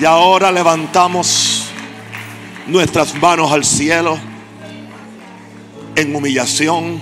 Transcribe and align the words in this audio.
Y 0.00 0.04
ahora 0.04 0.52
levantamos 0.52 1.64
nuestras 2.68 3.14
manos 3.14 3.50
al 3.50 3.64
cielo 3.64 4.16
en 5.96 6.14
humillación, 6.14 7.00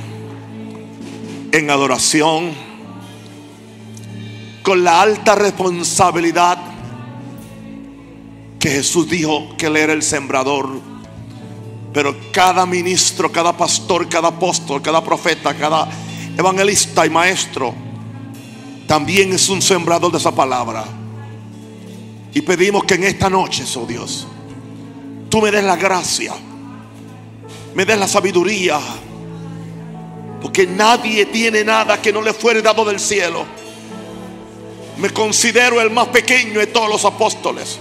en 1.52 1.70
adoración, 1.70 2.52
con 4.62 4.82
la 4.82 5.02
alta 5.02 5.34
responsabilidad 5.34 6.58
que 8.58 8.70
Jesús 8.70 9.10
dijo 9.10 9.54
que 9.58 9.66
Él 9.66 9.76
era 9.76 9.92
el 9.92 10.02
sembrador. 10.02 10.80
Pero 11.92 12.16
cada 12.32 12.64
ministro, 12.64 13.30
cada 13.30 13.54
pastor, 13.54 14.08
cada 14.08 14.28
apóstol, 14.28 14.80
cada 14.80 15.04
profeta, 15.04 15.54
cada 15.54 15.86
evangelista 16.36 17.04
y 17.04 17.10
maestro 17.10 17.74
también 18.86 19.34
es 19.34 19.50
un 19.50 19.60
sembrador 19.60 20.10
de 20.12 20.18
esa 20.18 20.34
palabra. 20.34 21.05
Y 22.36 22.42
pedimos 22.42 22.84
que 22.84 22.96
en 22.96 23.04
esta 23.04 23.30
noche, 23.30 23.64
oh 23.76 23.86
Dios, 23.86 24.26
tú 25.30 25.40
me 25.40 25.50
des 25.50 25.64
la 25.64 25.74
gracia, 25.74 26.34
me 27.74 27.86
des 27.86 27.98
la 27.98 28.06
sabiduría, 28.06 28.78
porque 30.42 30.66
nadie 30.66 31.24
tiene 31.24 31.64
nada 31.64 31.98
que 32.02 32.12
no 32.12 32.20
le 32.20 32.34
fuere 32.34 32.60
dado 32.60 32.84
del 32.84 33.00
cielo. 33.00 33.46
Me 34.98 35.08
considero 35.14 35.80
el 35.80 35.88
más 35.88 36.08
pequeño 36.08 36.60
de 36.60 36.66
todos 36.66 36.90
los 36.90 37.06
apóstoles. 37.06 37.78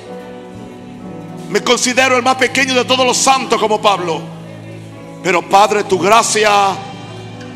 Me 1.49 1.60
considero 1.62 2.16
el 2.16 2.24
más 2.24 2.38
pequeño 2.38 2.76
de 2.76 2.85
todos 2.85 3.05
los 3.05 3.18
santos 3.18 3.60
como 3.60 3.82
Pablo. 3.82 4.22
Pero 5.22 5.41
Padre, 5.49 5.84
tu 5.84 5.99
gracia 5.99 6.77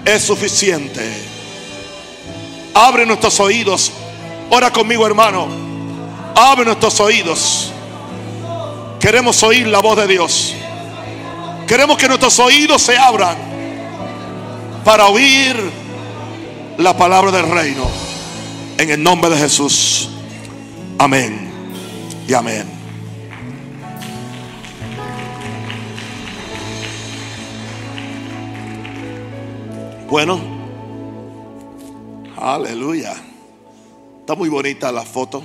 es 0.04 0.22
suficiente. 0.22 1.10
Abre 2.74 3.06
nuestros 3.06 3.40
oídos. 3.40 3.90
Ora 4.50 4.70
conmigo, 4.74 5.08
hermano. 5.08 5.69
Abre 6.36 6.66
nuestros 6.66 7.00
oídos. 7.00 7.72
Queremos 9.00 9.42
oír 9.44 9.68
la 9.68 9.80
voz 9.80 9.98
de 9.98 10.08
Dios. 10.08 10.54
Queremos 11.68 11.98
que 11.98 12.08
nuestros 12.08 12.38
oídos 12.40 12.82
se 12.82 12.98
abran 12.98 13.38
para 14.84 15.08
oír 15.08 15.56
la 16.78 16.96
palabra 16.98 17.32
del 17.32 17.50
reino. 17.50 17.86
En 18.78 18.90
el 18.90 19.02
nombre 19.02 19.30
de 19.30 19.38
Jesús. 19.38 20.10
Amén. 20.98 21.52
Y 22.28 22.34
amén. 22.34 22.80
Bueno, 30.10 30.40
aleluya. 32.36 33.14
Está 34.22 34.34
muy 34.34 34.50
bonita 34.50 34.92
la 34.92 35.04
foto, 35.04 35.44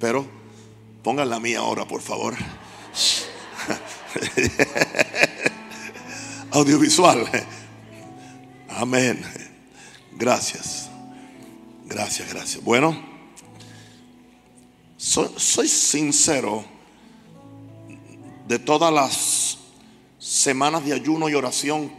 pero 0.00 0.26
pongan 1.04 1.28
la 1.28 1.38
mía 1.38 1.60
ahora, 1.60 1.86
por 1.86 2.00
favor. 2.00 2.34
Audiovisual. 6.50 7.28
Amén. 8.70 9.22
Gracias. 10.12 10.88
Gracias, 11.84 12.32
gracias. 12.32 12.64
Bueno, 12.64 12.98
soy, 14.96 15.28
soy 15.36 15.68
sincero 15.68 16.64
de 18.48 18.58
todas 18.58 18.92
las 18.92 19.58
semanas 20.18 20.84
de 20.84 20.94
ayuno 20.94 21.28
y 21.28 21.34
oración 21.34 21.92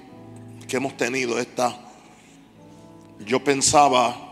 que 0.67 0.77
hemos 0.77 0.97
tenido 0.97 1.39
esta, 1.39 1.77
yo 3.19 3.43
pensaba 3.43 4.30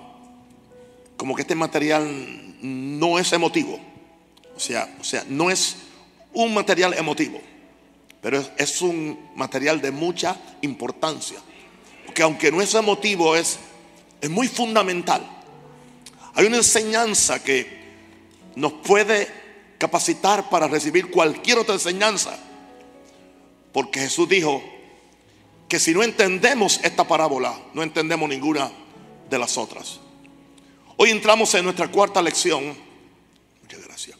como 1.20 1.36
que 1.36 1.42
este 1.42 1.54
material 1.54 2.56
no 2.62 3.20
es 3.20 3.34
emotivo. 3.34 3.78
O 4.56 4.60
sea, 4.60 4.96
o 5.02 5.04
sea, 5.04 5.26
no 5.28 5.52
es 5.52 5.76
un 6.32 6.54
material 6.54 6.94
emotivo, 6.94 7.42
pero 8.22 8.40
es, 8.40 8.50
es 8.56 8.82
un 8.82 9.20
material 9.36 9.82
de 9.82 9.92
mucha 9.92 10.38
importancia. 10.62 11.38
Porque 12.06 12.24
aunque 12.24 12.54
no 12.54 12.62
es 12.62 12.74
emotivo, 12.74 13.36
es, 13.36 13.60
es 14.22 14.30
muy 14.30 14.48
fundamental. 14.48 15.22
Hay 16.36 16.46
una 16.46 16.56
enseñanza 16.56 17.44
que 17.44 17.68
nos 18.56 18.72
puede 18.72 19.28
capacitar 19.78 20.50
para 20.50 20.70
recibir 20.70 21.12
cualquier 21.12 21.58
otra 21.58 21.74
enseñanza. 21.74 22.40
Porque 23.74 24.00
Jesús 24.00 24.30
dijo, 24.30 24.64
que 25.68 25.82
si 25.82 25.94
no 25.94 26.02
entendemos 26.02 26.80
esta 26.82 27.06
parábola, 27.06 27.60
no 27.74 27.84
entendemos 27.84 28.30
ninguna 28.30 28.72
de 29.30 29.38
las 29.38 29.58
otras. 29.58 30.00
Hoy 31.02 31.12
entramos 31.12 31.54
en 31.54 31.64
nuestra 31.64 31.90
cuarta 31.90 32.22
lección. 32.22 32.76
Muchas 33.62 33.88
gracias. 33.88 34.18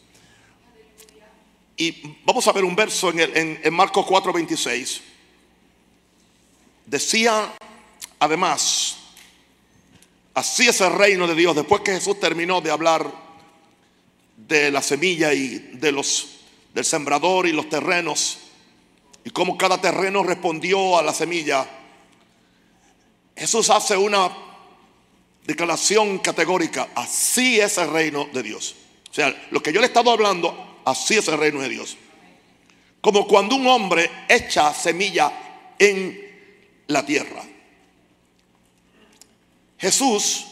Y 1.76 2.16
vamos 2.24 2.48
a 2.48 2.52
ver 2.52 2.64
un 2.64 2.74
verso 2.74 3.10
en, 3.10 3.60
en, 3.62 3.74
Marcos 3.74 4.06
4:26. 4.06 5.02
Decía 6.86 7.52
además, 8.18 8.96
así 10.32 10.68
es 10.68 10.80
el 10.80 10.94
reino 10.94 11.26
de 11.26 11.34
Dios. 11.34 11.54
Después 11.54 11.82
que 11.82 11.92
Jesús 11.92 12.18
terminó 12.18 12.62
de 12.62 12.70
hablar 12.70 13.12
de 14.38 14.70
la 14.70 14.80
semilla 14.80 15.34
y 15.34 15.58
de 15.58 15.92
los 15.92 16.28
del 16.72 16.86
sembrador 16.86 17.46
y 17.46 17.52
los 17.52 17.68
terrenos, 17.68 18.38
y 19.22 19.28
cómo 19.28 19.58
cada 19.58 19.78
terreno 19.78 20.22
respondió 20.22 20.96
a 20.96 21.02
la 21.02 21.12
semilla, 21.12 21.68
Jesús 23.36 23.68
hace 23.68 23.98
una 23.98 24.49
declaración 25.50 26.18
categórica, 26.18 26.88
así 26.94 27.60
es 27.60 27.78
el 27.78 27.90
reino 27.90 28.28
de 28.32 28.42
Dios. 28.42 28.76
O 29.10 29.14
sea, 29.14 29.48
lo 29.50 29.62
que 29.62 29.72
yo 29.72 29.80
le 29.80 29.86
he 29.86 29.88
estado 29.88 30.10
hablando, 30.10 30.80
así 30.84 31.16
es 31.16 31.28
el 31.28 31.38
reino 31.38 31.60
de 31.60 31.68
Dios. 31.68 31.96
Como 33.00 33.26
cuando 33.26 33.56
un 33.56 33.66
hombre 33.66 34.10
echa 34.28 34.72
semilla 34.72 35.74
en 35.78 36.84
la 36.86 37.04
tierra. 37.04 37.42
Jesús 39.78 40.46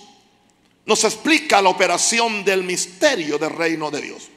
nos 0.87 1.05
explica 1.05 1.61
la 1.61 1.69
operación 1.69 2.45
del 2.45 2.65
misterio 2.65 3.39
del 3.39 3.51
reino 3.51 3.91
de 3.91 4.01
Dios. 4.01 4.29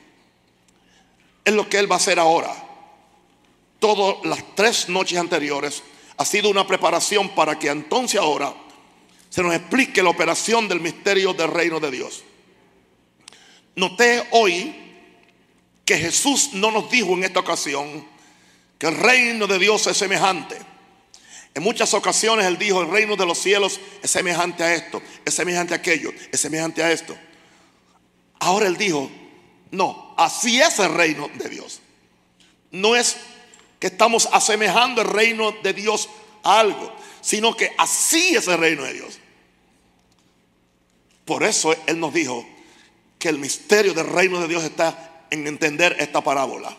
Es 1.46 1.54
lo 1.54 1.68
que 1.70 1.80
Él 1.80 1.90
va 1.90 1.96
a 1.96 2.00
hacer 2.00 2.20
ahora 2.20 2.72
todas 3.82 4.24
las 4.26 4.44
tres 4.56 4.88
noches 4.90 5.18
anteriores 5.18 5.82
ha 6.16 6.24
sido 6.24 6.50
una 6.50 6.68
preparación 6.68 7.30
para 7.30 7.58
que 7.58 7.68
entonces 7.68 8.22
ahora 8.22 8.54
se 9.32 9.42
nos 9.42 9.56
explique 9.56 10.04
la 10.04 10.10
operación 10.10 10.68
del 10.68 10.82
misterio 10.82 11.34
del 11.34 11.50
reino 11.50 11.80
de 11.80 11.90
Dios. 11.90 12.22
Noté 13.78 14.28
hoy 14.32 14.76
que 15.86 15.98
Jesús 15.98 16.50
no 16.52 16.70
nos 16.70 16.92
dijo 16.92 17.14
en 17.14 17.24
esta 17.24 17.40
ocasión 17.40 18.06
que 18.78 18.88
el 18.88 18.98
reino 18.98 19.48
de 19.48 19.58
Dios 19.58 19.88
es 19.88 19.96
semejante. 19.96 20.58
En 21.54 21.64
muchas 21.64 21.94
ocasiones 21.94 22.46
Él 22.46 22.58
dijo, 22.58 22.82
el 22.82 22.90
reino 22.90 23.16
de 23.16 23.26
los 23.26 23.38
cielos 23.38 23.80
es 24.04 24.12
semejante 24.12 24.64
a 24.66 24.76
esto, 24.76 25.02
es 25.24 25.34
semejante 25.34 25.74
a 25.74 25.78
aquello, 25.78 26.12
es 26.30 26.40
semejante 26.40 26.84
a 26.84 26.92
esto. 26.92 27.18
Ahora 28.38 28.68
Él 28.68 28.76
dijo, 28.76 29.10
no, 29.72 30.14
así 30.18 30.62
es 30.62 30.78
el 30.80 30.94
reino 30.94 31.30
de 31.36 31.48
Dios. 31.48 31.80
No 32.70 32.98
es 32.98 33.16
que 33.80 33.88
estamos 33.88 34.28
asemejando 34.34 35.02
el 35.02 35.08
reino 35.08 35.54
de 35.64 35.72
Dios 35.72 36.10
a 36.44 36.60
algo, 36.60 36.94
sino 37.22 37.56
que 37.56 37.72
así 37.78 38.36
es 38.36 38.48
el 38.48 38.58
reino 38.58 38.84
de 38.84 38.94
Dios. 38.94 39.20
Por 41.26 41.44
eso 41.44 41.74
Él 41.86 42.00
nos 42.00 42.14
dijo 42.14 42.46
que 43.18 43.30
el 43.30 43.38
misterio 43.38 43.94
del 43.94 44.08
reino 44.08 44.40
de 44.40 44.48
Dios 44.48 44.64
está 44.64 45.26
en 45.30 45.48
entender 45.48 45.96
esta 46.00 46.22
parábola. 46.22 46.76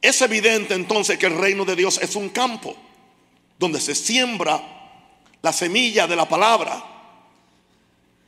Es 0.00 0.20
evidente 0.22 0.74
entonces 0.74 1.18
que 1.18 1.26
el 1.26 1.38
reino 1.38 1.64
de 1.64 1.76
Dios 1.76 1.98
es 2.02 2.16
un 2.16 2.30
campo 2.30 2.74
donde 3.58 3.80
se 3.80 3.94
siembra 3.94 4.62
la 5.42 5.52
semilla 5.52 6.06
de 6.06 6.16
la 6.16 6.28
palabra 6.28 6.84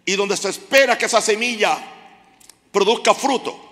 y 0.04 0.16
donde 0.16 0.36
se 0.36 0.48
espera 0.48 0.98
que 0.98 1.06
esa 1.06 1.20
semilla 1.20 1.78
produzca 2.72 3.14
fruto. 3.14 3.68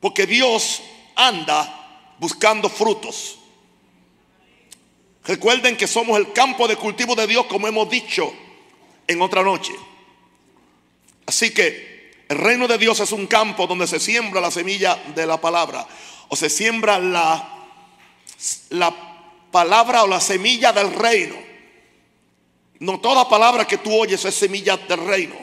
Porque 0.00 0.26
Dios 0.26 0.82
anda 1.14 2.14
buscando 2.18 2.68
frutos. 2.68 3.38
Recuerden 5.24 5.76
que 5.76 5.86
somos 5.86 6.18
el 6.18 6.32
campo 6.32 6.66
de 6.66 6.76
cultivo 6.76 7.14
de 7.14 7.26
Dios, 7.26 7.46
como 7.46 7.68
hemos 7.68 7.88
dicho 7.88 8.32
en 9.06 9.22
otra 9.22 9.42
noche. 9.42 9.72
Así 11.26 11.50
que 11.50 12.24
el 12.28 12.38
reino 12.38 12.66
de 12.66 12.78
Dios 12.78 12.98
es 13.00 13.12
un 13.12 13.26
campo 13.26 13.66
donde 13.66 13.86
se 13.86 14.00
siembra 14.00 14.40
la 14.40 14.50
semilla 14.50 14.96
de 15.14 15.26
la 15.26 15.40
palabra, 15.40 15.86
o 16.28 16.34
se 16.34 16.50
siembra 16.50 16.98
la, 16.98 17.68
la 18.70 18.94
palabra 19.50 20.02
o 20.02 20.08
la 20.08 20.20
semilla 20.20 20.72
del 20.72 20.92
reino. 20.92 21.36
No 22.80 22.98
toda 22.98 23.28
palabra 23.28 23.66
que 23.66 23.78
tú 23.78 23.94
oyes 23.94 24.24
es 24.24 24.34
semilla 24.34 24.76
del 24.76 25.06
reino. 25.06 25.36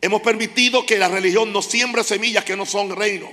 Hemos 0.00 0.22
permitido 0.22 0.86
que 0.86 0.96
la 0.96 1.08
religión 1.08 1.52
no 1.52 1.60
siembre 1.60 2.02
semillas 2.02 2.44
que 2.44 2.56
no 2.56 2.64
son 2.64 2.94
reino. 2.94 3.30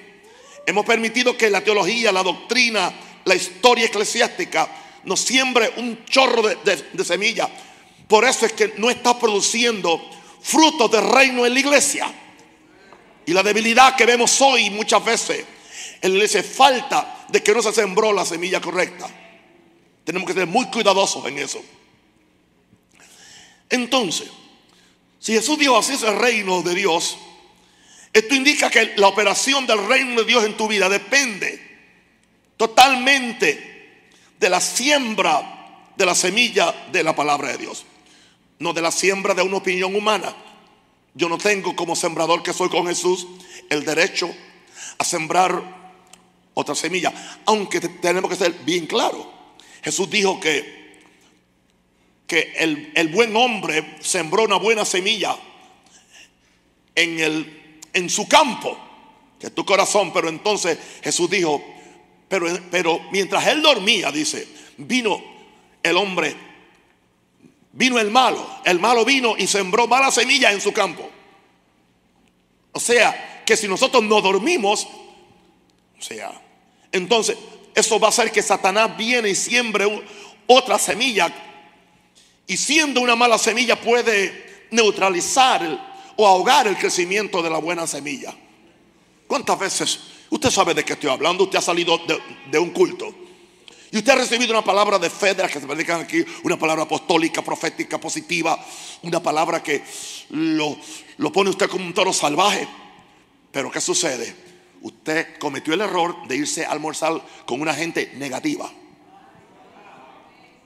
Hemos 0.66 0.86
permitido 0.86 1.38
que 1.38 1.50
la 1.50 1.62
teología, 1.62 2.12
la 2.12 2.24
doctrina, 2.24 2.92
la 3.26 3.36
historia 3.36 3.86
eclesiástica 3.86 4.68
nos 5.06 5.20
siembre 5.20 5.74
un 5.78 6.06
chorro 6.06 6.42
de, 6.42 7.06
semilla. 7.06 7.50
Por 8.08 8.26
eso 8.26 8.46
es 8.46 8.54
que 8.54 8.74
no 8.78 8.90
está 8.90 9.18
produciendo 9.18 10.02
frutos 10.42 10.92
de 10.92 11.02
reino 11.02 11.46
en 11.46 11.54
la 11.54 11.60
iglesia. 11.60 12.14
Y 13.26 13.34
la 13.34 13.44
debilidad 13.44 13.96
que 13.96 14.06
vemos 14.06 14.40
hoy 14.42 14.70
muchas 14.70 15.04
veces 15.04 15.46
en 16.02 16.20
la 16.20 16.44
falta 16.44 17.26
de 17.30 17.42
que 17.42 17.54
no 17.54 17.62
se 17.62 17.72
sembró 17.72 18.12
la 18.12 18.26
semilla 18.26 18.60
correcta. 18.60 19.10
Tenemos 20.04 20.28
que 20.28 20.34
ser 20.34 20.48
muy 20.48 20.66
cuidadosos 20.66 21.26
en 21.26 21.40
eso. 21.40 21.64
Entonces, 23.70 24.28
si 25.20 25.34
Jesús 25.34 25.58
dijo 25.58 25.78
así 25.78 25.94
es 25.94 26.04
el 26.04 26.20
reino 26.20 26.62
de 26.62 26.76
Dios, 26.76 27.18
esto 28.12 28.36
indica 28.36 28.70
que 28.70 28.94
la 28.98 29.08
operación 29.08 29.66
del 29.66 29.88
reino 29.88 30.22
de 30.22 30.28
Dios 30.28 30.44
en 30.44 30.58
tu 30.58 30.68
vida 30.68 30.90
depende 30.90 31.73
totalmente 32.58 34.10
de 34.40 34.50
la 34.50 34.62
siembra 34.62 35.92
de 35.96 36.06
la 36.06 36.16
semilla 36.16 36.74
de 36.92 37.04
la 37.04 37.16
palabra 37.16 37.50
de 37.50 37.58
Dios, 37.58 37.86
no 38.60 38.74
de 38.74 38.82
la 38.82 38.92
siembra 38.92 39.34
de 39.34 39.42
una 39.42 39.58
opinión 39.58 39.96
humana. 39.96 40.36
Yo 41.14 41.30
no 41.30 41.38
tengo 41.38 41.76
como 41.76 41.96
sembrador 41.96 42.42
que 42.42 42.54
soy 42.54 42.70
con 42.70 42.88
Jesús 42.88 43.28
el 43.70 43.86
derecho 43.86 44.34
a 44.98 45.04
sembrar 45.04 45.62
otra 46.56 46.76
semilla, 46.76 47.42
aunque 47.46 47.80
tenemos 47.80 48.30
que 48.30 48.38
ser 48.38 48.52
bien 48.66 48.88
claros. 48.88 49.26
Jesús 49.84 50.10
dijo 50.10 50.40
que, 50.40 51.02
que 52.26 52.54
el, 52.58 52.92
el 52.96 53.10
buen 53.10 53.36
hombre 53.36 53.98
sembró 54.02 54.44
una 54.44 54.58
buena 54.58 54.86
semilla 54.86 55.38
en, 56.96 57.20
el, 57.20 57.80
en 57.94 58.10
su 58.10 58.28
campo, 58.28 58.78
que 59.40 59.50
tu 59.50 59.66
corazón, 59.66 60.14
pero 60.14 60.30
entonces 60.30 60.78
Jesús 61.04 61.30
dijo, 61.30 61.62
pero, 62.40 62.48
pero 62.72 63.00
mientras 63.12 63.46
él 63.48 63.62
dormía, 63.62 64.12
dice, 64.12 64.48
vino 64.78 65.22
el 65.84 65.98
hombre 65.98 66.36
Vino 67.76 68.00
el 68.00 68.12
malo, 68.12 68.48
el 68.66 68.80
malo 68.80 69.04
vino 69.04 69.36
y 69.36 69.48
sembró 69.48 69.88
mala 69.88 70.12
semilla 70.12 70.52
en 70.52 70.62
su 70.62 70.72
campo. 70.72 71.10
O 72.72 72.80
sea, 72.80 73.42
que 73.44 73.58
si 73.58 73.68
nosotros 73.68 74.04
no 74.04 74.22
dormimos, 74.22 74.88
o 75.98 76.02
sea, 76.02 76.40
entonces 76.92 77.36
eso 77.74 78.00
va 78.00 78.08
a 78.08 78.10
hacer 78.10 78.32
que 78.32 78.44
Satanás 78.44 78.96
viene 78.96 79.30
y 79.30 79.36
siembre 79.36 80.06
otra 80.46 80.78
semilla. 80.78 81.34
Y 82.46 82.58
siendo 82.58 83.02
una 83.02 83.16
mala 83.16 83.40
semilla 83.40 83.82
puede 83.82 84.68
neutralizar 84.70 86.14
o 86.16 86.28
ahogar 86.28 86.68
el 86.68 86.78
crecimiento 86.78 87.42
de 87.42 87.50
la 87.50 87.58
buena 87.58 87.88
semilla. 87.88 88.36
¿Cuántas 89.26 89.58
veces? 89.58 90.00
Usted 90.34 90.50
sabe 90.50 90.74
de 90.74 90.84
qué 90.84 90.94
estoy 90.94 91.12
hablando, 91.12 91.44
usted 91.44 91.60
ha 91.60 91.62
salido 91.62 92.02
de, 92.50 92.58
un 92.58 92.72
culto 92.72 93.14
y 93.92 93.98
usted 93.98 94.14
ha 94.14 94.16
recibido 94.16 94.52
una 94.52 94.64
palabra 94.64 94.98
de 94.98 95.08
fe 95.12 95.36
de 95.36 95.44
las 95.44 95.52
que 95.52 95.60
se 95.60 95.68
predican 95.68 96.02
aquí, 96.02 96.26
una 96.42 96.58
palabra 96.58 96.86
apostólica, 96.86 97.44
profética, 97.44 98.00
positiva, 98.00 98.58
una 99.04 99.22
palabra 99.22 99.62
que 99.62 99.84
lo, 100.32 100.76
lo 101.18 101.32
pone 101.32 101.52
usted 101.52 101.70
como 101.70 101.86
un 101.86 101.94
toro 101.94 102.12
salvaje. 102.12 102.68
Pero 103.52 103.70
¿qué 103.70 103.80
sucede? 103.80 104.36
Usted 104.82 105.38
cometió 105.38 105.76
el 105.76 105.82
error 105.82 106.28
de 106.28 106.36
irse 106.36 106.66
a 106.66 106.72
almorzar 106.72 107.24
con 107.46 107.62
una 107.62 107.76
gente 107.76 108.12
negativa. 108.16 108.72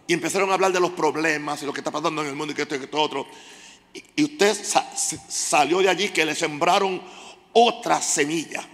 Y 0.07 0.13
empezaron 0.13 0.49
a 0.49 0.53
hablar 0.53 0.71
de 0.71 0.79
los 0.79 0.91
problemas 0.91 1.61
y 1.61 1.65
lo 1.65 1.73
que 1.73 1.81
está 1.81 1.91
pasando 1.91 2.21
en 2.21 2.29
el 2.29 2.35
mundo 2.35 2.53
y 2.53 2.55
que 2.55 2.61
esto 2.61 2.75
y 2.75 2.77
que 2.77 2.85
esto 2.85 3.01
otro. 3.01 3.27
Y, 4.15 4.23
usted 4.23 4.57
salió 5.27 5.79
de 5.79 5.89
allí 5.89 6.07
que 6.07 6.25
le 6.25 6.35
sembraron 6.35 7.01
otra 7.51 8.01
semilla. 8.01 8.65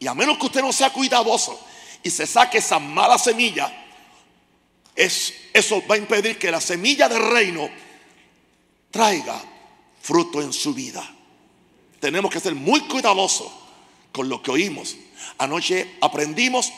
Y 0.00 0.08
a 0.08 0.14
menos 0.14 0.38
que 0.38 0.46
usted 0.46 0.62
no 0.62 0.72
sea 0.72 0.90
cuidadoso 0.90 1.60
y 2.02 2.10
se 2.10 2.26
saque 2.26 2.58
esa 2.58 2.78
mala 2.78 3.18
semilla, 3.18 3.70
es, 4.96 5.32
eso 5.52 5.82
va 5.88 5.94
a 5.94 5.98
impedir 5.98 6.38
que 6.38 6.50
la 6.50 6.60
semilla 6.60 7.08
del 7.08 7.30
reino 7.30 7.68
traiga 8.90 9.40
fruto 10.00 10.40
en 10.40 10.52
su 10.52 10.74
vida. 10.74 11.08
Tenemos 12.00 12.32
que 12.32 12.40
ser 12.40 12.54
muy 12.54 12.80
cuidadosos 12.80 13.52
con 14.10 14.28
lo 14.28 14.42
que 14.42 14.50
oímos. 14.50 14.96
Anoche 15.38 15.96
aprendimos 16.00 16.72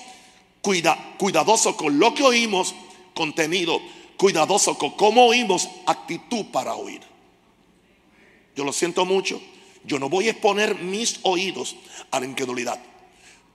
cuida, 0.60 1.14
cuidadoso 1.16 1.76
con 1.76 1.98
lo 1.98 2.14
que 2.14 2.24
oímos, 2.24 2.74
contenido, 3.14 3.80
cuidadoso 4.16 4.76
con 4.76 4.90
cómo 4.92 5.26
oímos, 5.26 5.68
actitud 5.86 6.46
para 6.46 6.74
oír. 6.74 7.00
Yo 8.56 8.64
lo 8.64 8.72
siento 8.72 9.04
mucho. 9.04 9.40
Yo 9.84 9.98
no 9.98 10.08
voy 10.08 10.28
a 10.28 10.30
exponer 10.32 10.76
mis 10.76 11.18
oídos 11.22 11.76
a 12.10 12.20
la 12.20 12.26
incredulidad. 12.26 12.80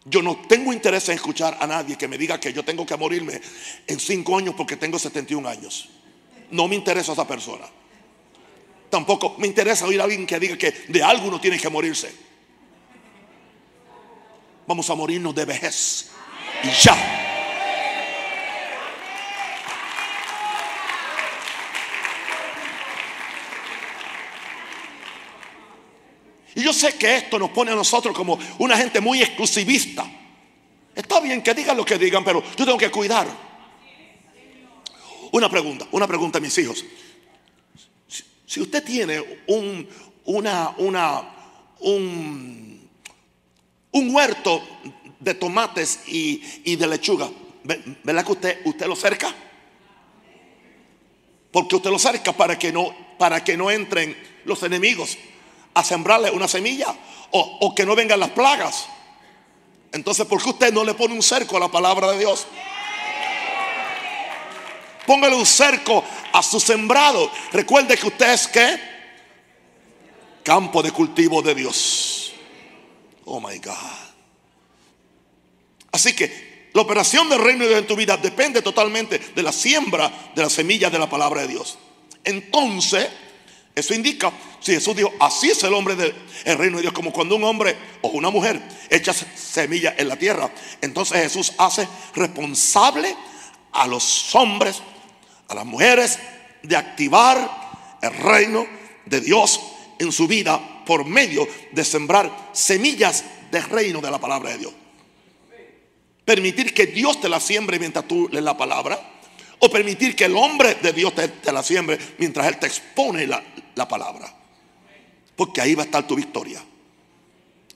Yo 0.10 0.22
no 0.22 0.38
tengo 0.48 0.72
interés 0.72 1.10
en 1.10 1.16
escuchar 1.16 1.58
a 1.60 1.68
nadie 1.68 1.98
que 1.98 2.08
me 2.08 2.18
diga 2.18 2.40
que 2.40 2.54
yo 2.54 2.64
tengo 2.64 2.86
que 2.86 2.96
morirme 2.96 3.42
en 3.86 4.00
cinco 4.00 4.38
años 4.38 4.56
porque 4.56 4.78
tengo 4.78 4.98
71 4.98 5.48
años. 5.48 5.90
No 6.52 6.68
me 6.68 6.76
interesa 6.76 7.12
esa 7.12 7.28
persona. 7.28 7.66
Tampoco 8.90 9.36
me 9.38 9.48
interesa 9.48 9.86
oír 9.86 10.00
a 10.00 10.06
alguien 10.06 10.26
que 10.26 10.40
diga 10.40 10.58
que 10.58 10.72
de 10.88 11.04
algo 11.04 11.28
uno 11.28 11.42
tiene 11.42 11.60
que 11.60 11.70
morirse. 11.70 12.10
Vamos 14.66 14.90
a 14.90 14.96
morirnos 14.96 15.36
de 15.36 15.46
vejez. 15.46 16.10
Y 16.64 16.70
ya. 16.70 17.17
Y 26.58 26.64
yo 26.64 26.74
sé 26.74 26.94
que 26.94 27.18
esto 27.18 27.38
nos 27.38 27.52
pone 27.52 27.72
a 27.72 27.76
nosotros 27.76 28.18
como 28.18 28.40
una 28.58 28.76
gente 28.76 29.00
muy 29.00 29.22
exclusivista. 29.22 30.10
Está 30.96 31.20
bien 31.20 31.44
que 31.44 31.54
digan 31.54 31.78
lo 31.78 31.86
que 31.86 32.00
digan, 32.00 32.24
pero 32.24 32.44
yo 32.44 32.66
tengo 32.66 32.80
que 32.80 32.90
cuidar. 32.90 33.28
Una 35.34 35.48
pregunta, 35.52 35.88
una 35.92 36.08
pregunta 36.08 36.40
a 36.40 36.42
mis 36.42 36.58
hijos. 36.58 36.84
Si 38.48 38.60
usted 38.60 38.84
tiene 38.84 39.24
un, 39.46 39.88
una, 40.26 40.74
un, 41.78 42.90
un 43.92 44.16
huerto 44.16 44.68
de 45.20 45.36
tomates 45.36 46.08
y, 46.08 46.76
de 46.76 46.88
lechuga, 46.88 47.30
¿verdad 48.04 48.26
que 48.26 48.32
usted, 48.32 48.62
usted 48.66 48.88
lo 48.88 48.96
cerca? 48.96 49.32
Porque 51.52 51.76
usted 51.76 51.92
lo 51.92 52.00
cerca 52.00 52.34
para 52.34 52.58
que 52.58 52.72
no, 52.72 52.96
para 53.20 53.44
que 53.44 53.56
no 53.56 53.70
entren 53.70 54.18
los 54.44 54.64
enemigos 54.64 55.20
a 55.78 55.84
sembrarle 55.84 56.32
una 56.32 56.48
semilla 56.48 56.96
o, 57.32 57.74
que 57.76 57.86
no 57.86 57.96
vengan 57.96 58.20
las 58.20 58.32
plagas. 58.32 58.88
Entonces, 59.92 60.26
¿por 60.26 60.42
qué 60.42 60.50
usted 60.50 60.74
no 60.74 60.84
le 60.84 60.96
pone 60.96 61.14
un 61.14 61.22
cerco 61.22 61.56
a 61.56 61.60
la 61.60 61.68
palabra 61.68 62.12
de 62.12 62.20
Dios? 62.20 62.48
Póngale 65.06 65.36
un 65.36 65.46
cerco 65.46 66.04
a 66.34 66.42
su 66.42 66.60
sembrado. 66.60 67.30
Recuerde 67.52 67.96
que 67.96 68.08
usted 68.08 68.34
es 68.34 68.48
que 68.48 68.80
campo 70.44 70.82
de 70.82 70.92
cultivo 70.92 71.44
de 71.44 71.54
Dios. 71.54 72.34
Oh 73.26 73.40
my 73.40 73.60
God. 73.60 73.76
Así 75.92 76.16
que 76.16 76.70
la 76.74 76.82
operación 76.82 77.30
del 77.30 77.40
reino 77.40 77.66
de 77.66 77.78
en 77.78 77.86
tu 77.88 77.96
vida 77.96 78.18
depende 78.18 78.64
totalmente 78.64 79.20
de 79.20 79.44
la 79.44 79.52
siembra 79.52 80.32
de 80.36 80.42
la 80.42 80.50
semilla 80.50 80.90
de 80.90 80.98
la 80.98 81.08
palabra 81.08 81.42
de 81.42 81.50
Dios. 81.50 81.78
Entonces, 82.24 83.08
eso 83.78 83.94
indica, 83.94 84.34
si 84.60 84.74
Jesús 84.74 84.96
dijo, 84.96 85.14
así 85.20 85.52
es 85.52 85.62
el 85.62 85.72
hombre 85.72 85.96
del 85.96 86.16
reino 86.58 86.78
de 86.78 86.82
Dios, 86.82 86.94
como 86.94 87.14
cuando 87.14 87.36
un 87.36 87.44
hombre 87.44 87.78
o 88.02 88.08
una 88.08 88.32
mujer 88.32 88.60
echa 88.90 89.14
semilla 89.14 89.94
en 89.96 90.08
la 90.08 90.16
tierra. 90.16 90.52
Entonces 90.82 91.22
Jesús 91.22 91.54
hace 91.60 91.88
responsable 92.16 93.16
a 93.74 93.86
los 93.86 94.34
hombres, 94.34 94.82
a 95.48 95.54
las 95.54 95.64
mujeres, 95.64 96.18
de 96.64 96.76
activar 96.76 97.98
el 98.02 98.14
reino 98.16 98.66
de 99.06 99.22
Dios 99.22 99.62
en 100.00 100.12
su 100.12 100.28
vida 100.28 100.84
por 100.84 101.06
medio 101.06 101.48
de 101.72 101.86
sembrar 101.86 102.50
semillas 102.54 103.26
del 103.52 103.62
reino 103.62 104.02
de 104.02 104.10
la 104.10 104.18
palabra 104.18 104.50
de 104.50 104.58
Dios. 104.58 104.74
Permitir 106.26 106.74
que 106.74 106.88
Dios 106.88 107.22
te 107.22 107.30
la 107.30 107.40
siembre 107.40 107.78
mientras 107.78 108.08
tú 108.08 108.28
lees 108.32 108.44
la 108.44 108.58
palabra 108.58 109.00
o 109.60 109.70
permitir 109.70 110.16
que 110.16 110.26
el 110.26 110.36
hombre 110.36 110.78
de 110.82 110.94
Dios 110.94 111.14
te, 111.14 111.52
la 111.52 111.64
siembre 111.64 111.98
mientras 112.18 112.48
Él 112.48 112.58
te 112.58 112.68
expone 112.68 113.26
la, 113.26 113.44
la 113.78 113.88
palabra. 113.88 114.34
Porque 115.36 115.62
ahí 115.62 115.76
va 115.76 115.84
a 115.84 115.86
estar 115.86 116.06
tu 116.08 116.16
victoria. 116.16 116.64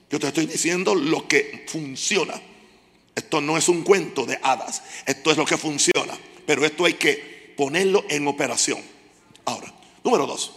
Yo 0.10 0.20
te 0.20 0.28
estoy 0.28 0.46
diciendo 0.46 0.96
lo 0.96 1.28
que 1.28 1.66
funciona. 1.68 2.34
Esto 3.16 3.40
no 3.40 3.58
es 3.58 3.70
un 3.70 3.84
cuento 3.84 4.26
de 4.26 4.40
hadas. 4.42 4.84
Esto 5.06 5.32
es 5.32 5.38
lo 5.38 5.46
que 5.46 5.58
funciona. 5.58 6.18
Pero 6.46 6.66
esto 6.66 6.86
hay 6.86 6.96
que 6.96 7.54
ponerlo 7.56 8.04
en 8.10 8.28
operación. 8.28 8.82
Ahora, 9.46 9.72
número 10.04 10.26
dos. 10.26 10.52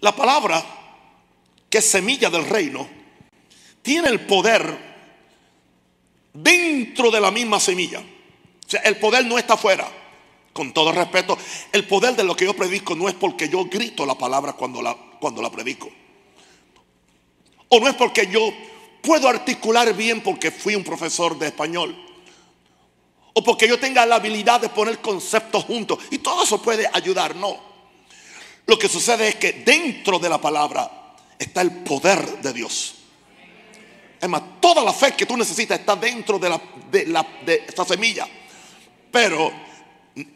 La 0.00 0.14
palabra 0.14 0.64
que 1.68 1.78
es 1.78 1.88
semilla 1.88 2.28
del 2.28 2.46
reino 2.46 2.88
tiene 3.80 4.08
el 4.08 4.26
poder 4.26 4.92
dentro 6.34 7.10
de 7.10 7.20
la 7.20 7.30
misma 7.30 7.58
semilla 7.58 8.02
sea, 8.72 8.80
el 8.82 8.96
poder 8.96 9.26
no 9.26 9.38
está 9.38 9.54
afuera. 9.54 9.86
Con 10.52 10.72
todo 10.72 10.92
respeto, 10.92 11.38
el 11.72 11.86
poder 11.86 12.14
de 12.14 12.24
lo 12.24 12.36
que 12.36 12.44
yo 12.44 12.54
predico 12.54 12.94
no 12.94 13.08
es 13.08 13.14
porque 13.14 13.48
yo 13.48 13.64
grito 13.64 14.04
la 14.04 14.16
palabra 14.16 14.52
cuando 14.52 14.82
la, 14.82 14.94
cuando 15.18 15.40
la 15.40 15.50
predico. 15.50 15.88
O 17.68 17.80
no 17.80 17.88
es 17.88 17.94
porque 17.94 18.26
yo 18.26 18.52
puedo 19.02 19.28
articular 19.28 19.94
bien 19.94 20.20
porque 20.20 20.50
fui 20.50 20.74
un 20.74 20.84
profesor 20.84 21.38
de 21.38 21.46
español. 21.46 21.96
O 23.32 23.42
porque 23.42 23.66
yo 23.66 23.78
tenga 23.78 24.04
la 24.04 24.16
habilidad 24.16 24.60
de 24.60 24.68
poner 24.68 24.98
conceptos 24.98 25.64
juntos. 25.64 25.98
Y 26.10 26.18
todo 26.18 26.42
eso 26.42 26.60
puede 26.60 26.88
ayudar, 26.92 27.34
no. 27.34 27.58
Lo 28.66 28.78
que 28.78 28.88
sucede 28.88 29.28
es 29.28 29.34
que 29.36 29.52
dentro 29.64 30.18
de 30.18 30.28
la 30.28 30.38
palabra 30.38 31.14
está 31.38 31.62
el 31.62 31.70
poder 31.82 32.42
de 32.42 32.52
Dios. 32.52 32.96
Es 34.20 34.28
más, 34.28 34.42
toda 34.60 34.84
la 34.84 34.92
fe 34.92 35.14
que 35.16 35.26
tú 35.26 35.36
necesitas 35.36 35.80
está 35.80 35.96
dentro 35.96 36.38
de, 36.38 36.48
la, 36.48 36.60
de, 36.90 37.06
la, 37.06 37.26
de 37.44 37.64
esta 37.66 37.84
semilla. 37.84 38.28
Pero 39.10 39.50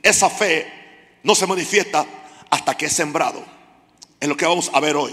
esa 0.03 0.31
fe 0.31 1.19
no 1.23 1.35
se 1.35 1.47
manifiesta 1.47 2.07
hasta 2.51 2.77
que 2.77 2.87
es 2.87 2.93
sembrado. 2.93 3.45
Es 4.19 4.29
lo 4.29 4.37
que 4.37 4.47
vamos 4.47 4.71
a 4.73 4.81
ver 4.81 4.97
hoy. 4.97 5.13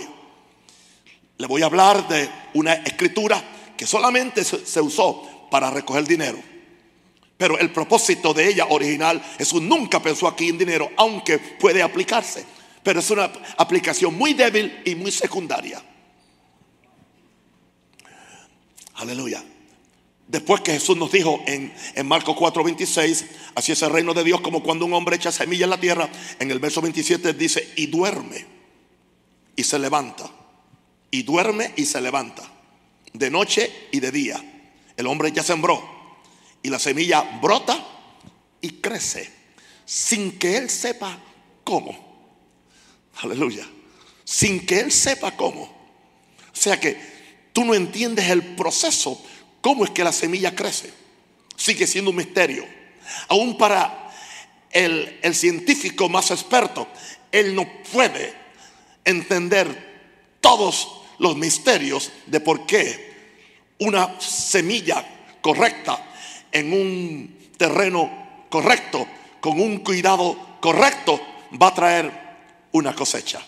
Le 1.38 1.48
voy 1.48 1.62
a 1.62 1.66
hablar 1.66 2.08
de 2.08 2.30
una 2.54 2.74
escritura 2.74 3.44
que 3.76 3.86
solamente 3.86 4.44
se 4.44 4.82
usó 4.82 5.48
para 5.50 5.70
recoger 5.70 6.06
dinero. 6.06 6.40
Pero 7.38 7.60
el 7.60 7.72
propósito 7.72 8.34
de 8.34 8.48
ella 8.48 8.68
original, 8.70 9.22
Jesús 9.38 9.62
nunca 9.62 10.02
pensó 10.02 10.28
aquí 10.28 10.50
en 10.50 10.58
dinero, 10.58 10.92
aunque 10.96 11.40
puede 11.40 11.82
aplicarse. 11.82 12.46
Pero 12.82 13.00
es 13.00 13.10
una 13.10 13.32
aplicación 13.58 14.18
muy 14.18 14.34
débil 14.34 14.82
y 14.86 14.96
muy 14.96 15.12
secundaria. 15.12 15.82
Aleluya. 18.96 19.44
Después 20.28 20.62
que 20.62 20.74
Jesús 20.74 20.96
nos 20.96 21.12
dijo 21.12 21.42
en, 21.46 21.74
en 21.96 22.08
Marcos 22.08 22.36
4:26, 22.38 23.26
así 23.56 23.72
es 23.72 23.82
el 23.82 23.92
reino 23.92 24.14
de 24.14 24.24
Dios 24.24 24.42
como 24.42 24.64
cuando 24.64 24.86
un 24.86 24.94
hombre 24.94 25.16
echa 25.16 25.32
semilla 25.32 25.66
en 25.66 25.70
la 25.70 25.80
tierra, 25.80 26.10
en 26.40 26.52
el 26.52 26.60
verso 26.60 26.82
27 26.82 27.34
dice, 27.34 27.74
y 27.76 27.88
duerme 27.88 28.46
y 29.56 29.64
se 29.64 29.80
levanta. 29.80 30.30
Y 31.12 31.24
duerme 31.24 31.74
y 31.76 31.86
se 31.86 32.02
levanta. 32.02 32.44
De 33.14 33.30
noche 33.30 33.72
y 33.92 34.00
de 34.00 34.12
día. 34.12 34.44
El 34.98 35.08
hombre 35.08 35.32
ya 35.32 35.44
sembró. 35.44 35.82
Y 36.64 36.70
la 36.70 36.80
semilla 36.80 37.22
brota 37.42 37.86
y 38.62 38.70
crece. 38.82 39.30
Sin 39.86 40.40
que 40.40 40.58
él 40.58 40.70
sepa 40.70 41.20
cómo. 41.64 41.96
Aleluya. 43.22 43.68
Sin 44.24 44.66
que 44.66 44.80
él 44.80 44.92
sepa 44.92 45.36
cómo. 45.36 45.64
O 45.64 46.56
sea 46.56 46.80
que 46.80 46.98
tú 47.52 47.64
no 47.64 47.76
entiendes 47.76 48.30
el 48.30 48.56
proceso. 48.56 49.24
¿Cómo 49.62 49.86
es 49.86 49.92
que 49.92 50.04
la 50.04 50.12
semilla 50.12 50.56
crece? 50.56 50.92
Sigue 51.56 51.86
siendo 51.86 52.10
un 52.10 52.18
misterio. 52.18 52.66
Aún 53.28 53.58
para 53.58 54.12
el, 54.72 55.36
científico 55.36 56.10
más 56.10 56.32
experto, 56.32 56.88
él 57.32 57.56
no 57.56 57.68
puede 57.92 58.34
entender 59.06 59.94
todos 60.42 61.02
los 61.20 61.36
misterios 61.36 62.12
de 62.26 62.40
por 62.40 62.66
qué 62.66 63.14
una 63.80 64.20
semilla 64.20 65.06
correcta 65.42 66.04
en 66.52 66.74
un 66.74 67.50
terreno 67.58 68.46
correcto, 68.50 69.08
con 69.40 69.60
un 69.60 69.80
cuidado 69.80 70.58
correcto, 70.60 71.20
va 71.62 71.68
a 71.68 71.74
traer 71.74 72.12
una 72.72 72.96
cosecha. 72.96 73.42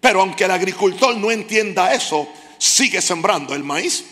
Pero 0.00 0.22
aunque 0.22 0.44
el 0.44 0.50
agricultor 0.50 1.16
no 1.16 1.30
entienda 1.30 1.92
eso, 1.92 2.28
sigue 2.58 3.02
sembrando 3.02 3.54
el 3.54 3.62
maíz, 3.62 4.04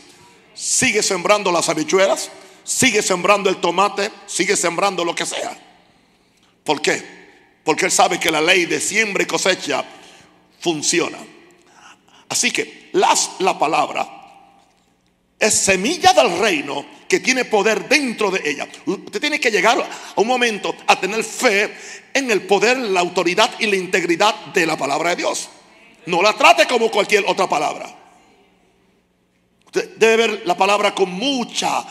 sigue 0.55 1.03
sembrando 1.03 1.51
las 1.51 1.69
habichuelas, 1.69 2.31
sigue 2.69 3.01
sembrando 3.01 3.49
el 3.49 3.57
tomate, 3.57 4.11
sigue 4.27 4.55
sembrando 4.55 5.03
lo 5.03 5.15
que 5.15 5.25
sea. 5.25 5.57
¿Por 6.63 6.83
qué? 6.83 7.03
Porque 7.65 7.87
él 7.87 7.91
sabe 7.91 8.21
que 8.21 8.31
la 8.31 8.43
ley 8.43 8.67
de 8.67 8.79
siembra 8.79 9.23
y 9.23 9.27
cosecha 9.27 9.83
funciona. 10.61 11.17
Así 12.29 12.51
que 12.51 12.91
las, 12.93 13.31
la 13.39 13.59
palabra 13.59 14.07
es 15.39 15.55
semilla 15.55 16.13
del 16.13 16.39
reino 16.39 16.85
que 17.09 17.21
tiene 17.21 17.47
poder 17.47 17.89
dentro 17.89 18.31
de 18.31 18.43
ella. 18.45 18.69
Usted 18.85 19.19
tiene 19.19 19.41
que 19.41 19.51
llegar 19.51 19.79
a 19.81 20.21
un 20.21 20.27
momento 20.27 20.77
a 20.87 21.01
tener 21.01 21.25
fe 21.25 21.75
en 22.13 22.31
el 22.31 22.43
poder, 22.43 22.77
la 22.77 23.01
autoridad 23.01 23.51
y 23.59 23.67
la 23.67 23.77
integridad 23.77 24.35
de 24.53 24.67
la 24.67 24.77
palabra 24.77 25.11
de 25.11 25.17
Dios. 25.17 25.49
No 26.05 26.21
la 26.21 26.35
trate 26.35 26.67
como 26.67 26.91
cualquier 26.91 27.25
otra 27.27 27.49
palabra. 27.49 27.95
Usted 29.65 29.97
debe 29.97 30.17
ver 30.17 30.43
la 30.45 30.57
palabra 30.57 30.95
con 30.95 31.11
mucha 31.11 31.87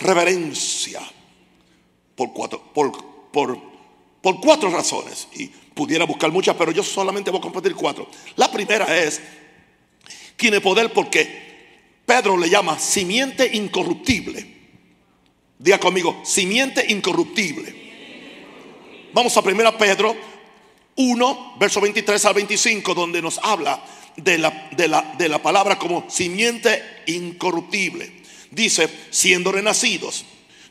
reverencia 0.00 1.00
por 2.14 2.32
cuatro, 2.32 2.62
por, 2.72 3.30
por, 3.30 3.58
por 4.20 4.40
cuatro 4.40 4.70
razones. 4.70 5.28
Y 5.34 5.46
pudiera 5.46 6.04
buscar 6.04 6.30
muchas, 6.30 6.56
pero 6.56 6.72
yo 6.72 6.82
solamente 6.82 7.30
voy 7.30 7.38
a 7.38 7.42
compartir 7.42 7.74
cuatro. 7.74 8.08
La 8.36 8.50
primera 8.50 8.98
es, 8.98 9.20
tiene 10.36 10.60
poder 10.60 10.92
porque 10.92 11.50
Pedro 12.04 12.36
le 12.36 12.50
llama 12.50 12.78
simiente 12.78 13.50
incorruptible. 13.56 14.58
Diga 15.58 15.78
conmigo, 15.78 16.20
simiente 16.24 16.84
incorruptible. 16.88 17.80
Vamos 19.12 19.36
a 19.36 19.40
1 19.40 19.78
Pedro 19.78 20.16
1, 20.96 21.56
verso 21.58 21.80
23 21.80 22.24
al 22.24 22.34
25, 22.34 22.94
donde 22.94 23.22
nos 23.22 23.38
habla 23.42 23.82
de 24.16 24.38
la, 24.38 24.68
de 24.72 24.88
la, 24.88 25.14
de 25.16 25.28
la 25.28 25.42
palabra 25.42 25.78
como 25.78 26.08
simiente 26.10 26.82
incorruptible. 27.06 28.19
Dice, 28.50 28.88
siendo 29.10 29.52
renacidos, 29.52 30.24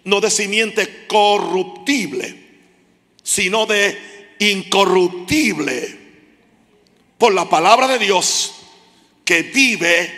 no 0.04 0.22
de 0.22 0.30
simiente 0.30 1.06
corruptible, 1.08 2.36
sino 3.24 3.66
de 3.66 4.36
incorruptible, 4.40 5.98
por 7.18 7.34
la 7.34 7.50
palabra 7.50 7.88
de 7.88 8.00
Dios 8.00 8.54
que 9.26 9.44
vive 9.44 10.12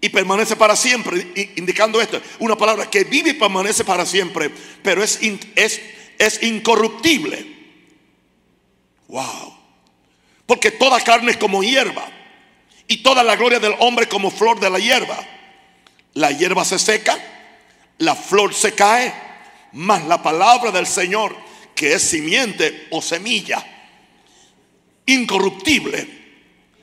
y 0.00 0.08
permanece 0.08 0.56
para 0.56 0.74
siempre, 0.74 1.26
indicando 1.56 2.00
esto, 2.00 2.20
una 2.38 2.56
palabra 2.56 2.90
que 2.90 3.04
vive 3.04 3.30
y 3.30 3.34
permanece 3.34 3.84
para 3.84 4.06
siempre, 4.06 4.50
pero 4.82 5.02
es, 5.02 5.20
incorruptible. 6.42 7.46
Wow. 9.08 9.56
Porque 10.46 10.70
toda 10.70 11.00
carne 11.00 11.32
es 11.32 11.36
como 11.36 11.62
hierba 11.62 12.08
y 12.88 12.98
toda 12.98 13.22
la 13.22 13.36
gloria 13.36 13.60
del 13.60 13.74
hombre 13.78 14.08
como 14.08 14.30
flor 14.30 14.58
de 14.58 14.70
la 14.70 14.78
hierba. 14.78 15.24
La 16.14 16.30
hierba 16.30 16.64
se 16.64 16.78
seca, 16.78 17.18
la 17.98 18.14
flor 18.14 18.54
se 18.54 18.72
cae, 18.72 19.12
mas 19.72 20.04
la 20.04 20.22
palabra 20.22 20.70
del 20.70 20.86
Señor, 20.86 21.34
que 21.74 21.94
es 21.94 22.02
simiente 22.02 22.88
o 22.90 23.00
semilla, 23.00 23.64
incorruptible, 25.06 26.22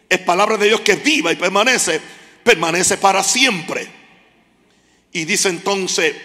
es 0.10 0.20
palabra 0.20 0.58
de 0.58 0.68
Dios 0.68 0.82
que 0.82 0.96
viva 0.96 1.32
y 1.32 1.36
permanece 1.36 2.02
permanece 2.44 2.98
para 2.98 3.24
siempre. 3.24 3.88
Y 5.12 5.26
dice 5.26 5.50
entonces 5.50 6.16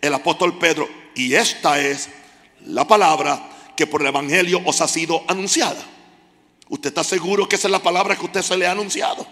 el 0.00 0.14
apóstol 0.14 0.58
Pedro, 0.58 0.88
y 1.14 1.34
esta 1.34 1.78
es 1.80 2.08
la 2.64 2.86
palabra 2.86 3.50
que 3.76 3.86
por 3.86 4.00
el 4.00 4.08
Evangelio 4.08 4.62
os 4.64 4.80
ha 4.80 4.88
sido 4.88 5.22
anunciada. 5.28 5.84
¿Usted 6.68 6.88
está 6.88 7.04
seguro 7.04 7.46
que 7.48 7.56
esa 7.56 7.68
es 7.68 7.72
la 7.72 7.82
palabra 7.82 8.16
que 8.16 8.24
usted 8.24 8.42
se 8.42 8.56
le 8.56 8.66
ha 8.66 8.72
anunciado? 8.72 9.26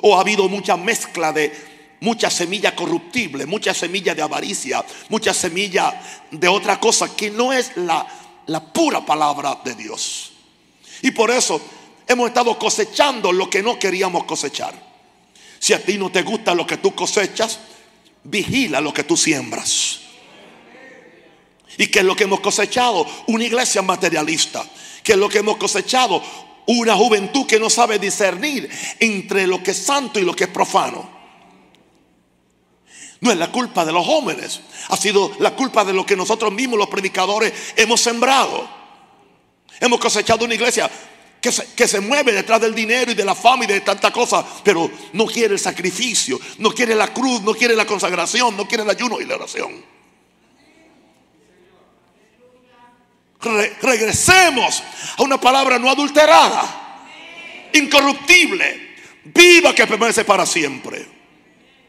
¿O 0.00 0.16
ha 0.16 0.20
habido 0.20 0.48
mucha 0.48 0.76
mezcla 0.76 1.32
de 1.32 1.52
mucha 2.00 2.30
semilla 2.30 2.74
corruptible, 2.74 3.46
mucha 3.46 3.74
semilla 3.74 4.14
de 4.14 4.22
avaricia, 4.22 4.84
mucha 5.08 5.34
semilla 5.34 6.00
de 6.30 6.48
otra 6.48 6.78
cosa 6.78 7.14
que 7.14 7.30
no 7.30 7.52
es 7.52 7.76
la, 7.76 8.06
la 8.46 8.64
pura 8.72 9.04
palabra 9.04 9.60
de 9.64 9.74
Dios? 9.74 10.32
Y 11.02 11.10
por 11.10 11.30
eso 11.30 11.60
hemos 12.06 12.28
estado 12.28 12.58
cosechando 12.58 13.32
lo 13.32 13.48
que 13.48 13.62
no 13.62 13.78
queríamos 13.78 14.24
cosechar. 14.24 14.74
Si 15.58 15.72
a 15.72 15.84
ti 15.84 15.98
no 15.98 16.10
te 16.10 16.22
gusta 16.22 16.54
lo 16.54 16.66
que 16.66 16.76
tú 16.76 16.94
cosechas, 16.94 17.58
vigila 18.24 18.80
lo 18.80 18.92
que 18.92 19.04
tú 19.04 19.16
siembras. 19.16 20.00
¿Y 21.76 21.86
qué 21.88 22.00
es 22.00 22.04
lo 22.04 22.16
que 22.16 22.24
hemos 22.24 22.40
cosechado? 22.40 23.06
Una 23.28 23.44
iglesia 23.44 23.82
materialista. 23.82 24.64
¿Qué 25.02 25.12
es 25.12 25.18
lo 25.18 25.28
que 25.28 25.38
hemos 25.38 25.56
cosechado? 25.56 26.22
Una 26.66 26.94
juventud 26.96 27.46
que 27.46 27.60
no 27.60 27.70
sabe 27.70 27.98
discernir 27.98 28.68
entre 28.98 29.46
lo 29.46 29.62
que 29.62 29.70
es 29.70 29.78
santo 29.78 30.18
y 30.18 30.24
lo 30.24 30.34
que 30.34 30.44
es 30.44 30.50
profano. 30.50 31.17
No 33.20 33.32
es 33.32 33.36
la 33.36 33.50
culpa 33.50 33.84
de 33.84 33.92
los 33.92 34.06
jóvenes, 34.06 34.60
ha 34.88 34.96
sido 34.96 35.32
la 35.40 35.50
culpa 35.56 35.84
de 35.84 35.92
lo 35.92 36.06
que 36.06 36.16
nosotros 36.16 36.52
mismos, 36.52 36.78
los 36.78 36.88
predicadores, 36.88 37.52
hemos 37.76 38.00
sembrado. 38.00 38.68
Hemos 39.80 39.98
cosechado 39.98 40.44
una 40.44 40.54
iglesia 40.54 40.90
que 41.40 41.88
se, 41.88 42.00
mueve 42.00 42.32
detrás 42.32 42.60
del 42.60 42.74
dinero 42.74 43.12
y 43.12 43.14
de 43.14 43.24
la 43.24 43.34
fama 43.34 43.64
y 43.64 43.68
de 43.68 43.80
tanta 43.80 44.12
cosa, 44.12 44.44
pero 44.62 44.90
no 45.12 45.26
quiere 45.26 45.54
el 45.54 45.60
sacrificio, 45.60 46.38
no 46.58 46.70
quiere 46.72 46.94
la 46.94 47.12
cruz, 47.12 47.42
no 47.42 47.54
quiere 47.54 47.76
la 47.76 47.86
consagración, 47.86 48.56
no 48.56 48.66
quiere 48.66 48.84
el 48.84 48.90
ayuno 48.90 49.20
y 49.20 49.24
la 49.24 49.36
oración. 49.36 49.98
regresemos 53.80 54.82
a 55.16 55.22
una 55.22 55.40
palabra 55.40 55.78
no 55.78 55.88
adulterada, 55.88 57.06
incorruptible, 57.72 58.96
viva 59.24 59.72
que 59.74 59.86
permanece 59.86 60.24
para 60.24 60.44
siempre. 60.44 61.17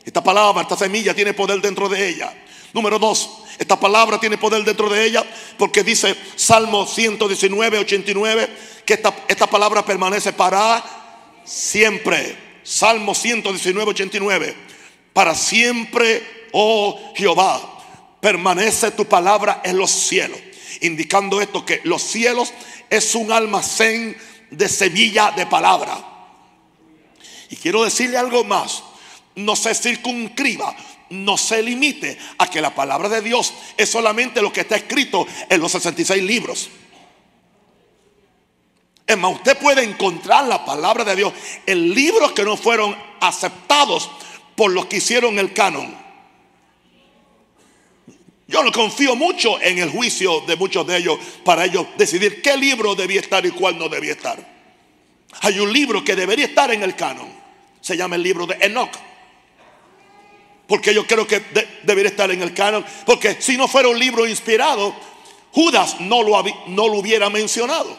Esta 0.10 0.24
palabra, 0.24 0.64
esta 0.64 0.76
semilla 0.76 1.14
tiene 1.14 1.36
poder 1.36 1.62
dentro 1.62 1.88
de 1.88 2.10
ella. 2.10 2.34
Número 2.74 2.98
dos, 2.98 3.44
esta 3.60 3.80
palabra 3.80 4.20
tiene 4.20 4.40
poder 4.40 4.64
dentro 4.64 4.90
de 4.90 5.06
ella 5.06 5.24
porque 5.56 5.84
dice 5.84 6.16
Salmo 6.36 6.88
119, 6.88 7.78
89 7.78 8.50
que 8.88 8.96
esta, 8.96 9.14
esta 9.28 9.46
palabra 9.46 9.86
permanece 9.86 10.34
para 10.34 10.84
siempre. 11.46 12.36
Salmo 12.64 13.14
119, 13.14 13.92
89. 13.92 14.56
Para 15.14 15.36
siempre, 15.36 16.48
oh 16.54 17.14
Jehová, 17.16 17.62
permanece 18.20 18.90
tu 18.90 19.06
palabra 19.06 19.62
en 19.64 19.78
los 19.78 19.92
cielos. 19.92 20.40
Indicando 20.82 21.40
esto 21.40 21.64
que 21.64 21.82
los 21.84 22.02
cielos 22.02 22.52
es 22.90 23.14
un 23.14 23.32
almacén 23.32 24.18
de 24.50 24.70
semilla 24.70 25.30
de 25.38 25.46
palabra. 25.46 26.04
quiero 27.62 27.84
decirle 27.84 28.18
algo 28.18 28.44
más. 28.44 28.89
No 29.40 29.56
se 29.56 29.74
circunscriba, 29.74 30.76
no 31.12 31.38
se 31.38 31.64
limite 31.64 32.18
a 32.38 32.50
que 32.50 32.62
la 32.62 32.76
palabra 32.76 33.08
de 33.08 33.22
Dios 33.22 33.54
es 33.78 33.90
solamente 33.90 34.42
lo 34.42 34.52
que 34.52 34.62
está 34.62 34.76
escrito 34.76 35.26
en 35.50 35.62
los 35.62 35.72
66 35.72 36.22
libros. 36.24 36.70
Es 39.08 39.18
más, 39.18 39.34
usted 39.34 39.58
puede 39.58 39.84
encontrar 39.84 40.46
la 40.46 40.64
palabra 40.66 41.04
de 41.04 41.16
Dios 41.16 41.34
en 41.66 41.94
libros 41.94 42.34
que 42.34 42.44
no 42.44 42.58
fueron 42.58 42.96
aceptados 43.22 44.10
por 44.56 44.72
los 44.72 44.88
que 44.88 44.98
hicieron 44.98 45.40
el 45.40 45.54
canon. 45.54 45.98
Yo 48.48 48.62
no 48.62 48.72
confío 48.72 49.16
mucho 49.16 49.60
en 49.62 49.78
el 49.78 49.90
juicio 49.90 50.42
de 50.42 50.58
muchos 50.58 50.86
de 50.86 50.98
ellos 50.98 51.18
para 51.46 51.66
ellos 51.66 51.88
decidir 51.98 52.42
qué 52.42 52.58
libro 52.58 52.94
debía 52.94 53.22
estar 53.22 53.46
y 53.46 53.52
cuál 53.52 53.78
no 53.78 53.88
debía 53.88 54.12
estar. 54.12 54.38
Hay 55.42 55.60
un 55.60 55.72
libro 55.72 56.04
que 56.04 56.16
debería 56.16 56.46
estar 56.46 56.72
en 56.72 56.84
el 56.84 56.96
canon. 56.96 57.30
Se 57.80 57.96
llama 57.96 58.18
el 58.18 58.24
libro 58.24 58.46
de 58.46 58.58
Enoch. 58.60 59.09
Porque 60.70 60.94
yo 60.94 61.06
creo 61.08 61.26
que 61.26 61.42
debería 61.82 62.12
estar 62.12 62.30
en 62.30 62.44
el 62.44 62.54
canon. 62.54 62.86
Porque 63.04 63.42
si 63.42 63.58
no 63.58 63.68
fuera 63.68 63.90
un 63.90 63.98
libro 63.98 64.28
inspirado, 64.28 64.96
Judas 65.52 66.00
no 66.00 66.22
lo, 66.22 66.42
no 66.68 66.88
lo 66.88 66.94
hubiera 66.94 67.28
mencionado. 67.32 67.98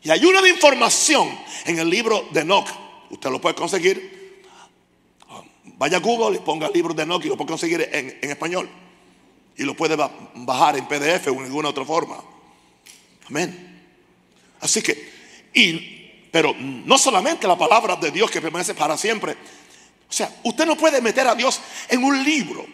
Y 0.00 0.10
hay 0.10 0.24
una 0.24 0.40
de 0.40 0.48
información 0.50 1.28
en 1.64 1.80
el 1.80 1.90
libro 1.90 2.28
de 2.30 2.42
Enoch. 2.42 2.68
Usted 3.10 3.30
lo 3.30 3.40
puede 3.40 3.56
conseguir. 3.56 4.44
Vaya 5.76 5.96
a 5.96 6.00
Google 6.00 6.36
y 6.36 6.40
ponga 6.40 6.68
el 6.68 6.72
libro 6.72 6.94
de 6.94 7.02
Enoch 7.02 7.24
y 7.24 7.28
lo 7.28 7.36
puede 7.36 7.48
conseguir 7.48 7.88
en, 7.92 8.16
en 8.22 8.30
español. 8.30 8.70
Y 9.56 9.64
lo 9.64 9.74
puede 9.74 9.96
bajar 9.96 10.76
en 10.76 10.86
PDF 10.86 11.26
o 11.26 11.32
en 11.32 11.46
alguna 11.46 11.70
otra 11.70 11.84
forma. 11.84 12.22
Amén. 13.26 13.88
Así 14.60 14.82
que, 14.82 15.12
y, 15.52 16.03
pero 16.34 16.52
no 16.58 16.98
solamente 16.98 17.46
la 17.46 17.56
palabra 17.56 17.94
de 17.94 18.10
Dios 18.10 18.28
que 18.28 18.40
permanece 18.40 18.74
para 18.74 18.96
siempre. 18.96 19.36
O 20.10 20.12
sea, 20.12 20.28
usted 20.42 20.66
no 20.66 20.76
puede 20.76 21.00
meter 21.00 21.28
a 21.28 21.34
Dios 21.36 21.60
en 21.88 22.02
un 22.02 22.24
libro. 22.24 22.66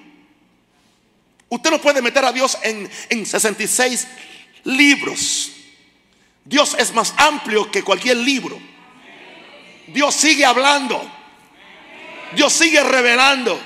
Usted 1.50 1.70
no 1.70 1.78
puede 1.78 2.00
meter 2.00 2.24
a 2.24 2.32
Dios 2.32 2.56
en, 2.62 2.90
en 3.10 3.26
66 3.26 4.08
libros. 4.64 5.52
Dios 6.42 6.74
es 6.78 6.94
más 6.94 7.12
amplio 7.18 7.70
que 7.70 7.82
cualquier 7.82 8.16
libro. 8.16 8.58
Dios 9.88 10.14
sigue 10.14 10.46
hablando. 10.46 10.98
Dios 12.34 12.54
sigue 12.54 12.82
revelando. 12.82 13.60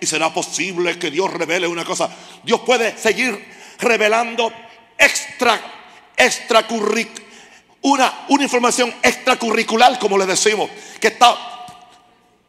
Y 0.00 0.06
será 0.06 0.32
posible 0.32 1.00
que 1.00 1.10
Dios 1.10 1.32
revele 1.32 1.66
una 1.66 1.84
cosa. 1.84 2.08
Dios 2.44 2.60
puede 2.60 2.96
seguir 2.96 3.44
revelando 3.80 4.52
extra, 4.96 5.60
extracurricular, 6.16 7.27
una, 7.82 8.26
una 8.28 8.42
información 8.42 8.94
extracurricular, 9.02 9.98
como 9.98 10.18
le 10.18 10.26
decimos, 10.26 10.70
que 11.00 11.08
está 11.08 11.48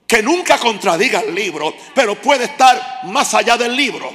que 0.10 0.24
nunca 0.24 0.58
contradiga 0.58 1.20
el 1.20 1.36
libro, 1.36 1.72
pero 1.94 2.20
puede 2.20 2.46
estar 2.46 3.02
más 3.04 3.32
allá 3.36 3.58
del 3.58 3.76
libro. 3.76 4.12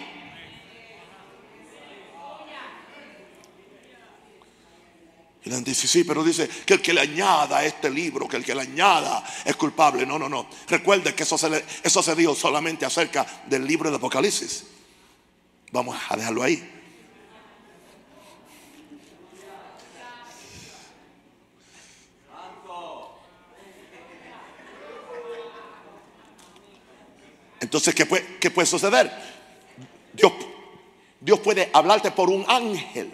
Y 5.45 5.51
le 5.51 5.61
dice, 5.61 5.87
sí, 5.87 6.03
pero 6.03 6.25
dice 6.25 6.49
que 6.49 6.75
el 6.75 6.83
que 6.83 6.93
le 6.93 7.03
añada 7.03 7.65
este 7.65 7.91
libro, 7.91 8.27
que 8.27 8.39
el 8.39 8.45
que 8.45 8.57
le 8.57 8.63
añada 8.63 9.23
es 9.45 9.55
culpable. 9.55 10.05
No, 10.05 10.19
no, 10.19 10.29
no. 10.29 10.49
Recuerde 10.67 11.15
que 11.15 11.23
eso 11.23 11.39
se, 11.39 11.65
eso 11.85 12.03
se 12.03 12.17
dijo 12.17 12.35
solamente 12.35 12.85
acerca 12.85 13.25
del 13.47 13.65
libro 13.65 13.89
de 13.89 13.97
Apocalipsis. 13.97 14.65
Vamos 15.71 15.97
a 16.09 16.17
dejarlo 16.17 16.43
ahí. 16.43 16.74
Entonces, 27.75 27.93
¿qué 27.93 28.07
puede, 28.07 28.37
qué 28.39 28.53
puede 28.53 28.67
suceder? 28.67 29.11
Dios, 30.13 30.33
Dios 31.19 31.41
puede 31.41 31.71
hablarte 31.73 32.13
por 32.13 32.31
un 32.31 32.45
ángel. 32.47 33.11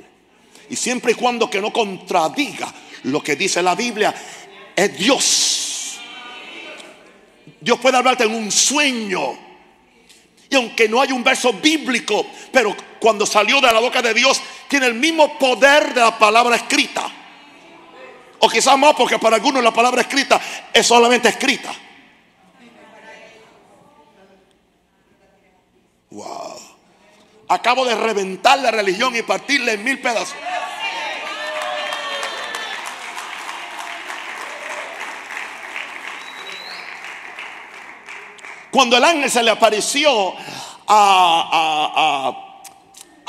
Y 0.68 0.77
siempre 0.77 1.12
y 1.12 1.14
cuando 1.14 1.49
que 1.49 1.62
no 1.62 1.73
contradiga 1.73 2.70
lo 3.05 3.23
que 3.23 3.37
dice 3.37 3.62
la 3.62 3.75
Biblia, 3.75 4.14
es 4.77 4.99
Dios. 4.99 5.99
Dios 7.59 7.81
puede 7.81 7.96
hablarte 7.96 8.25
en 8.25 8.35
un 8.35 8.53
sueño. 8.53 9.33
Y 10.51 10.57
aunque 10.57 10.90
no 10.90 11.01
hay 11.01 11.11
un 11.11 11.25
verso 11.25 11.55
bíblico, 11.55 12.27
pero 12.53 12.77
cuando 13.01 13.25
salió 13.25 13.62
de 13.62 13.73
la 13.73 13.81
boca 13.81 14.03
de 14.03 14.12
Dios, 14.12 14.42
tiene 14.68 14.88
el 14.88 14.94
mismo 14.94 15.38
poder 15.38 15.94
de 15.94 16.01
la 16.01 16.18
palabra 16.18 16.57
escrita. 16.57 17.11
O 18.40 18.49
quizás 18.51 18.77
más 18.77 18.94
porque 18.94 19.18
para 19.18 19.37
algunos 19.37 19.64
la 19.64 19.73
palabra 19.73 20.03
escrita 20.03 20.38
es 20.70 20.87
solamente 20.87 21.31
escrita. 21.31 21.75
Wow. 26.11 26.59
Acabo 27.49 27.85
de 27.85 27.94
reventar 27.94 28.59
la 28.59 28.70
religión 28.70 29.14
y 29.16 29.23
partirla 29.23 29.73
en 29.73 29.85
mil 29.85 30.01
pedazos. 30.01 30.37
Cuando 38.70 38.96
el 38.96 39.05
ángel 39.05 39.31
se 39.31 39.42
le 39.42 39.51
apareció 39.51 40.33
a, 40.33 40.37
a, 40.87 42.50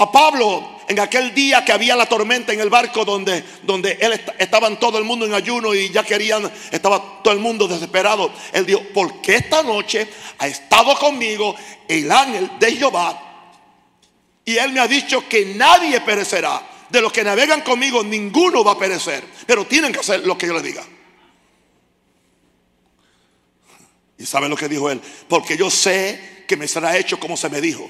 Pablo 0.10 0.80
en 0.88 1.00
aquel 1.00 1.34
día 1.34 1.66
que 1.66 1.74
había 1.74 1.98
la 1.98 2.06
tormenta 2.06 2.54
en 2.54 2.62
el 2.62 2.70
barco 2.70 3.04
donde, 3.04 3.44
donde 3.64 3.98
él 4.00 4.22
estaban 4.40 4.80
todo 4.80 4.98
el 4.98 5.04
mundo 5.04 5.26
en 5.26 5.34
ayuno 5.34 5.74
y 5.74 5.90
ya 5.90 6.04
querían, 6.04 6.50
estaba 6.72 7.22
todo 7.22 7.34
el 7.34 7.42
mundo 7.42 7.68
desesperado. 7.68 8.32
Él 8.54 8.66
dijo, 8.66 8.82
porque 8.94 9.36
esta 9.36 9.62
noche 9.64 10.08
ha 10.38 10.48
estado 10.48 10.98
conmigo 10.98 11.54
el 11.88 12.10
ángel 12.10 12.50
de 12.58 12.76
Jehová 12.78 13.32
y 14.46 14.58
él 14.58 14.72
me 14.72 14.80
ha 14.80 14.88
dicho 14.88 15.28
que 15.28 15.46
nadie 15.46 16.02
perecerá. 16.02 16.68
De 16.90 17.00
los 17.00 17.14
que 17.14 17.24
navegan 17.24 17.62
conmigo, 17.62 18.04
ninguno 18.04 18.66
va 18.66 18.74
a 18.74 18.78
perecer. 18.78 19.24
Pero 19.46 19.66
tienen 19.66 19.94
que 19.94 20.00
hacer 20.00 20.26
lo 20.28 20.38
que 20.38 20.48
yo 20.48 20.54
les 20.54 20.64
diga. 20.64 20.84
¿Y 24.18 24.26
saben 24.26 24.50
lo 24.50 24.58
que 24.58 24.68
dijo 24.68 24.92
él? 24.92 25.00
Porque 25.30 25.56
yo 25.56 25.72
sé 25.72 26.44
que 26.48 26.58
me 26.58 26.68
será 26.68 26.98
hecho 26.98 27.18
como 27.18 27.38
se 27.38 27.50
me 27.50 27.62
dijo. 27.62 27.90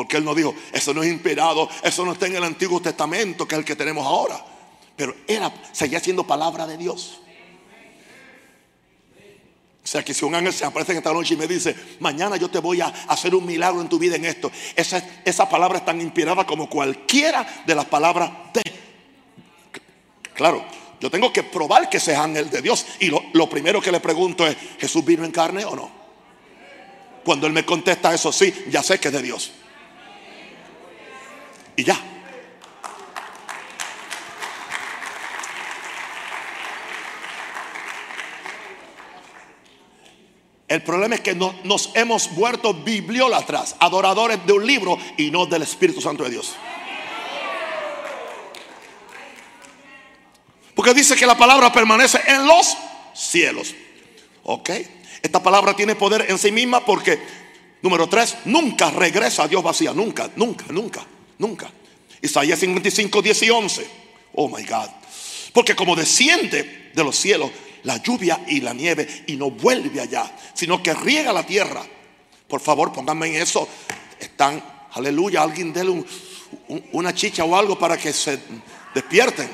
Porque 0.00 0.16
él 0.16 0.24
no 0.24 0.34
dijo, 0.34 0.54
eso 0.72 0.94
no 0.94 1.02
es 1.02 1.12
inspirado, 1.12 1.68
eso 1.82 2.06
no 2.06 2.12
está 2.12 2.24
en 2.24 2.34
el 2.34 2.42
Antiguo 2.42 2.80
Testamento, 2.80 3.46
que 3.46 3.54
es 3.54 3.58
el 3.58 3.66
que 3.66 3.76
tenemos 3.76 4.06
ahora. 4.06 4.42
Pero 4.96 5.14
era, 5.28 5.52
seguía 5.72 6.00
siendo 6.00 6.26
palabra 6.26 6.66
de 6.66 6.78
Dios. 6.78 7.20
O 9.84 9.86
sea 9.86 10.02
que 10.02 10.14
si 10.14 10.24
un 10.24 10.34
ángel 10.34 10.54
se 10.54 10.64
aparece 10.64 10.92
en 10.92 10.98
esta 10.98 11.12
noche 11.12 11.34
y 11.34 11.36
me 11.36 11.46
dice, 11.46 11.76
mañana 11.98 12.38
yo 12.38 12.48
te 12.48 12.60
voy 12.60 12.80
a 12.80 12.86
hacer 12.86 13.34
un 13.34 13.44
milagro 13.44 13.82
en 13.82 13.90
tu 13.90 13.98
vida 13.98 14.16
en 14.16 14.24
esto, 14.24 14.50
esa, 14.74 15.06
esa 15.22 15.46
palabra 15.50 15.80
es 15.80 15.84
tan 15.84 16.00
inspirada 16.00 16.46
como 16.46 16.70
cualquiera 16.70 17.46
de 17.66 17.74
las 17.74 17.84
palabras 17.84 18.30
de... 18.54 18.62
Claro, 20.32 20.64
yo 20.98 21.10
tengo 21.10 21.30
que 21.30 21.42
probar 21.42 21.90
que 21.90 21.98
ese 21.98 22.16
ángel 22.16 22.48
de 22.48 22.62
Dios. 22.62 22.86
Y 23.00 23.08
lo, 23.08 23.22
lo 23.34 23.50
primero 23.50 23.82
que 23.82 23.92
le 23.92 24.00
pregunto 24.00 24.46
es, 24.46 24.56
¿Jesús 24.78 25.04
vino 25.04 25.26
en 25.26 25.30
carne 25.30 25.62
o 25.66 25.76
no? 25.76 25.90
Cuando 27.22 27.46
él 27.46 27.52
me 27.52 27.66
contesta 27.66 28.14
eso, 28.14 28.32
sí, 28.32 28.64
ya 28.70 28.82
sé 28.82 28.98
que 28.98 29.08
es 29.08 29.14
de 29.14 29.20
Dios. 29.20 29.52
Y 31.80 31.84
ya. 31.84 31.98
El 40.68 40.82
problema 40.82 41.14
es 41.14 41.22
que 41.22 41.34
nos 41.34 41.90
hemos 41.94 42.34
vuelto 42.34 42.74
bibliólatras, 42.74 43.76
adoradores 43.80 44.44
de 44.44 44.52
un 44.52 44.66
libro 44.66 44.98
y 45.16 45.30
no 45.30 45.46
del 45.46 45.62
Espíritu 45.62 46.02
Santo 46.02 46.24
de 46.24 46.30
Dios. 46.30 46.54
Porque 50.74 50.92
dice 50.92 51.16
que 51.16 51.26
la 51.26 51.38
palabra 51.38 51.72
permanece 51.72 52.20
en 52.26 52.46
los 52.46 52.76
cielos. 53.14 53.74
Ok. 54.42 54.70
Esta 55.22 55.42
palabra 55.42 55.74
tiene 55.74 55.94
poder 55.94 56.26
en 56.28 56.38
sí 56.38 56.52
misma 56.52 56.84
porque, 56.84 57.18
número 57.80 58.06
tres, 58.06 58.36
nunca 58.44 58.90
regresa 58.90 59.44
a 59.44 59.48
Dios 59.48 59.62
vacía. 59.62 59.94
Nunca, 59.94 60.30
nunca, 60.36 60.66
nunca, 60.68 61.06
nunca. 61.40 61.70
Isaías 62.22 62.58
55, 62.58 63.22
10 63.22 63.42
y 63.42 63.50
11. 63.50 63.86
Oh 64.34 64.48
my 64.48 64.62
God. 64.64 64.88
Porque 65.52 65.74
como 65.74 65.96
desciende 65.96 66.90
de 66.94 67.04
los 67.04 67.16
cielos 67.16 67.50
la 67.82 67.96
lluvia 67.96 68.44
y 68.46 68.60
la 68.60 68.74
nieve 68.74 69.24
y 69.26 69.36
no 69.36 69.50
vuelve 69.50 70.00
allá, 70.00 70.30
sino 70.54 70.82
que 70.82 70.92
riega 70.94 71.32
la 71.32 71.44
tierra. 71.44 71.82
Por 72.46 72.60
favor, 72.60 72.92
pónganme 72.92 73.28
en 73.28 73.42
eso. 73.42 73.66
Están, 74.18 74.62
aleluya, 74.92 75.42
alguien 75.42 75.72
déle 75.72 76.04
una 76.92 77.14
chicha 77.14 77.44
o 77.44 77.56
algo 77.56 77.78
para 77.78 77.96
que 77.96 78.12
se 78.12 78.38
despierten. 78.94 79.48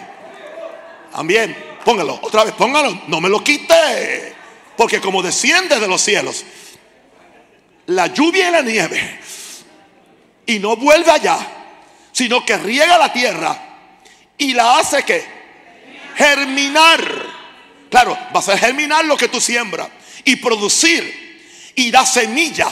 También, 1.13 1.57
póngalo, 1.85 2.19
otra 2.21 2.45
vez, 2.45 2.55
póngalo, 2.55 3.03
no 3.07 3.21
me 3.21 3.29
lo 3.29 3.43
quite. 3.45 4.35
Porque 4.77 5.01
como 5.01 5.23
desciende 5.23 5.79
de 5.79 5.87
los 5.87 6.03
cielos, 6.03 6.45
la 7.87 8.09
lluvia 8.09 8.49
y 8.49 8.53
la 8.53 8.63
nieve, 8.63 9.21
y 10.47 10.59
no 10.59 10.77
vuelve 10.77 11.11
allá, 11.11 11.56
sino 12.17 12.47
que 12.47 12.57
riega 12.57 12.97
la 12.97 13.13
tierra 13.13 13.55
y 14.39 14.55
la 14.55 14.79
hace 14.79 15.03
que 15.03 15.23
germinar. 16.17 16.99
Claro, 17.91 18.17
va 18.35 18.41
a 18.41 18.57
germinar 18.57 19.05
lo 19.05 19.19
que 19.19 19.29
tú 19.29 19.39
siembras 19.39 19.91
y 20.25 20.37
producir 20.37 21.73
y 21.75 21.91
da 21.91 22.07
semilla 22.07 22.69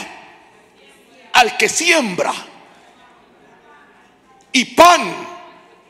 al 1.33 1.55
que 1.57 1.69
siembra 1.69 2.33
y 4.51 4.65
pan 4.65 5.13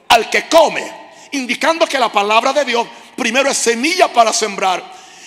al 0.09 0.29
que 0.29 0.49
come, 0.49 0.83
indicando 1.31 1.87
que 1.87 1.97
la 1.97 2.11
palabra 2.11 2.51
de 2.51 2.65
Dios 2.65 2.85
primero 3.15 3.49
es 3.49 3.57
semilla 3.57 4.11
para 4.11 4.33
sembrar 4.33 4.83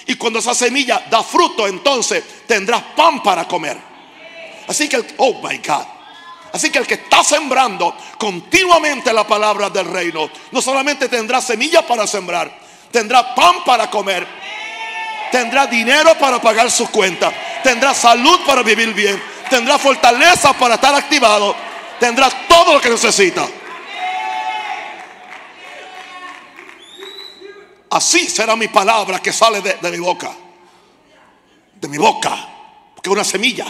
y 0.06 0.16
cuando 0.16 0.40
esa 0.40 0.54
semilla 0.54 1.02
da 1.08 1.22
fruto, 1.22 1.66
entonces 1.66 2.22
tendrás 2.46 2.82
pan 2.94 3.22
para 3.22 3.48
comer. 3.48 3.78
Así 4.66 4.86
que, 4.86 5.02
oh 5.16 5.40
my 5.42 5.56
God. 5.66 5.97
Así 6.52 6.70
que 6.70 6.78
el 6.78 6.86
que 6.86 6.94
está 6.94 7.22
sembrando 7.22 7.94
continuamente 8.16 9.12
la 9.12 9.26
palabra 9.26 9.68
del 9.70 9.86
reino, 9.86 10.30
no 10.50 10.62
solamente 10.62 11.08
tendrá 11.08 11.40
semilla 11.40 11.86
para 11.86 12.06
sembrar, 12.06 12.50
tendrá 12.90 13.34
pan 13.34 13.64
para 13.64 13.90
comer, 13.90 14.26
tendrá 15.30 15.66
dinero 15.66 16.14
para 16.18 16.40
pagar 16.40 16.70
sus 16.70 16.88
cuentas, 16.88 17.32
tendrá 17.62 17.92
salud 17.92 18.40
para 18.46 18.62
vivir 18.62 18.94
bien, 18.94 19.22
tendrá 19.50 19.78
fortaleza 19.78 20.52
para 20.54 20.76
estar 20.76 20.94
activado, 20.94 21.54
tendrá 22.00 22.30
todo 22.48 22.74
lo 22.74 22.80
que 22.80 22.90
necesita. 22.90 23.46
Así 27.90 28.28
será 28.28 28.54
mi 28.54 28.68
palabra 28.68 29.20
que 29.20 29.32
sale 29.32 29.60
de, 29.62 29.90
mi 29.90 29.98
boca. 29.98 30.30
De 31.74 31.88
mi 31.88 31.96
boca. 31.96 32.36
Porque 32.94 33.08
una 33.08 33.24
semilla 33.24 33.66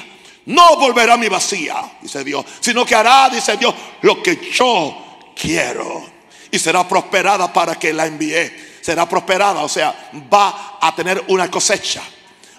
no 0.48 0.76
volverá 0.76 1.14
a 1.14 1.16
mi 1.18 1.28
vacía, 1.28 1.76
dice 2.00 2.24
Dios, 2.24 2.44
sino 2.60 2.86
que 2.86 2.94
hará, 2.94 3.28
dice 3.28 3.58
Dios, 3.58 3.74
lo 4.00 4.22
que 4.22 4.50
yo 4.50 5.30
quiero. 5.38 6.06
Y 6.50 6.58
será 6.58 6.88
prosperada 6.88 7.52
para 7.52 7.74
que 7.74 7.92
la 7.92 8.06
envíe. 8.06 8.50
Será 8.80 9.06
prosperada, 9.06 9.60
o 9.60 9.68
sea, 9.68 10.10
va 10.32 10.78
a 10.80 10.94
tener 10.94 11.22
una 11.28 11.50
cosecha. 11.50 12.02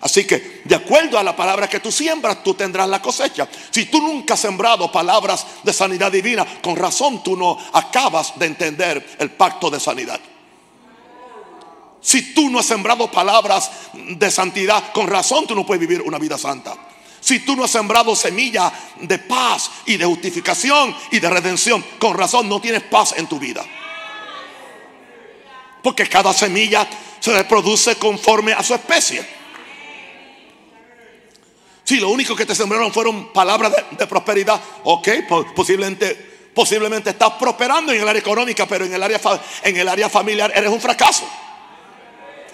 Así 0.01 0.25
que, 0.25 0.61
de 0.63 0.75
acuerdo 0.75 1.17
a 1.17 1.23
la 1.23 1.35
palabra 1.35 1.67
que 1.67 1.79
tú 1.79 1.91
siembras, 1.91 2.43
tú 2.43 2.53
tendrás 2.53 2.87
la 2.87 3.01
cosecha. 3.01 3.47
Si 3.71 3.85
tú 3.85 3.99
nunca 3.99 4.35
has 4.35 4.39
sembrado 4.39 4.91
palabras 4.91 5.47
de 5.63 5.73
sanidad 5.73 6.11
divina, 6.11 6.45
con 6.61 6.75
razón 6.75 7.23
tú 7.23 7.35
no 7.35 7.57
acabas 7.73 8.37
de 8.37 8.45
entender 8.45 9.17
el 9.17 9.31
pacto 9.31 9.71
de 9.71 9.79
sanidad. 9.79 10.19
Si 12.01 12.35
tú 12.35 12.51
no 12.51 12.59
has 12.59 12.67
sembrado 12.67 13.09
palabras 13.09 13.71
de 13.93 14.29
santidad, 14.29 14.91
con 14.93 15.07
razón 15.07 15.47
tú 15.47 15.55
no 15.55 15.65
puedes 15.65 15.81
vivir 15.81 16.03
una 16.03 16.19
vida 16.19 16.37
santa. 16.37 16.77
Si 17.19 17.39
tú 17.39 17.55
no 17.55 17.63
has 17.63 17.71
sembrado 17.71 18.15
semilla 18.15 18.71
de 19.01 19.17
paz 19.19 19.69
y 19.85 19.97
de 19.97 20.05
justificación 20.05 20.95
y 21.11 21.19
de 21.19 21.29
redención, 21.29 21.83
con 21.99 22.17
razón 22.17 22.47
no 22.47 22.61
tienes 22.61 22.83
paz 22.83 23.13
en 23.17 23.27
tu 23.27 23.39
vida. 23.39 23.65
Porque 25.83 26.07
cada 26.07 26.33
semilla 26.33 26.87
se 27.19 27.33
reproduce 27.33 27.95
conforme 27.95 28.53
a 28.53 28.63
su 28.63 28.73
especie. 28.73 29.25
Si 31.83 31.97
lo 31.97 32.09
único 32.09 32.35
que 32.35 32.45
te 32.45 32.55
sembraron 32.55 32.93
fueron 32.93 33.33
palabras 33.33 33.73
de, 33.97 34.07
prosperidad, 34.07 34.61
ok, 34.83 35.09
posiblemente, 35.55 36.51
posiblemente 36.53 37.09
estás 37.11 37.31
prosperando 37.33 37.91
en 37.91 38.01
el 38.01 38.07
área 38.07 38.19
económica, 38.19 38.67
pero 38.67 38.85
en 38.85 38.93
el 38.93 39.01
área, 39.01 39.19
en 39.63 39.77
el 39.77 39.87
área 39.87 40.09
familiar 40.09 40.51
eres 40.55 40.69
un 40.69 40.79
fracaso 40.79 41.27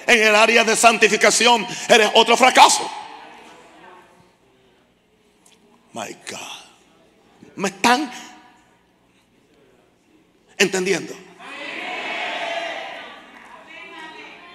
en 0.08 0.22
el 0.22 0.36
área 0.36 0.64
de 0.64 0.76
santificación, 0.76 1.66
eres 1.90 2.10
otro 2.14 2.38
fracaso. 2.38 2.90
My 5.96 6.14
God. 6.30 7.56
¿Me 7.56 7.70
están 7.70 8.12
entendiendo? 10.58 11.16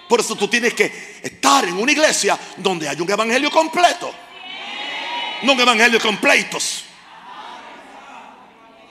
Por 0.07 0.19
eso 0.19 0.35
tú 0.35 0.47
tienes 0.47 0.75
que 0.75 1.19
estar 1.23 1.65
en 1.65 1.77
una 1.77 1.91
iglesia 1.91 2.37
donde 2.57 2.87
hay 2.87 3.01
un 3.01 3.09
evangelio 3.09 3.49
completo. 3.49 4.13
No 5.41 5.53
un 5.53 5.59
evangelio 5.61 5.99
completos. 5.99 6.83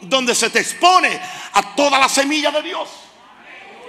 Donde 0.00 0.34
se 0.34 0.50
te 0.50 0.58
expone 0.58 1.20
a 1.52 1.76
toda 1.76 2.00
la 2.00 2.08
semilla 2.08 2.50
de 2.50 2.62
Dios. 2.62 2.88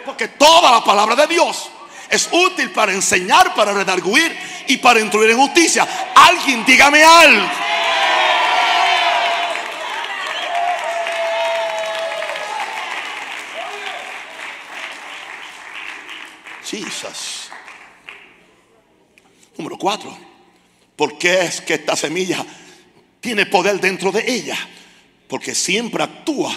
Porque 0.06 0.28
toda 0.28 0.70
la 0.70 0.84
palabra 0.84 1.16
de 1.16 1.26
Dios 1.26 1.72
es 2.08 2.30
útil 2.32 2.70
para 2.70 2.94
enseñar, 2.94 3.56
para 3.56 3.74
redarguir 3.74 4.38
y 4.68 4.78
para 4.78 5.00
instruir 5.00 5.32
en 5.32 5.38
justicia. 5.38 5.88
Alguien 6.14 6.64
dígame 6.64 7.04
algo. 7.04 7.50
Jesus. 16.72 17.50
Número 19.58 19.78
cuatro. 19.78 20.18
¿Por 20.96 21.18
qué 21.18 21.42
es 21.42 21.62
que 21.62 21.76
esta 21.76 21.96
semilla 21.96 22.46
tiene 23.20 23.46
poder 23.46 23.80
dentro 23.80 24.12
de 24.12 24.24
ella? 24.26 24.58
Porque 25.28 25.54
siempre 25.54 26.04
actúa 26.04 26.52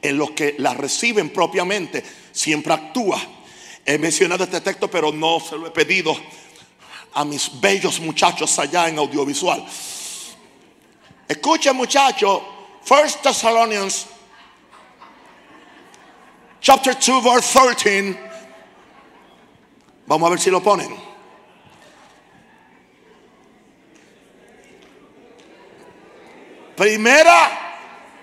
en 0.00 0.16
los 0.16 0.30
que 0.30 0.54
la 0.58 0.74
reciben 0.74 1.30
propiamente. 1.30 2.02
Siempre 2.32 2.72
actúa 2.72 3.20
He 3.90 3.96
mencionado 3.96 4.44
este 4.44 4.60
texto, 4.60 4.90
pero 4.90 5.10
no 5.10 5.40
se 5.40 5.56
lo 5.56 5.66
he 5.66 5.70
pedido 5.70 6.14
a 7.14 7.24
mis 7.24 7.58
bellos 7.58 7.98
muchachos 8.00 8.58
allá 8.58 8.86
en 8.86 8.98
audiovisual. 8.98 9.64
Escucha 11.26 11.72
muchacho, 11.72 12.44
First 12.84 13.22
Thessalonians 13.22 14.06
chapter 16.60 16.94
2 16.94 17.24
verse 17.24 17.58
13. 17.58 18.27
Vamos 20.08 20.26
a 20.26 20.30
ver 20.30 20.40
si 20.40 20.50
lo 20.50 20.60
ponen. 20.62 20.88
Primera 26.74 27.76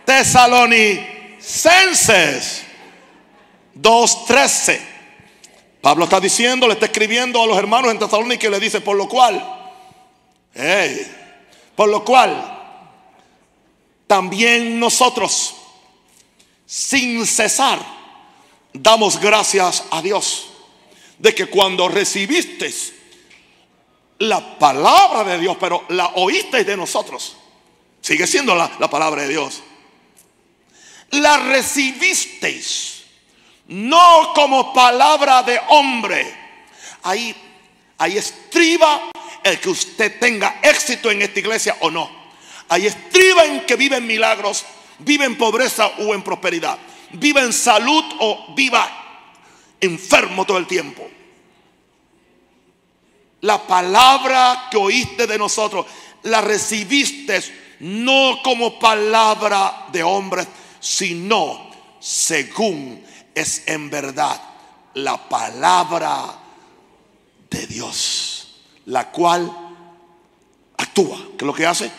Tesalonicenses 0.03 2.63
2:13. 3.75 4.81
Pablo 5.79 6.05
está 6.05 6.19
diciendo, 6.19 6.67
le 6.67 6.73
está 6.73 6.87
escribiendo 6.87 7.43
a 7.43 7.45
los 7.45 7.55
hermanos 7.55 7.91
en 7.91 7.99
Tesalónica 7.99 8.47
y 8.47 8.49
le 8.49 8.59
dice, 8.59 8.81
por 8.81 8.97
lo 8.97 9.07
cual, 9.07 9.69
por 11.75 11.87
lo 11.87 12.03
cual, 12.03 12.89
también 14.07 14.79
nosotros, 14.79 15.55
sin 16.65 17.27
cesar, 17.27 17.77
damos 18.73 19.19
gracias 19.19 19.83
a 19.91 20.01
Dios 20.01 20.54
de 21.17 21.35
que 21.35 21.47
cuando 21.47 21.87
recibiste 21.87 22.73
la 24.19 24.57
palabra 24.57 25.23
de 25.23 25.39
Dios, 25.39 25.57
pero 25.59 25.85
la 25.89 26.07
oísteis 26.15 26.65
de 26.65 26.77
nosotros, 26.77 27.35
sigue 28.01 28.27
siendo 28.27 28.55
la, 28.55 28.71
la 28.79 28.89
palabra 28.89 29.23
de 29.23 29.29
Dios, 29.29 29.61
la 31.11 31.37
recibisteis 31.37 32.95
no 33.67 34.31
como 34.33 34.73
palabra 34.73 35.43
de 35.43 35.59
hombre. 35.69 36.33
Ahí, 37.03 37.35
ahí 37.97 38.17
estriba 38.17 39.11
el 39.43 39.59
que 39.59 39.69
usted 39.69 40.19
tenga 40.19 40.59
éxito 40.61 41.11
en 41.11 41.21
esta 41.21 41.39
iglesia 41.39 41.77
o 41.81 41.89
no. 41.89 42.09
Ahí 42.69 42.87
estriba 42.87 43.45
en 43.45 43.65
que 43.65 43.75
vive 43.75 43.97
en 43.97 44.07
milagros, 44.07 44.65
vive 44.99 45.25
en 45.25 45.37
pobreza 45.37 45.87
o 45.99 46.13
en 46.13 46.23
prosperidad, 46.23 46.77
vive 47.13 47.41
en 47.41 47.53
salud 47.53 48.03
o 48.19 48.53
viva 48.55 49.04
enfermo 49.81 50.45
todo 50.45 50.57
el 50.57 50.67
tiempo. 50.67 51.07
La 53.41 53.65
palabra 53.67 54.67
que 54.71 54.77
oíste 54.77 55.27
de 55.27 55.37
nosotros, 55.37 55.85
la 56.23 56.41
recibiste 56.41 57.41
no 57.81 58.39
como 58.43 58.79
palabra 58.79 59.87
de 59.91 60.03
hombre, 60.03 60.47
sino 60.79 61.69
según 61.99 63.03
es 63.33 63.67
en 63.67 63.89
verdad 63.89 64.41
la 64.95 65.29
palabra 65.29 66.39
de 67.49 67.67
Dios, 67.67 68.61
la 68.85 69.11
cual 69.11 69.51
actúa. 70.77 71.17
¿Qué 71.37 71.43
es 71.43 71.47
lo 71.47 71.53
que 71.53 71.65
hace? 71.65 71.91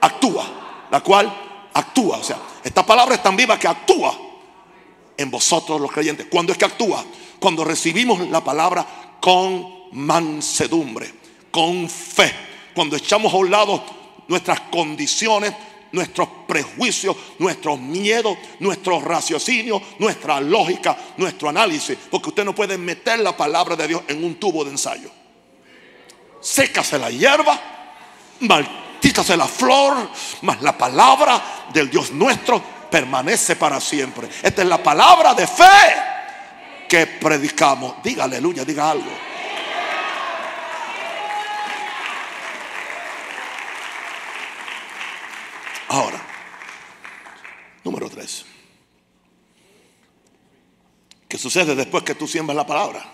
Actúa. 0.00 0.88
La 0.90 1.00
cual 1.00 1.70
actúa. 1.72 2.18
O 2.18 2.24
sea, 2.24 2.38
esta 2.64 2.84
palabra 2.84 3.14
es 3.14 3.22
tan 3.22 3.36
viva 3.36 3.58
que 3.58 3.68
actúa 3.68 4.29
en 5.20 5.30
vosotros 5.30 5.80
los 5.80 5.92
creyentes. 5.92 6.26
¿Cuándo 6.30 6.52
es 6.52 6.58
que 6.58 6.64
actúa? 6.64 7.04
Cuando 7.38 7.62
recibimos 7.62 8.26
la 8.28 8.42
palabra 8.42 9.18
con 9.20 9.90
mansedumbre, 9.92 11.12
con 11.50 11.88
fe. 11.88 12.32
Cuando 12.74 12.96
echamos 12.96 13.32
a 13.32 13.36
un 13.36 13.50
lado 13.50 13.82
nuestras 14.28 14.60
condiciones, 14.62 15.52
nuestros 15.92 16.28
prejuicios, 16.48 17.14
nuestros 17.38 17.78
miedos, 17.78 18.38
nuestros 18.60 19.02
raciocinios, 19.02 19.82
nuestra 19.98 20.40
lógica, 20.40 20.96
nuestro 21.18 21.50
análisis. 21.50 21.98
Porque 22.10 22.30
usted 22.30 22.44
no 22.44 22.54
puede 22.54 22.78
meter 22.78 23.18
la 23.18 23.36
palabra 23.36 23.76
de 23.76 23.88
Dios 23.88 24.02
en 24.08 24.24
un 24.24 24.36
tubo 24.36 24.64
de 24.64 24.70
ensayo. 24.70 25.10
Sécase 26.40 26.98
la 26.98 27.10
hierba, 27.10 27.60
maltítase 28.40 29.36
la 29.36 29.46
flor, 29.46 30.08
mas 30.40 30.62
la 30.62 30.78
palabra 30.78 31.66
del 31.74 31.90
Dios 31.90 32.10
nuestro 32.12 32.79
permanece 32.90 33.56
para 33.56 33.80
siempre. 33.80 34.28
Esta 34.42 34.62
es 34.62 34.68
la 34.68 34.82
palabra 34.82 35.34
de 35.34 35.46
fe 35.46 35.64
que 36.88 37.06
predicamos. 37.06 38.02
Diga 38.02 38.24
aleluya, 38.24 38.64
diga 38.64 38.90
algo. 38.90 39.10
Ahora, 45.88 46.20
número 47.82 48.08
tres. 48.08 48.44
¿Qué 51.28 51.38
sucede 51.38 51.74
después 51.74 52.02
que 52.04 52.14
tú 52.14 52.26
siembras 52.26 52.56
la 52.56 52.66
palabra? 52.66 53.04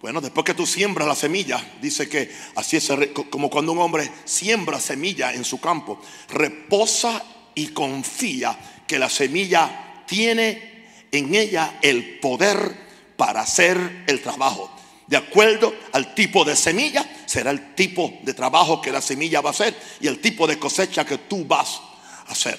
Bueno, 0.00 0.20
después 0.20 0.44
que 0.44 0.54
tú 0.54 0.66
siembras 0.66 1.06
la 1.06 1.14
semilla, 1.14 1.64
dice 1.80 2.08
que 2.08 2.30
así 2.56 2.76
es 2.76 2.90
como 3.30 3.48
cuando 3.48 3.72
un 3.72 3.78
hombre 3.78 4.10
siembra 4.24 4.80
semilla 4.80 5.32
en 5.32 5.44
su 5.44 5.60
campo, 5.60 6.00
reposa 6.28 7.22
y 7.54 7.68
confía 7.68 8.56
que 8.86 8.98
la 8.98 9.08
semilla 9.08 10.04
tiene 10.06 10.86
en 11.10 11.34
ella 11.34 11.78
el 11.82 12.18
poder 12.18 12.76
para 13.16 13.42
hacer 13.42 14.04
el 14.06 14.20
trabajo. 14.22 14.70
De 15.06 15.16
acuerdo 15.16 15.74
al 15.92 16.14
tipo 16.14 16.44
de 16.44 16.56
semilla, 16.56 17.04
será 17.26 17.50
el 17.50 17.74
tipo 17.74 18.18
de 18.22 18.34
trabajo 18.34 18.80
que 18.80 18.90
la 18.90 19.02
semilla 19.02 19.40
va 19.40 19.50
a 19.50 19.52
hacer 19.52 19.76
y 20.00 20.06
el 20.06 20.20
tipo 20.20 20.46
de 20.46 20.58
cosecha 20.58 21.04
que 21.04 21.18
tú 21.18 21.44
vas 21.44 21.80
a 22.26 22.32
hacer. 22.32 22.58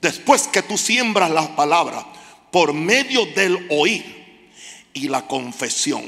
Después 0.00 0.48
que 0.48 0.62
tú 0.62 0.78
siembras 0.78 1.30
la 1.30 1.54
palabra 1.54 2.06
por 2.50 2.72
medio 2.72 3.26
del 3.26 3.66
oír 3.70 4.50
y 4.94 5.08
la 5.08 5.26
confesión. 5.26 6.04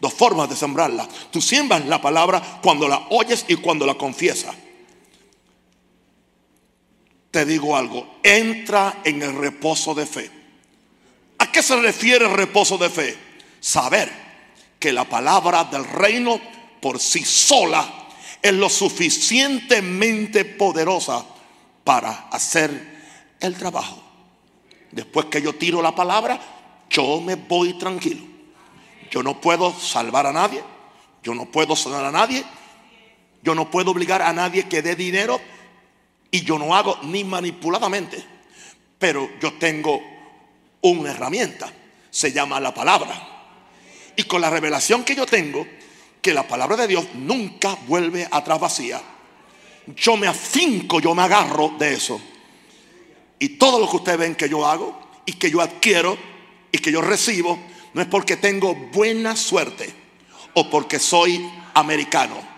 Dos 0.00 0.14
formas 0.14 0.48
de 0.48 0.56
sembrarla. 0.56 1.06
Tú 1.30 1.42
siembras 1.42 1.84
la 1.84 2.00
palabra 2.00 2.60
cuando 2.62 2.88
la 2.88 3.06
oyes 3.10 3.44
y 3.48 3.56
cuando 3.56 3.84
la 3.84 3.94
confiesas. 3.94 4.54
Te 7.30 7.44
digo 7.44 7.76
algo, 7.76 8.18
entra 8.22 9.00
en 9.04 9.22
el 9.22 9.34
reposo 9.36 9.94
de 9.94 10.06
fe. 10.06 10.30
¿A 11.38 11.50
qué 11.52 11.62
se 11.62 11.80
refiere 11.80 12.26
el 12.26 12.32
reposo 12.32 12.76
de 12.76 12.90
fe? 12.90 13.16
Saber 13.60 14.10
que 14.78 14.92
la 14.92 15.04
palabra 15.04 15.64
del 15.64 15.84
reino 15.84 16.40
por 16.80 16.98
sí 16.98 17.24
sola 17.24 18.08
es 18.42 18.52
lo 18.52 18.68
suficientemente 18.68 20.44
poderosa 20.44 21.24
para 21.84 22.28
hacer 22.30 23.00
el 23.38 23.54
trabajo. 23.54 24.02
Después 24.90 25.26
que 25.26 25.40
yo 25.40 25.54
tiro 25.54 25.80
la 25.82 25.94
palabra, 25.94 26.40
yo 26.88 27.20
me 27.20 27.36
voy 27.36 27.74
tranquilo. 27.74 28.22
Yo 29.10 29.22
no 29.22 29.40
puedo 29.40 29.72
salvar 29.78 30.26
a 30.26 30.32
nadie, 30.32 30.62
yo 31.22 31.34
no 31.34 31.46
puedo 31.46 31.76
sanar 31.76 32.04
a 32.04 32.12
nadie, 32.12 32.44
yo 33.42 33.54
no 33.54 33.70
puedo 33.70 33.92
obligar 33.92 34.22
a 34.22 34.32
nadie 34.32 34.68
que 34.68 34.82
dé 34.82 34.96
dinero 34.96 35.40
y 36.30 36.42
yo 36.42 36.58
no 36.58 36.74
hago 36.74 36.98
ni 37.02 37.24
manipuladamente. 37.24 38.22
Pero 38.98 39.30
yo 39.40 39.54
tengo 39.54 40.02
una 40.82 41.10
herramienta, 41.10 41.72
se 42.10 42.32
llama 42.32 42.60
la 42.60 42.74
palabra. 42.74 43.28
Y 44.16 44.24
con 44.24 44.40
la 44.40 44.50
revelación 44.50 45.04
que 45.04 45.14
yo 45.14 45.26
tengo, 45.26 45.66
que 46.20 46.34
la 46.34 46.46
palabra 46.46 46.76
de 46.76 46.88
Dios 46.88 47.06
nunca 47.14 47.76
vuelve 47.86 48.28
atrás 48.30 48.60
vacía, 48.60 49.00
yo 49.96 50.16
me 50.16 50.26
afinco, 50.26 51.00
yo 51.00 51.14
me 51.14 51.22
agarro 51.22 51.74
de 51.78 51.94
eso. 51.94 52.20
Y 53.38 53.50
todo 53.50 53.80
lo 53.80 53.88
que 53.88 53.96
ustedes 53.96 54.18
ven 54.18 54.34
que 54.34 54.48
yo 54.48 54.66
hago 54.66 55.00
y 55.24 55.32
que 55.32 55.50
yo 55.50 55.60
adquiero 55.60 56.16
y 56.70 56.78
que 56.78 56.92
yo 56.92 57.00
recibo, 57.00 57.58
no 57.94 58.02
es 58.02 58.08
porque 58.08 58.36
tengo 58.36 58.74
buena 58.74 59.34
suerte 59.34 59.92
o 60.54 60.68
porque 60.68 60.98
soy 60.98 61.50
americano. 61.74 62.49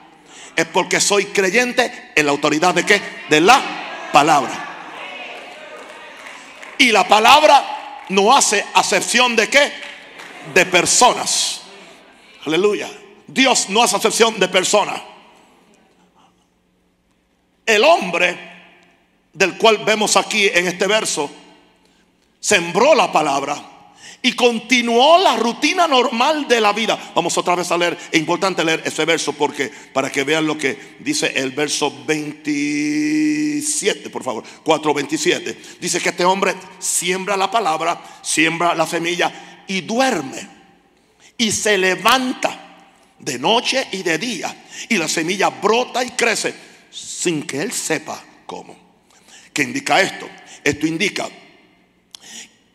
Es 0.55 0.67
porque 0.67 1.01
soy 1.01 1.27
creyente 1.27 2.13
en 2.15 2.27
la 2.27 2.33
autoridad 2.33 2.75
de 2.75 2.85
qué? 2.85 3.01
De 3.29 3.41
la 3.41 3.61
palabra. 4.13 4.69
Y 6.79 6.93
la 6.93 7.07
palabra 7.07 8.05
no 8.09 8.37
hace 8.37 8.65
acepción 8.75 9.35
de 9.37 9.49
qué? 9.49 9.73
de 10.55 10.67
personas. 10.67 11.63
Aleluya. 12.45 12.91
Dios 13.27 13.69
no 13.69 13.83
hace 13.83 13.97
excepción 13.97 14.39
de 14.39 14.49
personas. 14.49 15.01
El 17.65 17.85
hombre 17.85 18.37
del 19.33 19.57
cual 19.57 19.79
vemos 19.79 20.17
aquí 20.17 20.49
en 20.53 20.67
este 20.67 20.87
verso 20.87 21.31
sembró 22.41 22.95
la 22.95 23.11
palabra 23.13 23.57
y 24.23 24.33
continuó 24.33 25.19
la 25.19 25.37
rutina 25.37 25.89
normal 25.89 26.47
de 26.47 26.61
la 26.61 26.73
vida. 26.73 27.13
Vamos 27.15 27.37
otra 27.37 27.57
vez 27.57 27.71
a 27.73 27.77
leer, 27.77 27.99
es 28.11 28.21
importante 28.21 28.65
leer 28.65 28.83
ese 28.85 29.05
verso 29.05 29.33
porque 29.33 29.71
para 29.93 30.11
que 30.11 30.23
vean 30.23 30.47
lo 30.47 30.57
que 30.57 30.97
dice 31.01 31.33
el 31.35 31.51
verso 31.51 31.93
27, 32.07 34.11
por 34.11 34.23
favor, 34.23 34.45
4:27. 34.65 35.57
Dice 35.81 36.01
que 36.01 36.11
este 36.11 36.25
hombre 36.25 36.55
siembra 36.79 37.37
la 37.37 37.51
palabra, 37.51 38.01
siembra 38.23 38.77
la 38.77 38.87
semilla 38.87 39.65
y 39.67 39.81
duerme 39.81 40.49
y 41.37 41.51
se 41.51 41.77
levanta 41.77 42.69
de 43.19 43.39
noche 43.39 43.89
y 43.93 44.03
de 44.03 44.19
día 44.19 44.65
y 44.89 44.97
la 44.97 45.09
semilla 45.09 45.49
brota 45.49 46.05
y 46.05 46.11
crece 46.11 46.55
sin 46.91 47.45
que 47.45 47.61
él 47.61 47.73
sepa 47.73 48.23
cómo. 48.47 48.77
¿Qué 49.53 49.63
indica 49.63 50.01
esto? 50.01 50.29
Esto 50.63 50.87
indica 50.87 51.29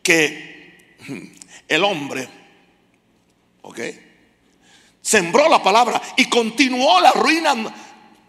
que 0.02 0.96
hmm, 1.06 1.37
el 1.68 1.84
hombre, 1.84 2.28
¿ok? 3.62 3.80
Sembró 5.00 5.48
la 5.48 5.62
palabra 5.62 6.00
y 6.16 6.24
continuó 6.26 7.00
la 7.00 7.12
ruina, 7.12 7.54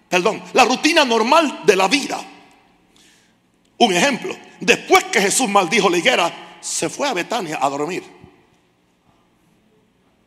perdón, 0.07 0.43
la 0.53 0.65
rutina 0.65 1.05
normal 1.05 1.61
de 1.65 1.75
la 1.75 1.87
vida. 1.87 2.21
Un 3.77 3.93
ejemplo, 3.93 4.35
después 4.59 5.05
que 5.05 5.21
Jesús 5.21 5.47
maldijo 5.49 5.89
la 5.89 5.97
higuera, 5.97 6.57
se 6.59 6.89
fue 6.89 7.07
a 7.07 7.13
Betania 7.13 7.59
a 7.61 7.69
dormir. 7.69 8.03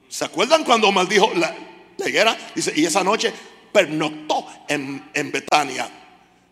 ¿Se 0.08 0.24
acuerdan 0.24 0.64
cuando 0.64 0.90
maldijo 0.90 1.32
la, 1.34 1.54
higuera? 2.06 2.36
Dice, 2.54 2.72
y 2.74 2.84
esa 2.84 3.04
noche 3.04 3.32
pernoctó 3.72 4.46
en, 4.68 5.10
en 5.14 5.32
Betania, 5.32 5.88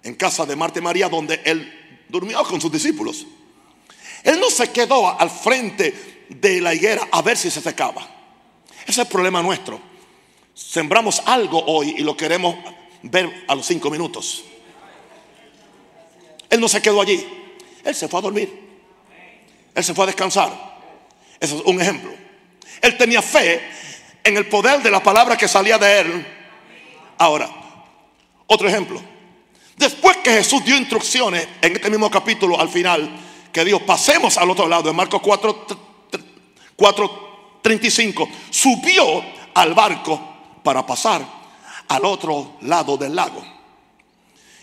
en 0.03 0.15
casa 0.15 0.47
de 0.47 0.57
Marta 0.57 0.79
y 0.79 0.83
María, 0.83 1.09
donde 1.09 1.41
él 1.45 2.07
durmió 2.09 2.43
con 2.45 2.61
sus 2.61 2.73
discípulos. 2.73 3.27
Él 4.23 4.39
no 4.39 4.51
se 4.51 4.71
quedó 4.71 5.19
al 5.19 5.31
frente 5.31 6.20
de 6.31 6.61
la 6.61 6.75
higuera 6.75 7.09
a 7.11 7.23
ver 7.23 7.37
si 7.37 7.51
se 7.51 7.61
secaba. 7.61 8.03
Ese 8.83 8.93
es 8.93 8.99
el 8.99 9.07
problema 9.07 9.43
nuestro. 9.43 9.81
Sembramos 10.55 11.23
algo 11.27 11.63
hoy 11.67 11.97
y 11.99 12.03
lo 12.03 12.17
queremos 12.17 12.57
ver 13.03 13.45
a 13.49 13.55
los 13.55 13.67
cinco 13.67 13.91
minutos. 13.91 14.45
Él 16.49 16.61
no 16.61 16.69
se 16.69 16.81
quedó 16.81 17.01
allí. 17.01 17.27
Él 17.85 17.95
se 17.95 18.09
fue 18.09 18.19
a 18.19 18.23
dormir. 18.23 18.69
Él 19.75 19.85
se 19.85 19.95
fue 19.95 20.05
a 20.05 20.07
descansar. 20.07 20.51
Ese 21.39 21.57
es 21.57 21.63
un 21.65 21.81
ejemplo. 21.81 22.13
Él 22.81 22.97
tenía 22.97 23.23
fe 23.23 23.63
en 24.23 24.37
el 24.37 24.47
poder 24.47 24.83
de 24.83 24.91
la 24.91 25.03
palabra 25.03 25.37
que 25.37 25.49
salía 25.49 25.79
de 25.79 26.01
él. 26.01 26.27
Ahora, 27.19 27.49
otro 28.47 28.69
ejemplo. 28.69 29.01
Después 29.77 30.19
que 30.19 30.33
Jesús 30.33 30.65
dio 30.65 30.77
instrucciones 30.77 31.47
en 31.63 31.77
este 31.77 31.89
mismo 31.89 32.11
capítulo 32.11 32.61
al 32.61 32.69
final, 32.69 33.11
que 33.53 33.65
dijo, 33.65 33.81
pasemos 33.81 34.37
al 34.37 34.51
otro 34.51 34.69
lado, 34.69 34.91
en 34.91 34.97
Marcos 34.97 35.21
4, 35.23 35.90
4 36.81 37.31
35, 37.61 38.27
subió 38.49 39.23
al 39.53 39.75
barco 39.75 40.19
para 40.63 40.87
pasar 40.87 41.23
al 41.89 42.05
otro 42.07 42.57
lado 42.63 42.97
del 42.97 43.15
lago. 43.15 43.45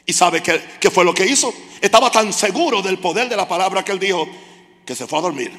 ¿Y 0.03 0.13
sabe 0.13 0.41
qué, 0.41 0.77
qué 0.79 0.89
fue 0.89 1.05
lo 1.05 1.13
que 1.13 1.27
hizo? 1.27 1.53
Estaba 1.79 2.09
tan 2.09 2.33
seguro 2.33 2.81
del 2.81 2.97
poder 2.97 3.29
de 3.29 3.35
la 3.35 3.47
palabra 3.47 3.85
que 3.85 3.91
él 3.91 3.99
dijo 3.99 4.27
que 4.83 4.95
se 4.95 5.05
fue 5.05 5.19
a 5.19 5.21
dormir. 5.21 5.51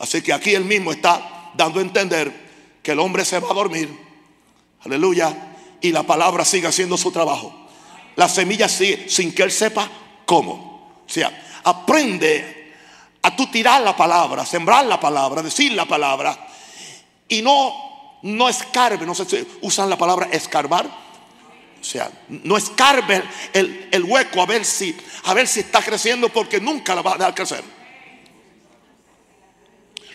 Así 0.00 0.22
que 0.22 0.32
aquí 0.32 0.54
él 0.54 0.64
mismo 0.64 0.90
está 0.90 1.52
dando 1.54 1.78
a 1.78 1.82
entender 1.82 2.32
que 2.82 2.90
el 2.90 2.98
hombre 2.98 3.24
se 3.24 3.38
va 3.38 3.50
a 3.50 3.54
dormir. 3.54 3.88
Aleluya. 4.84 5.54
Y 5.80 5.92
la 5.92 6.02
palabra 6.02 6.44
sigue 6.44 6.66
haciendo 6.66 6.96
su 6.96 7.12
trabajo. 7.12 7.54
La 8.16 8.28
semilla 8.28 8.68
sigue 8.68 9.08
sin 9.08 9.32
que 9.32 9.44
él 9.44 9.52
sepa 9.52 9.88
cómo. 10.24 11.02
O 11.06 11.10
sea, 11.10 11.60
aprende 11.62 12.63
a 13.24 13.34
tú 13.34 13.46
tirar 13.50 13.80
la 13.82 13.96
palabra, 13.96 14.44
sembrar 14.44 14.86
la 14.86 15.00
palabra, 15.00 15.42
decir 15.42 15.72
la 15.72 15.86
palabra. 15.86 16.46
Y 17.28 17.42
no, 17.42 18.18
no 18.22 18.48
escarbe, 18.48 19.04
no 19.06 19.14
sé 19.14 19.24
si 19.24 19.46
usan 19.62 19.88
la 19.90 19.98
palabra 19.98 20.28
escarbar. 20.30 20.86
O 21.80 21.84
sea, 21.84 22.10
no 22.28 22.56
escarbe 22.56 23.22
el, 23.52 23.88
el, 23.90 24.04
hueco 24.04 24.40
a 24.40 24.46
ver 24.46 24.64
si, 24.64 24.96
a 25.24 25.34
ver 25.34 25.46
si 25.46 25.60
está 25.60 25.82
creciendo 25.82 26.28
porque 26.28 26.60
nunca 26.60 26.94
la 26.94 27.02
va 27.02 27.14
a 27.14 27.18
dejar 27.18 27.34
crecer. 27.34 27.64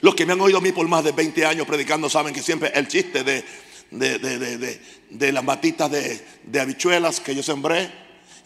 Los 0.02 0.16
que 0.16 0.26
me 0.26 0.34
han 0.34 0.42
oído 0.42 0.60
a 0.60 0.62
mí 0.62 0.72
por 0.72 0.88
más 0.88 1.04
de 1.04 1.12
20 1.12 1.46
años 1.46 1.68
predicando 1.68 2.10
saben 2.10 2.34
que 2.34 2.42
siempre 2.42 2.72
el 2.74 2.88
chiste 2.88 3.24
de, 3.24 3.44
de, 3.92 5.32
las 5.32 5.44
matitas 5.44 5.92
de, 5.92 6.60
habichuelas 6.60 7.20
que 7.20 7.36
yo 7.36 7.44
sembré. 7.44 7.92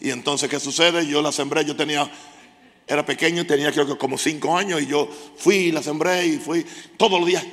Y 0.00 0.10
entonces, 0.10 0.48
¿qué 0.50 0.58
sucede? 0.58 1.06
Yo 1.06 1.22
la 1.22 1.32
sembré, 1.32 1.64
yo 1.64 1.76
tenía, 1.76 2.10
era 2.86 3.04
pequeño, 3.04 3.46
tenía 3.46 3.72
creo 3.72 3.86
que 3.86 3.96
como 3.96 4.18
5 4.18 4.56
años 4.56 4.82
y 4.82 4.86
yo 4.86 5.08
fui 5.36 5.72
la 5.72 5.82
sembré 5.82 6.26
y 6.26 6.36
fui 6.38 6.66
todos 6.96 7.18
los 7.18 7.26
días. 7.26 7.44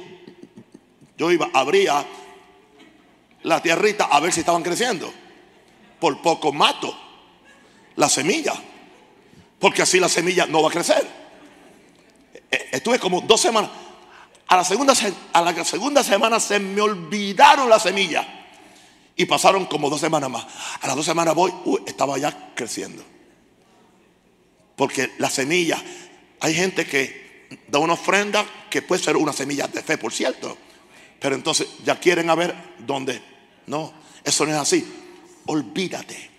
Yo 1.17 1.31
iba, 1.31 1.49
abría 1.53 2.05
la 3.43 3.61
tierrita 3.61 4.05
a 4.05 4.19
ver 4.19 4.33
si 4.33 4.41
estaban 4.41 4.63
creciendo. 4.63 5.11
Por 5.99 6.21
poco 6.21 6.51
mato 6.51 6.97
la 7.95 8.09
semilla, 8.09 8.53
porque 9.59 9.83
así 9.83 9.99
la 9.99 10.09
semilla 10.09 10.45
no 10.47 10.63
va 10.63 10.69
a 10.69 10.71
crecer. 10.71 11.07
E, 12.49 12.69
estuve 12.71 12.99
como 12.99 13.21
dos 13.21 13.39
semanas 13.39 13.69
A 14.47 14.57
la 14.57 14.63
segunda, 14.65 14.93
a 15.31 15.41
la 15.41 15.63
segunda 15.63 16.03
semana 16.03 16.39
se 16.39 16.59
me 16.59 16.81
olvidaron 16.81 17.69
las 17.69 17.83
semillas. 17.83 18.25
Y 19.15 19.25
pasaron 19.25 19.65
como 19.65 19.89
dos 19.89 20.01
semanas 20.01 20.29
más. 20.29 20.45
A 20.81 20.87
las 20.87 20.95
dos 20.95 21.05
semanas 21.05 21.35
voy, 21.35 21.53
estaba 21.85 22.17
ya 22.17 22.51
creciendo. 22.53 23.03
Porque 24.81 25.11
la 25.19 25.29
semilla, 25.29 25.79
hay 26.39 26.55
gente 26.55 26.87
que 26.87 27.45
da 27.67 27.77
una 27.77 27.93
ofrenda 27.93 28.43
que 28.67 28.81
puede 28.81 28.99
ser 28.99 29.15
una 29.15 29.31
semilla 29.31 29.67
de 29.67 29.83
fe, 29.83 29.99
por 29.99 30.11
cierto. 30.11 30.57
Pero 31.19 31.35
entonces 31.35 31.67
ya 31.85 31.99
quieren 31.99 32.31
a 32.31 32.33
ver 32.33 32.55
dónde. 32.79 33.21
No, 33.67 33.93
eso 34.23 34.43
no 34.43 34.53
es 34.53 34.57
así. 34.57 34.83
Olvídate. 35.45 36.31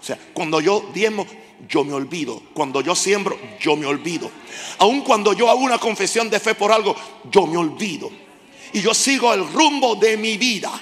O 0.00 0.02
sea, 0.02 0.18
cuando 0.32 0.58
yo 0.62 0.88
diezmo, 0.94 1.26
yo 1.68 1.84
me 1.84 1.92
olvido. 1.92 2.42
Cuando 2.54 2.80
yo 2.80 2.96
siembro, 2.96 3.38
yo 3.60 3.76
me 3.76 3.84
olvido. 3.84 4.30
Aun 4.78 5.02
cuando 5.02 5.34
yo 5.34 5.50
hago 5.50 5.60
una 5.60 5.76
confesión 5.76 6.30
de 6.30 6.40
fe 6.40 6.54
por 6.54 6.72
algo, 6.72 6.96
yo 7.30 7.46
me 7.46 7.58
olvido. 7.58 8.10
Y 8.72 8.80
yo 8.80 8.94
sigo 8.94 9.34
el 9.34 9.46
rumbo 9.52 9.96
de 9.96 10.16
mi 10.16 10.38
vida. 10.38 10.72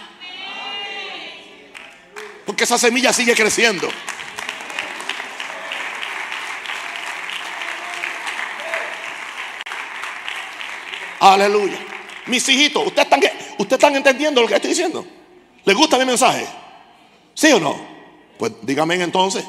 Porque 2.47 2.63
esa 2.63 2.79
semilla 2.79 3.13
sigue 3.13 3.35
creciendo. 3.35 3.89
Aleluya. 11.21 11.79
Mis 12.27 12.49
hijitos, 12.49 12.87
¿ustedes 12.87 13.05
están, 13.05 13.21
¿ustedes 13.59 13.73
están 13.73 13.97
entendiendo 13.97 14.41
lo 14.41 14.49
que 14.49 14.55
estoy 14.55 14.71
diciendo? 14.71 15.07
¿Les 15.65 15.77
gusta 15.77 15.99
mi 15.99 16.07
mensaje? 16.07 16.47
¿Sí 17.35 17.53
o 17.53 17.61
no? 17.61 17.79
Pues 18.39 18.53
díganme 18.63 18.95
entonces. 18.95 19.45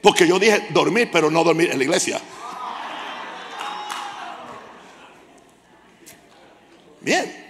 Porque 0.00 0.26
yo 0.26 0.38
dije 0.38 0.66
dormir, 0.70 1.10
pero 1.12 1.30
no 1.30 1.44
dormir 1.44 1.70
en 1.70 1.78
la 1.78 1.84
iglesia. 1.84 2.20
Bien. 7.00 7.44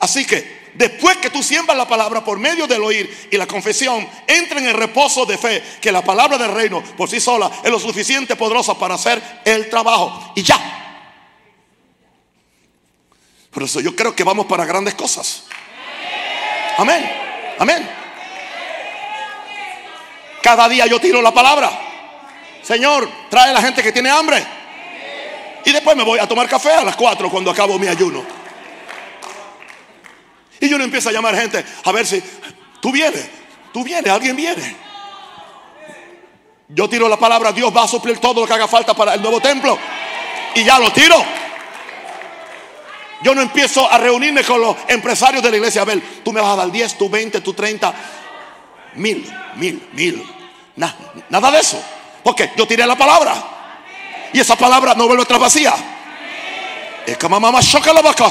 Así 0.00 0.26
que 0.26 0.63
después 0.74 1.16
que 1.18 1.30
tú 1.30 1.42
siembras 1.42 1.76
la 1.76 1.88
palabra 1.88 2.24
por 2.24 2.38
medio 2.38 2.66
del 2.66 2.82
oír 2.82 3.28
y 3.30 3.36
la 3.36 3.46
confesión, 3.46 4.08
entra 4.26 4.58
en 4.58 4.66
el 4.66 4.74
reposo 4.74 5.24
de 5.24 5.38
fe, 5.38 5.62
que 5.80 5.92
la 5.92 6.02
palabra 6.02 6.38
del 6.38 6.52
reino 6.52 6.82
por 6.96 7.08
sí 7.08 7.20
sola 7.20 7.50
es 7.62 7.70
lo 7.70 7.78
suficiente 7.78 8.36
poderosa 8.36 8.78
para 8.78 8.94
hacer 8.94 9.22
el 9.44 9.68
trabajo. 9.70 10.32
Y 10.34 10.42
ya. 10.42 10.58
Por 13.50 13.62
eso 13.62 13.80
yo 13.80 13.94
creo 13.94 14.14
que 14.14 14.24
vamos 14.24 14.46
para 14.46 14.64
grandes 14.64 14.94
cosas. 14.94 15.44
Amén. 16.76 17.08
Amén. 17.58 17.88
Cada 20.42 20.68
día 20.68 20.86
yo 20.86 21.00
tiro 21.00 21.22
la 21.22 21.32
palabra. 21.32 21.70
Señor, 22.62 23.08
trae 23.30 23.50
a 23.50 23.52
la 23.52 23.62
gente 23.62 23.82
que 23.82 23.92
tiene 23.92 24.10
hambre. 24.10 24.44
Y 25.64 25.72
después 25.72 25.96
me 25.96 26.02
voy 26.02 26.18
a 26.18 26.26
tomar 26.26 26.48
café 26.48 26.72
a 26.72 26.84
las 26.84 26.96
4 26.96 27.30
cuando 27.30 27.50
acabo 27.50 27.78
mi 27.78 27.86
ayuno. 27.86 28.43
Y 30.60 30.68
yo 30.68 30.78
no 30.78 30.84
empiezo 30.84 31.08
a 31.08 31.12
llamar 31.12 31.36
gente 31.36 31.64
a 31.84 31.92
ver 31.92 32.06
si 32.06 32.22
tú 32.80 32.92
vienes, 32.92 33.28
tú 33.72 33.82
vienes, 33.84 34.12
alguien 34.12 34.36
viene. 34.36 34.76
Yo 36.68 36.88
tiro 36.88 37.08
la 37.08 37.18
palabra, 37.18 37.52
Dios 37.52 37.74
va 37.74 37.84
a 37.84 37.88
suplir 37.88 38.18
todo 38.18 38.40
lo 38.40 38.46
que 38.46 38.54
haga 38.54 38.68
falta 38.68 38.94
para 38.94 39.14
el 39.14 39.22
nuevo 39.22 39.40
templo. 39.40 39.78
Y 40.54 40.64
ya 40.64 40.78
lo 40.78 40.92
tiro. 40.92 41.16
Yo 43.22 43.34
no 43.34 43.42
empiezo 43.42 43.90
a 43.90 43.98
reunirme 43.98 44.44
con 44.44 44.60
los 44.60 44.76
empresarios 44.88 45.42
de 45.42 45.50
la 45.50 45.56
iglesia. 45.56 45.82
A 45.82 45.84
ver, 45.84 46.00
tú 46.22 46.32
me 46.32 46.40
vas 46.40 46.50
a 46.50 46.56
dar 46.56 46.70
10, 46.70 46.98
tú 46.98 47.08
20, 47.08 47.40
tú 47.40 47.54
30, 47.54 47.94
mil, 48.94 49.26
mil, 49.56 49.88
mil 49.92 50.34
nada 50.76 51.50
de 51.50 51.60
eso. 51.60 51.82
Porque 52.22 52.52
yo 52.56 52.66
tiré 52.66 52.86
la 52.86 52.96
palabra. 52.96 53.34
Y 54.32 54.40
esa 54.40 54.56
palabra 54.56 54.94
no 54.94 55.06
vuelve 55.06 55.22
atrás 55.22 55.40
vacía. 55.40 55.74
Es 57.06 57.16
que 57.16 57.28
mamá 57.28 57.60
choca 57.60 57.92
la 57.92 58.02
vaca 58.02 58.30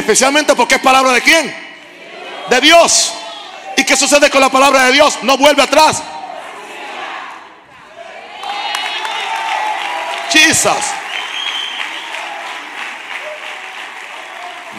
Especialmente 0.00 0.54
porque 0.54 0.76
es 0.76 0.80
palabra 0.80 1.12
de 1.12 1.22
quién? 1.22 1.54
De 2.48 2.60
Dios. 2.60 3.12
¿Y 3.76 3.84
qué 3.84 3.96
sucede 3.96 4.30
con 4.30 4.40
la 4.40 4.48
palabra 4.50 4.84
de 4.86 4.92
Dios? 4.92 5.18
No 5.22 5.36
vuelve 5.36 5.62
atrás. 5.62 6.02
Jesus. 10.32 10.72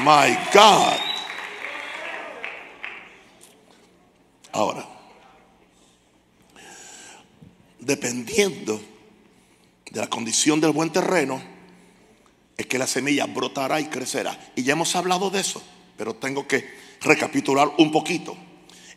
My 0.03 0.37
God. 0.53 0.97
Ahora 4.53 4.91
dependiendo 7.81 8.79
de 9.91 9.99
la 9.99 10.07
condición 10.07 10.61
del 10.61 10.71
buen 10.71 10.91
terreno, 10.91 11.41
es 12.57 12.65
que 12.67 12.77
la 12.77 12.87
semilla 12.87 13.25
brotará 13.25 13.79
y 13.79 13.85
crecerá. 13.85 14.37
Y 14.55 14.63
ya 14.63 14.73
hemos 14.73 14.95
hablado 14.95 15.29
de 15.29 15.39
eso, 15.39 15.61
pero 15.97 16.15
tengo 16.15 16.47
que 16.47 16.69
recapitular 17.01 17.71
un 17.77 17.91
poquito. 17.91 18.37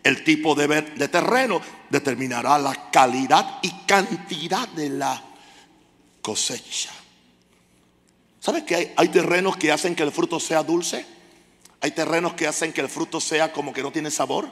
El 0.02 0.22
tipo 0.22 0.54
de, 0.54 0.82
terreno 1.08 1.60
determinará 1.88 2.58
la 2.58 2.90
calidad 2.90 3.58
y 3.62 3.70
cantidad 3.86 4.68
de 4.68 4.90
la 4.90 5.22
cosecha. 6.20 6.90
¿Sabes 8.38 8.64
que 8.64 8.92
hay 8.94 9.08
terrenos 9.08 9.56
que 9.56 9.72
hacen 9.72 9.94
que 9.94 10.02
el 10.02 10.12
fruto 10.12 10.38
sea 10.38 10.62
dulce? 10.62 11.06
Hay 11.80 11.92
terrenos 11.92 12.34
que 12.34 12.46
hacen 12.46 12.72
que 12.72 12.82
el 12.82 12.90
fruto 12.90 13.18
sea 13.20 13.52
como 13.52 13.72
que 13.72 13.82
no 13.82 13.90
tiene 13.90 14.10
sabor. 14.10 14.50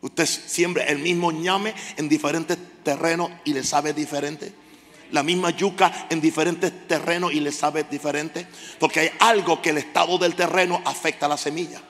Usted 0.00 0.26
siembra 0.26 0.84
el 0.84 0.98
mismo 0.98 1.32
ñame 1.32 1.74
en 1.96 2.08
diferentes 2.08 2.58
terrenos 2.84 3.30
y 3.44 3.52
le 3.52 3.64
sabe 3.64 3.92
diferente. 3.92 4.52
La 5.12 5.22
misma 5.22 5.50
yuca 5.50 6.06
en 6.10 6.20
diferentes 6.20 6.88
terrenos 6.88 7.32
y 7.32 7.40
le 7.40 7.52
sabe 7.52 7.84
diferente. 7.84 8.46
Porque 8.78 9.00
hay 9.00 9.10
algo 9.20 9.62
que 9.62 9.70
el 9.70 9.78
estado 9.78 10.18
del 10.18 10.34
terreno 10.34 10.82
afecta 10.84 11.26
a 11.26 11.28
la 11.28 11.36
semilla. 11.36 11.80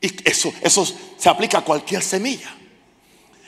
Y 0.00 0.28
eso, 0.28 0.52
eso 0.62 0.86
se 1.16 1.28
aplica 1.28 1.58
a 1.58 1.64
cualquier 1.64 2.02
semilla. 2.02 2.54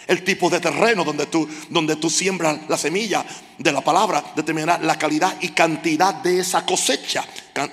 El 0.07 0.25
tipo 0.25 0.51
de 0.51 0.59
terreno 0.59 1.05
donde 1.05 1.27
tú, 1.27 1.49
donde 1.69 1.95
tú 1.95 2.11
siembras 2.11 2.59
la 2.69 2.77
semilla 2.77 3.25
de 3.57 3.71
la 3.71 3.81
palabra 3.81 4.33
determinará 4.35 4.83
la 4.83 4.99
calidad 4.99 5.37
y 5.41 5.51
cantidad 5.51 6.15
de 6.15 6.41
esa 6.41 6.67
cosecha. 6.67 7.25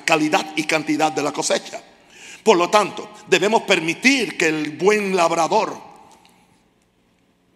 Calidad 0.06 0.54
y 0.56 0.64
cantidad 0.66 1.12
de 1.12 1.24
la 1.24 1.32
cosecha. 1.32 1.82
Por 2.44 2.58
lo 2.58 2.70
tanto, 2.70 3.10
debemos 3.28 3.64
permitir 3.64 4.38
que 4.38 4.48
el 4.48 4.78
buen 4.78 5.16
labrador, 5.16 5.82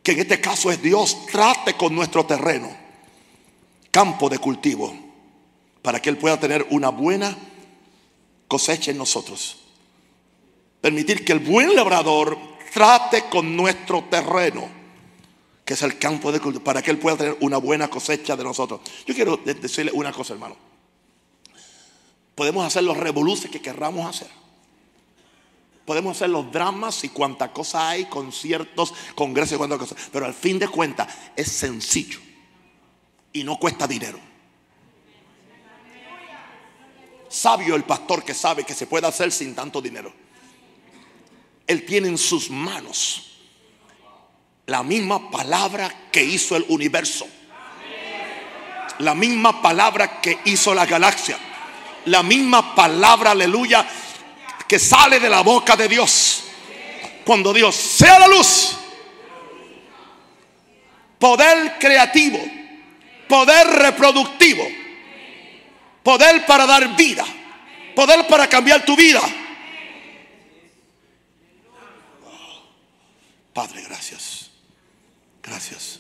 que 0.04 0.14
en 0.14 0.20
este 0.20 0.42
caso 0.42 0.72
es 0.72 0.82
Dios, 0.82 1.26
trate 1.28 1.76
con 1.76 1.94
nuestro 1.94 2.26
terreno, 2.26 2.76
campo 3.92 4.30
de 4.30 4.40
cultivo, 4.40 4.94
para 5.82 6.02
que 6.02 6.10
Él 6.10 6.18
pueda 6.18 6.40
tener 6.40 6.66
una 6.72 6.90
buena 6.90 7.38
cosecha 8.48 8.92
en 8.92 8.98
nosotros. 8.98 9.58
Permitir 10.82 11.24
que 11.24 11.34
el 11.34 11.40
buen 11.40 11.76
labrador 11.76 12.38
trate 12.74 13.26
con 13.30 13.56
nuestro 13.56 14.04
terreno, 14.06 14.68
que 15.64 15.74
es 15.76 15.82
el 15.84 16.00
campo 16.00 16.32
de 16.32 16.40
cultivo, 16.40 16.64
para 16.64 16.82
que 16.82 16.92
Él 16.92 16.98
pueda 16.98 17.18
tener 17.18 17.38
una 17.42 17.58
buena 17.58 17.88
cosecha 17.88 18.36
de 18.36 18.44
nosotros. 18.44 18.82
Yo 19.06 19.14
quiero 19.14 19.38
decirle 19.38 19.92
una 19.94 20.12
cosa, 20.12 20.34
hermano. 20.34 20.58
Podemos 22.34 22.66
hacer 22.66 22.84
los 22.84 22.98
revoluciones 22.98 23.52
que 23.52 23.62
querramos 23.62 24.10
hacer 24.10 24.42
podemos 25.92 26.16
hacer 26.16 26.30
los 26.30 26.50
dramas 26.50 27.04
y 27.04 27.10
cuánta 27.10 27.52
cosa 27.52 27.90
hay, 27.90 28.06
conciertos, 28.06 28.94
congresos 29.14 29.56
y 29.56 29.58
cuánta 29.58 29.78
cosa. 29.78 29.94
Pero 30.10 30.26
al 30.26 30.34
fin 30.34 30.58
de 30.58 30.70
cuentas 30.70 31.06
es 31.36 31.52
sencillo 31.52 32.18
y 33.34 33.44
no 33.44 33.60
cuesta 33.60 33.86
dinero. 33.88 34.18
Sabio 37.28 37.76
el 37.76 37.84
pastor 37.84 38.24
que 38.24 38.34
sabe 38.34 38.64
que 38.64 38.74
se 38.74 38.88
puede 38.88 39.06
hacer 39.06 39.34
sin 39.34 39.54
tanto 39.54 39.82
dinero. 39.82 40.14
Él 41.68 41.86
tiene 41.86 42.08
en 42.08 42.18
sus 42.18 42.50
manos 42.50 43.34
la 44.68 44.84
misma 44.84 45.30
palabra 45.30 46.08
que 46.10 46.24
hizo 46.24 46.56
el 46.56 46.64
universo. 46.70 47.28
La 49.00 49.14
misma 49.14 49.62
palabra 49.62 50.22
que 50.22 50.40
hizo 50.46 50.74
la 50.74 50.86
galaxia. 50.86 51.38
La 52.06 52.24
misma 52.24 52.76
palabra, 52.76 53.32
aleluya, 53.32 53.86
que 54.72 54.80
sale 54.80 55.20
de 55.20 55.30
la 55.30 55.42
boca 55.42 55.76
de 55.76 55.90
Dios. 55.90 56.44
Cuando 57.26 57.52
Dios 57.52 57.76
sea 57.76 58.18
la 58.20 58.28
luz, 58.30 58.78
poder 61.20 61.78
creativo, 61.78 62.40
poder 63.28 63.68
reproductivo, 63.68 64.66
poder 66.02 66.46
para 66.46 66.66
dar 66.66 66.96
vida, 66.96 67.26
poder 67.94 68.26
para 68.28 68.48
cambiar 68.48 68.86
tu 68.86 68.96
vida. 68.96 69.20
Padre, 73.52 73.82
gracias. 73.82 74.52
Gracias. 75.44 76.00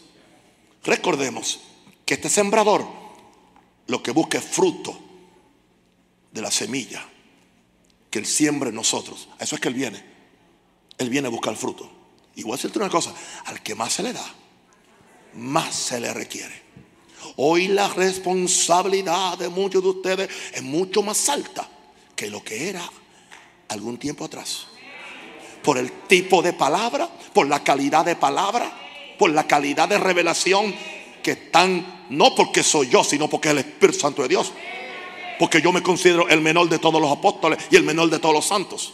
Recordemos 0.85 1.59
que 2.05 2.13
este 2.13 2.29
sembrador 2.29 2.87
lo 3.87 4.01
que 4.01 4.11
busca 4.11 4.37
es 4.37 4.45
fruto 4.45 4.97
de 6.31 6.41
la 6.41 6.49
semilla 6.49 7.10
que 8.11 8.19
Él 8.19 8.27
siembre 8.27 8.69
en 8.69 8.75
nosotros. 8.75 9.29
Eso 9.39 9.55
es 9.55 9.61
que 9.61 9.69
Él 9.69 9.73
viene. 9.73 10.03
Él 10.99 11.09
viene 11.09 11.27
a 11.27 11.31
buscar 11.31 11.55
fruto. 11.55 11.89
Y 12.35 12.43
voy 12.43 12.53
a 12.53 12.55
decirte 12.57 12.77
una 12.77 12.89
cosa, 12.89 13.13
al 13.45 13.63
que 13.63 13.73
más 13.73 13.93
se 13.93 14.03
le 14.03 14.13
da, 14.13 14.25
más 15.33 15.73
se 15.73 15.99
le 15.99 16.13
requiere. 16.13 16.61
Hoy 17.37 17.69
la 17.69 17.87
responsabilidad 17.87 19.37
de 19.37 19.49
muchos 19.49 19.81
de 19.81 19.89
ustedes 19.89 20.29
es 20.53 20.61
mucho 20.61 21.01
más 21.01 21.27
alta 21.29 21.67
que 22.15 22.29
lo 22.29 22.43
que 22.43 22.69
era 22.69 22.83
algún 23.69 23.97
tiempo 23.97 24.25
atrás. 24.25 24.67
Por 25.63 25.77
el 25.77 25.91
tipo 26.07 26.41
de 26.41 26.53
palabra, 26.53 27.09
por 27.33 27.47
la 27.47 27.63
calidad 27.63 28.05
de 28.05 28.15
palabra, 28.15 28.71
por 29.17 29.31
la 29.31 29.47
calidad 29.47 29.87
de 29.87 29.97
revelación 29.97 30.75
que 31.23 31.31
están, 31.31 32.07
no 32.09 32.35
porque 32.35 32.63
soy 32.63 32.89
yo, 32.89 33.03
sino 33.03 33.29
porque 33.29 33.49
es 33.49 33.53
el 33.53 33.59
Espíritu 33.59 33.99
Santo 33.99 34.23
de 34.23 34.29
Dios. 34.29 34.51
Porque 35.41 35.59
yo 35.59 35.71
me 35.71 35.81
considero 35.81 36.29
el 36.29 36.39
menor 36.39 36.69
de 36.69 36.77
todos 36.77 37.01
los 37.01 37.11
apóstoles 37.11 37.57
y 37.71 37.75
el 37.75 37.81
menor 37.81 38.11
de 38.11 38.19
todos 38.19 38.35
los 38.35 38.45
santos. 38.45 38.93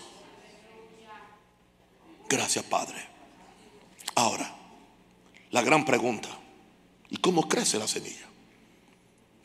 Gracias, 2.29 2.63
Padre. 2.63 2.95
Ahora, 4.15 4.55
la 5.51 5.61
gran 5.61 5.83
pregunta. 5.83 6.29
¿Y 7.09 7.17
cómo 7.17 7.49
crece 7.49 7.77
la 7.77 7.85
semilla? 7.85 8.25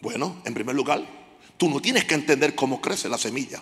Bueno, 0.00 0.42
en 0.44 0.54
primer 0.54 0.76
lugar, 0.76 1.04
tú 1.56 1.68
no 1.68 1.80
tienes 1.80 2.04
que 2.04 2.14
entender 2.14 2.54
cómo 2.54 2.80
crece 2.80 3.08
la 3.08 3.18
semilla 3.18 3.60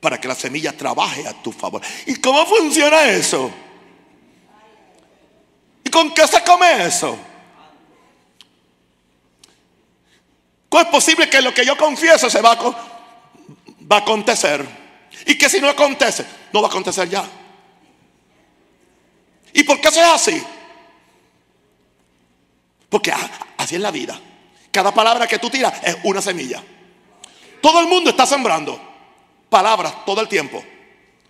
para 0.00 0.20
que 0.20 0.26
la 0.26 0.34
semilla 0.34 0.76
trabaje 0.76 1.28
a 1.28 1.40
tu 1.44 1.52
favor. 1.52 1.80
¿Y 2.04 2.16
cómo 2.16 2.44
funciona 2.46 3.04
eso? 3.10 3.48
¿Y 5.84 5.90
con 5.90 6.12
qué 6.12 6.26
se 6.26 6.42
come 6.42 6.84
eso? 6.84 7.16
¿Cómo 10.70 10.82
es 10.82 10.88
posible 10.88 11.28
que 11.28 11.42
lo 11.42 11.52
que 11.52 11.66
yo 11.66 11.76
confieso 11.76 12.30
se 12.30 12.40
va 12.40 12.52
a, 12.52 12.56
va 13.90 13.96
a 13.96 13.98
acontecer? 13.98 14.66
Y 15.26 15.36
que 15.36 15.50
si 15.50 15.60
no 15.60 15.68
acontece, 15.68 16.24
no 16.52 16.62
va 16.62 16.68
a 16.68 16.70
acontecer 16.70 17.10
ya. 17.10 17.28
¿Y 19.52 19.64
por 19.64 19.80
qué 19.80 19.88
es 19.88 19.98
así? 19.98 20.42
Porque 22.88 23.12
así 23.58 23.74
es 23.74 23.80
la 23.80 23.90
vida. 23.90 24.18
Cada 24.70 24.94
palabra 24.94 25.26
que 25.26 25.38
tú 25.38 25.50
tiras 25.50 25.74
es 25.82 25.96
una 26.04 26.22
semilla. 26.22 26.62
Todo 27.60 27.80
el 27.80 27.86
mundo 27.86 28.10
está 28.10 28.24
sembrando 28.24 28.80
palabras 29.48 30.04
todo 30.06 30.20
el 30.20 30.28
tiempo. 30.28 30.64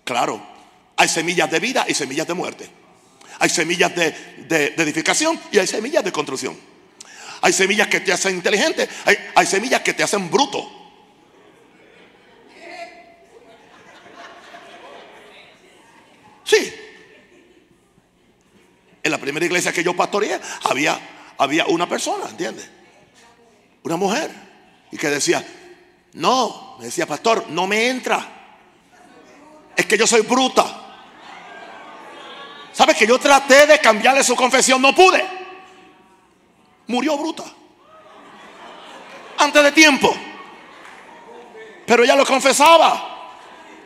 Claro, 0.04 0.40
hay 0.96 1.08
semillas 1.08 1.50
de 1.50 1.60
vida 1.60 1.86
y 1.88 1.94
semillas 1.94 2.26
de 2.26 2.34
muerte. 2.34 2.70
Hay 3.38 3.48
semillas 3.48 3.94
de, 3.94 4.74
edificación 4.76 5.40
y 5.50 5.58
hay 5.58 5.66
semillas 5.66 6.04
de 6.04 6.12
construcción. 6.12 6.56
Hay 7.42 7.52
semillas 7.52 7.88
que 7.88 8.00
te 8.00 8.12
hacen 8.12 8.34
inteligente, 8.34 8.88
hay, 9.04 9.16
hay 9.34 9.46
semillas 9.46 9.80
que 9.80 9.94
te 9.94 10.02
hacen 10.02 10.30
bruto. 10.30 10.80
Sí. 16.44 16.74
En 19.02 19.10
la 19.10 19.18
primera 19.18 19.46
iglesia 19.46 19.72
que 19.72 19.84
yo 19.84 19.94
pastoreé 19.94 20.38
había, 20.64 20.98
había 21.38 21.66
una 21.66 21.88
persona, 21.88 22.26
¿entiendes? 22.28 22.68
Una 23.84 23.96
mujer. 23.96 24.30
Y 24.90 24.96
que 24.96 25.08
decía, 25.08 25.44
no, 26.14 26.76
me 26.78 26.86
decía, 26.86 27.06
pastor, 27.06 27.46
no 27.48 27.66
me 27.66 27.88
entra. 27.88 28.26
Es 29.76 29.86
que 29.86 29.96
yo 29.96 30.06
soy 30.06 30.22
bruta. 30.22 30.88
¿Sabes 32.72 32.96
que 32.96 33.06
yo 33.06 33.18
traté 33.18 33.66
de 33.66 33.78
cambiarle 33.78 34.22
su 34.22 34.36
confesión? 34.36 34.82
No 34.82 34.94
pude. 34.94 35.39
Murió 36.90 37.16
bruta. 37.16 37.44
Antes 39.38 39.62
de 39.62 39.70
tiempo. 39.70 40.12
Pero 41.86 42.02
ella 42.02 42.16
lo 42.16 42.26
confesaba. 42.26 43.36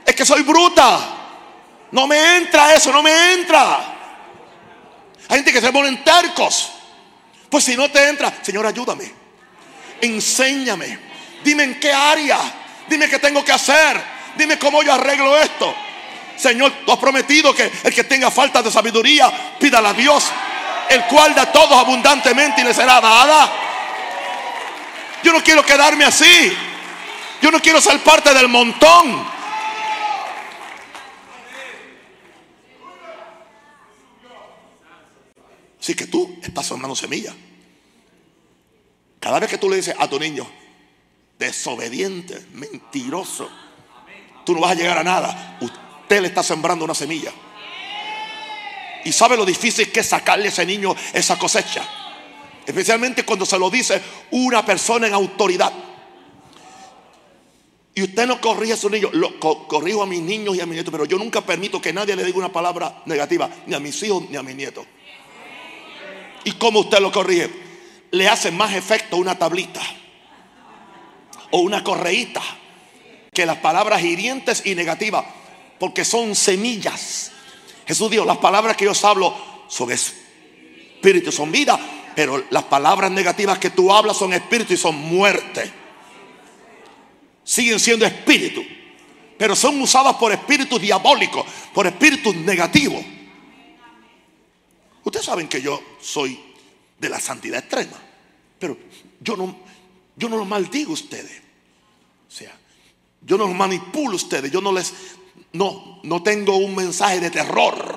Es 0.06 0.14
que 0.14 0.24
soy 0.24 0.42
bruta. 0.42 1.00
No 1.90 2.06
me 2.06 2.38
entra 2.38 2.72
eso, 2.72 2.90
no 2.90 3.02
me 3.02 3.34
entra. 3.34 3.94
Hay 5.28 5.36
gente 5.36 5.52
que 5.52 5.60
se 5.60 5.70
ponen 5.70 6.02
tercos. 6.02 6.72
Pues 7.50 7.64
si 7.64 7.76
no 7.76 7.90
te 7.90 8.08
entra, 8.08 8.32
Señor, 8.40 8.66
ayúdame. 8.66 9.12
Enséñame. 10.00 10.98
Dime 11.44 11.64
en 11.64 11.78
qué 11.78 11.92
área. 11.92 12.38
Dime 12.88 13.06
qué 13.06 13.18
tengo 13.18 13.44
que 13.44 13.52
hacer. 13.52 14.02
Dime 14.34 14.58
cómo 14.58 14.82
yo 14.82 14.94
arreglo 14.94 15.36
esto. 15.36 15.74
Señor, 16.36 16.72
tú 16.86 16.92
has 16.92 16.98
prometido 16.98 17.54
que 17.54 17.70
el 17.84 17.94
que 17.94 18.04
tenga 18.04 18.30
falta 18.30 18.62
de 18.62 18.70
sabiduría, 18.70 19.30
pídala 19.60 19.90
a 19.90 19.94
Dios, 19.94 20.24
el 20.90 21.04
cual 21.06 21.34
da 21.34 21.42
a 21.42 21.52
todos 21.52 21.72
abundantemente 21.72 22.60
y 22.60 22.64
le 22.64 22.74
será 22.74 23.00
dada. 23.00 23.50
Yo 25.22 25.32
no 25.32 25.42
quiero 25.42 25.64
quedarme 25.64 26.04
así. 26.04 26.52
Yo 27.40 27.50
no 27.50 27.60
quiero 27.60 27.80
ser 27.80 28.02
parte 28.02 28.32
del 28.32 28.48
montón. 28.48 29.34
Así 35.80 35.94
que 35.94 36.06
tú 36.06 36.38
estás 36.42 36.66
sembrando 36.66 36.96
semilla. 36.96 37.34
Cada 39.20 39.38
vez 39.38 39.50
que 39.50 39.58
tú 39.58 39.68
le 39.68 39.76
dices 39.76 39.94
a 39.98 40.08
tu 40.08 40.18
niño, 40.18 40.46
desobediente, 41.38 42.46
mentiroso, 42.52 43.50
tú 44.46 44.54
no 44.54 44.60
vas 44.60 44.72
a 44.72 44.74
llegar 44.74 44.98
a 44.98 45.04
nada. 45.04 45.58
Usted 45.60 46.20
le 46.22 46.28
está 46.28 46.42
sembrando 46.42 46.84
una 46.84 46.94
semilla. 46.94 47.32
Y 49.04 49.12
sabe 49.12 49.36
lo 49.36 49.44
difícil 49.44 49.90
que 49.92 50.00
es 50.00 50.06
sacarle 50.06 50.46
a 50.46 50.48
ese 50.48 50.64
niño 50.64 50.94
esa 51.12 51.38
cosecha. 51.38 51.82
Especialmente 52.66 53.24
cuando 53.24 53.44
se 53.44 53.58
lo 53.58 53.70
dice 53.70 54.00
una 54.30 54.64
persona 54.64 55.06
en 55.06 55.14
autoridad. 55.14 55.72
Y 57.94 58.02
usted 58.02 58.26
no 58.26 58.40
corrige 58.40 58.72
a 58.72 58.76
su 58.76 58.90
niño, 58.90 59.10
corrijo 59.68 60.02
a 60.02 60.06
mis 60.06 60.20
niños 60.20 60.56
y 60.56 60.60
a 60.60 60.66
mis 60.66 60.74
nietos, 60.74 60.90
pero 60.90 61.04
yo 61.04 61.16
nunca 61.16 61.42
permito 61.42 61.80
que 61.80 61.92
nadie 61.92 62.16
le 62.16 62.24
diga 62.24 62.38
una 62.38 62.52
palabra 62.52 63.02
negativa, 63.06 63.48
ni 63.66 63.74
a 63.74 63.78
mis 63.78 64.02
hijos 64.02 64.28
ni 64.28 64.36
a 64.36 64.42
mis 64.42 64.56
nietos. 64.56 64.84
¿Y 66.42 66.52
cómo 66.52 66.80
usted 66.80 66.98
lo 66.98 67.12
corrige? 67.12 67.50
Le 68.10 68.28
hace 68.28 68.50
más 68.50 68.74
efecto 68.74 69.16
una 69.16 69.38
tablita 69.38 69.80
o 71.52 71.60
una 71.60 71.84
correíta 71.84 72.42
que 73.32 73.46
las 73.46 73.58
palabras 73.58 74.02
hirientes 74.02 74.62
y 74.64 74.74
negativas, 74.74 75.24
porque 75.78 76.04
son 76.04 76.34
semillas. 76.34 77.30
Jesús 77.86 78.10
dijo, 78.10 78.24
las 78.24 78.38
palabras 78.38 78.76
que 78.76 78.84
yo 78.84 78.92
hablo 79.06 79.34
son 79.68 79.90
espíritu, 79.92 81.30
son 81.30 81.52
vida, 81.52 81.78
pero 82.14 82.44
las 82.50 82.64
palabras 82.64 83.10
negativas 83.10 83.58
que 83.58 83.70
tú 83.70 83.92
hablas 83.92 84.16
son 84.16 84.32
espíritu 84.32 84.74
y 84.74 84.76
son 84.76 84.94
muerte. 84.96 85.70
Siguen 87.42 87.78
siendo 87.78 88.06
espíritu, 88.06 88.62
pero 89.36 89.54
son 89.54 89.80
usadas 89.80 90.16
por 90.16 90.32
espíritus 90.32 90.80
diabólicos, 90.80 91.44
por 91.72 91.86
espíritus 91.86 92.34
negativos. 92.36 93.04
Ustedes 95.04 95.26
saben 95.26 95.48
que 95.48 95.60
yo 95.60 95.80
soy 96.00 96.40
de 96.98 97.08
la 97.08 97.20
santidad 97.20 97.58
extrema, 97.58 97.98
pero 98.58 98.78
yo 99.20 99.36
no, 99.36 99.54
yo 100.16 100.28
no 100.28 100.38
los 100.38 100.48
maldigo 100.48 100.90
a 100.90 100.94
ustedes. 100.94 101.42
O 102.26 102.30
sea, 102.30 102.56
yo 103.20 103.36
no 103.36 103.46
los 103.46 103.54
manipulo 103.54 104.12
a 104.12 104.16
ustedes, 104.16 104.50
yo 104.50 104.62
no 104.62 104.72
les, 104.72 104.94
no, 105.54 106.00
no 106.02 106.22
tengo 106.22 106.56
un 106.56 106.74
mensaje 106.74 107.20
de 107.20 107.30
terror, 107.30 107.96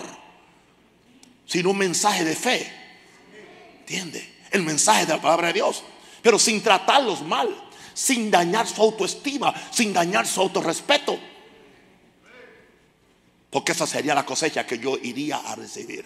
sino 1.46 1.72
un 1.72 1.78
mensaje 1.78 2.24
de 2.24 2.36
fe. 2.36 2.72
¿Entiende? 3.80 4.36
El 4.52 4.62
mensaje 4.62 5.08
de 5.08 5.14
la 5.14 5.22
palabra 5.22 5.48
de 5.48 5.54
Dios, 5.54 5.84
pero 6.22 6.38
sin 6.38 6.62
tratarlos 6.62 7.24
mal, 7.24 7.50
sin 7.96 8.30
dañar 8.30 8.68
su 8.68 8.80
autoestima, 8.82 9.54
sin 9.72 9.92
dañar 9.92 10.28
su 10.28 10.40
autorrespeto. 10.40 11.20
Porque 13.50 13.72
esa 13.72 13.88
sería 13.88 14.14
la 14.14 14.26
cosecha 14.26 14.68
que 14.68 14.78
yo 14.78 14.96
iría 15.02 15.38
a 15.38 15.56
recibir. 15.56 16.06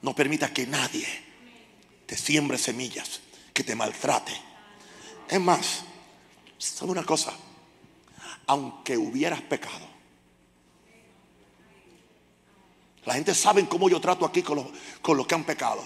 No 0.00 0.14
permita 0.14 0.50
que 0.52 0.66
nadie 0.66 1.06
te 2.06 2.16
siembre 2.16 2.56
semillas, 2.56 3.20
que 3.52 3.64
te 3.64 3.74
maltrate. 3.74 4.32
Es 5.28 5.40
más, 5.40 5.82
¿sabe 6.56 6.92
una 6.92 7.04
cosa? 7.04 7.34
Aunque 8.46 8.96
hubieras 8.96 9.40
pecado, 9.42 9.94
la 13.04 13.14
gente 13.14 13.34
sabe 13.34 13.66
cómo 13.68 13.88
yo 13.88 14.00
trato 14.00 14.24
aquí 14.24 14.42
con 14.42 14.56
los, 14.56 14.66
con 15.02 15.16
los 15.16 15.26
que 15.26 15.34
han 15.34 15.44
pecado. 15.44 15.82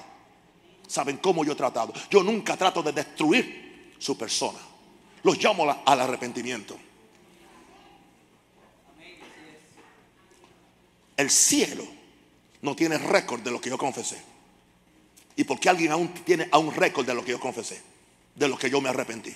Saben 0.86 1.18
cómo 1.18 1.44
yo 1.44 1.52
he 1.52 1.56
tratado. 1.56 1.92
Yo 2.10 2.22
nunca 2.22 2.56
trato 2.56 2.82
de 2.82 2.92
destruir 2.92 3.94
su 3.98 4.16
persona. 4.16 4.58
Los 5.22 5.42
llamo 5.42 5.70
al 5.84 6.00
arrepentimiento. 6.00 6.78
El 11.16 11.30
cielo 11.30 11.84
no 12.62 12.76
tiene 12.76 12.96
récord 12.96 13.40
de 13.40 13.50
lo 13.50 13.60
que 13.60 13.68
yo 13.68 13.76
confesé. 13.76 14.22
¿Y 15.34 15.44
porque 15.44 15.68
alguien 15.68 15.92
aún 15.92 16.08
tiene 16.24 16.48
un 16.52 16.72
récord 16.72 17.04
de 17.04 17.14
lo 17.14 17.24
que 17.24 17.32
yo 17.32 17.40
confesé? 17.40 17.82
De 18.34 18.48
lo 18.48 18.56
que 18.56 18.70
yo 18.70 18.80
me 18.80 18.88
arrepentí. 18.88 19.34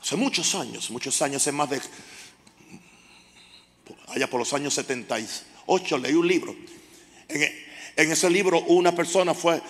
Hace 0.00 0.16
muchos 0.16 0.54
años, 0.54 0.90
muchos 0.90 1.20
años, 1.22 1.42
hace 1.42 1.52
más 1.52 1.70
de... 1.70 1.80
Allá 4.08 4.28
por 4.28 4.40
los 4.40 4.52
años 4.52 4.74
78 4.74 5.98
leí 5.98 6.14
un 6.14 6.26
libro. 6.26 6.54
En, 7.28 8.10
ese 8.10 8.30
libro 8.30 8.60
una 8.60 8.94
persona 8.94 9.34
fue, 9.34 9.60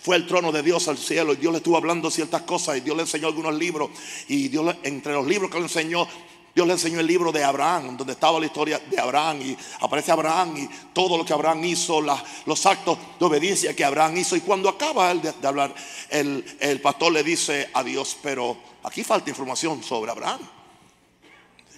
fue 0.00 0.16
al 0.16 0.26
trono 0.26 0.50
de 0.50 0.62
Dios 0.62 0.88
al 0.88 0.98
cielo 0.98 1.32
y 1.32 1.36
Dios 1.36 1.52
le 1.52 1.58
estuvo 1.58 1.76
hablando 1.76 2.10
ciertas 2.10 2.42
cosas 2.42 2.78
y 2.78 2.80
Dios 2.80 2.96
le 2.96 3.02
enseñó 3.02 3.28
algunos 3.28 3.54
libros 3.54 3.90
y 4.26 4.48
Dios 4.48 4.74
entre 4.82 5.12
los 5.12 5.26
libros 5.26 5.50
que 5.50 5.58
le 5.58 5.64
enseñó 5.64 6.08
Dios 6.54 6.68
le 6.68 6.74
enseñó 6.74 7.00
el 7.00 7.06
libro 7.06 7.32
de 7.32 7.42
Abraham, 7.42 7.96
donde 7.96 8.12
estaba 8.12 8.38
la 8.38 8.46
historia 8.46 8.78
de 8.78 9.00
Abraham 9.00 9.42
y 9.42 9.56
aparece 9.80 10.12
Abraham 10.12 10.56
y 10.56 10.68
todo 10.92 11.18
lo 11.18 11.24
que 11.24 11.32
Abraham 11.32 11.64
hizo, 11.64 12.00
los 12.00 12.66
actos 12.66 12.96
de 13.18 13.24
obediencia 13.24 13.74
que 13.74 13.84
Abraham 13.84 14.18
hizo. 14.18 14.36
Y 14.36 14.40
cuando 14.40 14.68
acaba 14.68 15.12
de, 15.14 15.32
hablar, 15.42 15.74
el, 16.10 16.44
el, 16.60 16.80
pastor 16.80 17.12
le 17.12 17.24
dice 17.24 17.70
a 17.74 17.82
Dios, 17.82 18.16
pero 18.22 18.56
aquí 18.84 19.02
falta 19.02 19.30
información 19.30 19.82
sobre 19.82 20.10
Abraham. 20.10 20.40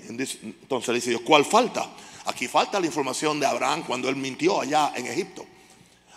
Entonces 0.09 0.88
le 0.88 0.94
dice 0.94 1.11
Dios, 1.11 1.22
¿cuál 1.22 1.44
falta? 1.44 1.90
Aquí 2.26 2.48
falta 2.48 2.78
la 2.78 2.86
información 2.86 3.40
de 3.40 3.46
Abraham 3.46 3.84
cuando 3.86 4.09
él 4.09 4.16
mintió 4.16 4.61
allá 4.61 4.92
en 4.94 5.07
Egipto. 5.07 5.46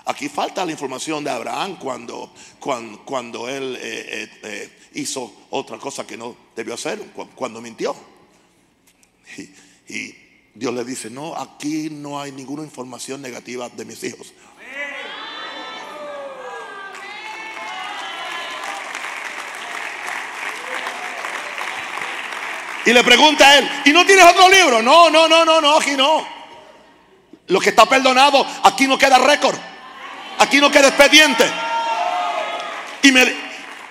Aquí 0.05 0.27
falta 0.27 0.65
la 0.65 0.71
información 0.71 1.23
de 1.23 1.29
Abraham 1.29 1.77
cuando, 1.77 2.33
cuando, 2.59 3.05
cuando 3.05 3.47
él 3.47 3.77
eh, 3.79 3.79
eh, 3.83 4.29
eh, 4.41 4.77
hizo 4.95 5.31
otra 5.51 5.77
cosa 5.77 6.07
que 6.07 6.17
no 6.17 6.35
debió 6.55 6.73
hacer, 6.73 6.99
cuando 7.35 7.61
mintió. 7.61 7.95
Y, 9.87 10.15
Dios 10.55 10.73
le 10.73 10.83
dice, 10.83 11.09
no, 11.09 11.35
aquí 11.35 11.89
no 11.89 12.19
hay 12.19 12.31
ninguna 12.31 12.63
información 12.63 13.21
negativa 13.21 13.69
de 13.69 13.85
mis 13.85 14.03
hijos. 14.03 14.33
Y 22.89 22.93
le 22.93 23.03
pregunta 23.03 23.47
a 23.47 23.59
él, 23.59 23.69
¿y 23.85 23.91
no 23.91 24.03
tienes 24.03 24.25
otro 24.25 24.49
libro? 24.49 24.81
No, 24.81 25.11
no, 25.11 25.27
no, 25.27 25.45
no, 25.45 25.61
no, 25.61 25.77
aquí 25.77 25.91
no. 25.91 26.25
Lo 27.45 27.59
que 27.59 27.69
está 27.69 27.85
perdonado, 27.85 28.43
aquí 28.63 28.87
no 28.87 28.97
queda 28.97 29.19
récord. 29.19 29.55
Aquí 30.39 30.59
no 30.59 30.71
queda 30.71 30.87
expediente. 30.87 31.45
Y 33.03 33.11
me, 33.11 33.31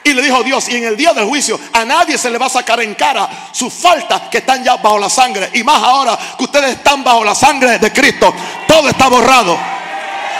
y 0.03 0.15
le 0.15 0.21
dijo 0.21 0.43
Dios, 0.43 0.69
y 0.69 0.79
en 0.79 0.85
el 0.87 0.97
día 0.97 1.13
del 1.13 1.27
juicio 1.27 1.61
a 1.75 1.85
nadie 1.85 2.19
se 2.19 2.29
le 2.29 2.39
va 2.39 2.47
a 2.47 2.49
sacar 2.49 2.81
en 2.81 2.97
cara 2.97 3.29
sus 3.53 3.73
faltas 3.73 4.23
que 4.33 4.39
están 4.39 4.65
ya 4.65 4.75
bajo 4.79 4.99
la 4.99 5.09
sangre. 5.09 5.49
Y 5.55 5.63
más 5.63 5.81
ahora 5.81 6.19
que 6.37 6.43
ustedes 6.43 6.73
están 6.73 7.05
bajo 7.05 7.23
la 7.23 7.37
sangre 7.37 7.79
de 7.79 7.93
Cristo, 7.93 8.35
todo 8.67 8.89
está 8.89 9.07
borrado. 9.07 9.57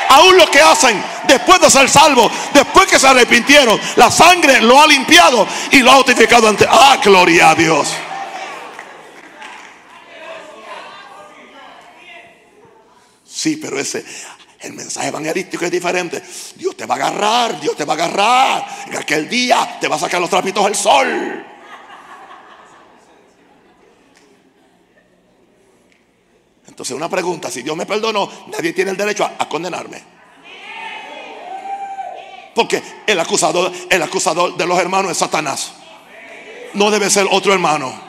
Aún 0.09 0.37
lo 0.37 0.51
que 0.51 0.61
hacen 0.61 1.01
después 1.29 1.61
de 1.61 1.71
ser 1.71 1.89
salvos, 1.89 2.33
después 2.53 2.89
que 2.89 2.99
se 2.99 3.07
arrepintieron, 3.07 3.81
la 3.95 4.11
sangre 4.11 4.61
lo 4.63 4.83
ha 4.83 4.87
limpiado 4.89 5.47
y 5.71 5.79
lo 5.79 5.93
ha 5.93 5.95
justificado 5.95 6.49
ante. 6.49 6.67
Ah, 6.69 6.99
gloria 7.01 7.51
a 7.51 7.55
Dios. 7.55 7.95
Sí, 13.39 13.57
pero 13.57 13.79
ese 13.79 14.05
el 14.59 14.73
mensaje 14.73 15.07
evangelístico 15.07 15.65
es 15.65 15.71
diferente. 15.71 16.21
Dios 16.57 16.77
te 16.77 16.87
va 16.87 16.97
a 16.97 16.99
agarrar, 16.99 17.61
Dios 17.61 17.77
te 17.77 17.85
va 17.85 17.93
a 17.93 17.97
agarrar. 17.97 18.69
En 18.89 18.97
aquel 18.97 19.29
día 19.29 19.79
te 19.81 19.87
va 19.87 19.95
a 19.95 19.99
sacar 20.01 20.21
los 20.21 20.29
trapitos 20.29 20.65
del 20.65 20.75
sol. 20.75 21.47
Entonces 26.67 26.97
una 26.97 27.09
pregunta, 27.09 27.49
si 27.49 27.63
Dios 27.63 27.77
me 27.77 27.87
perdonó, 27.87 28.29
nadie 28.49 28.73
tiene 28.73 28.91
el 28.91 28.97
derecho 28.97 29.25
a, 29.25 29.49
condenarme. 29.49 30.03
Porque 32.57 32.83
el 33.07 33.21
acusador, 33.21 33.71
el 33.89 34.03
acusador 34.03 34.57
de 34.57 34.67
los 34.67 34.81
hermanos 34.81 35.13
es 35.13 35.19
Satanás. 35.19 35.75
No 36.75 36.91
debe 36.91 37.09
ser 37.09 37.29
otro 37.31 37.53
hermano. 37.53 38.08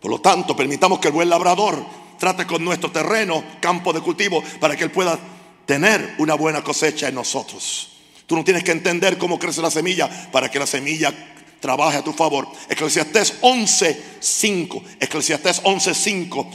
Por 0.00 0.10
lo 0.10 0.20
tanto, 0.20 0.56
permitamos 0.56 0.98
que 1.00 1.08
el 1.08 1.14
buen 1.14 1.28
labrador 1.28 1.84
trate 2.18 2.46
con 2.46 2.64
nuestro 2.64 2.90
terreno, 2.90 3.42
campo 3.60 3.92
de 3.92 4.00
cultivo, 4.00 4.42
para 4.60 4.76
que 4.76 4.84
él 4.84 4.90
pueda 4.90 5.18
tener 5.66 6.14
una 6.18 6.34
buena 6.34 6.62
cosecha 6.62 7.08
en 7.08 7.14
nosotros. 7.14 7.90
Tú 8.26 8.36
no 8.36 8.44
tienes 8.44 8.64
que 8.64 8.72
entender 8.72 9.18
cómo 9.18 9.38
crece 9.38 9.62
la 9.62 9.70
semilla 9.70 10.30
para 10.30 10.50
que 10.50 10.58
la 10.58 10.66
semilla 10.66 11.12
trabaje 11.60 11.98
a 11.98 12.04
tu 12.04 12.12
favor. 12.12 12.48
Eclesiastés 12.68 13.40
11:5. 13.40 14.82
Eclesiastés 15.00 15.62
11:5. 15.64 16.46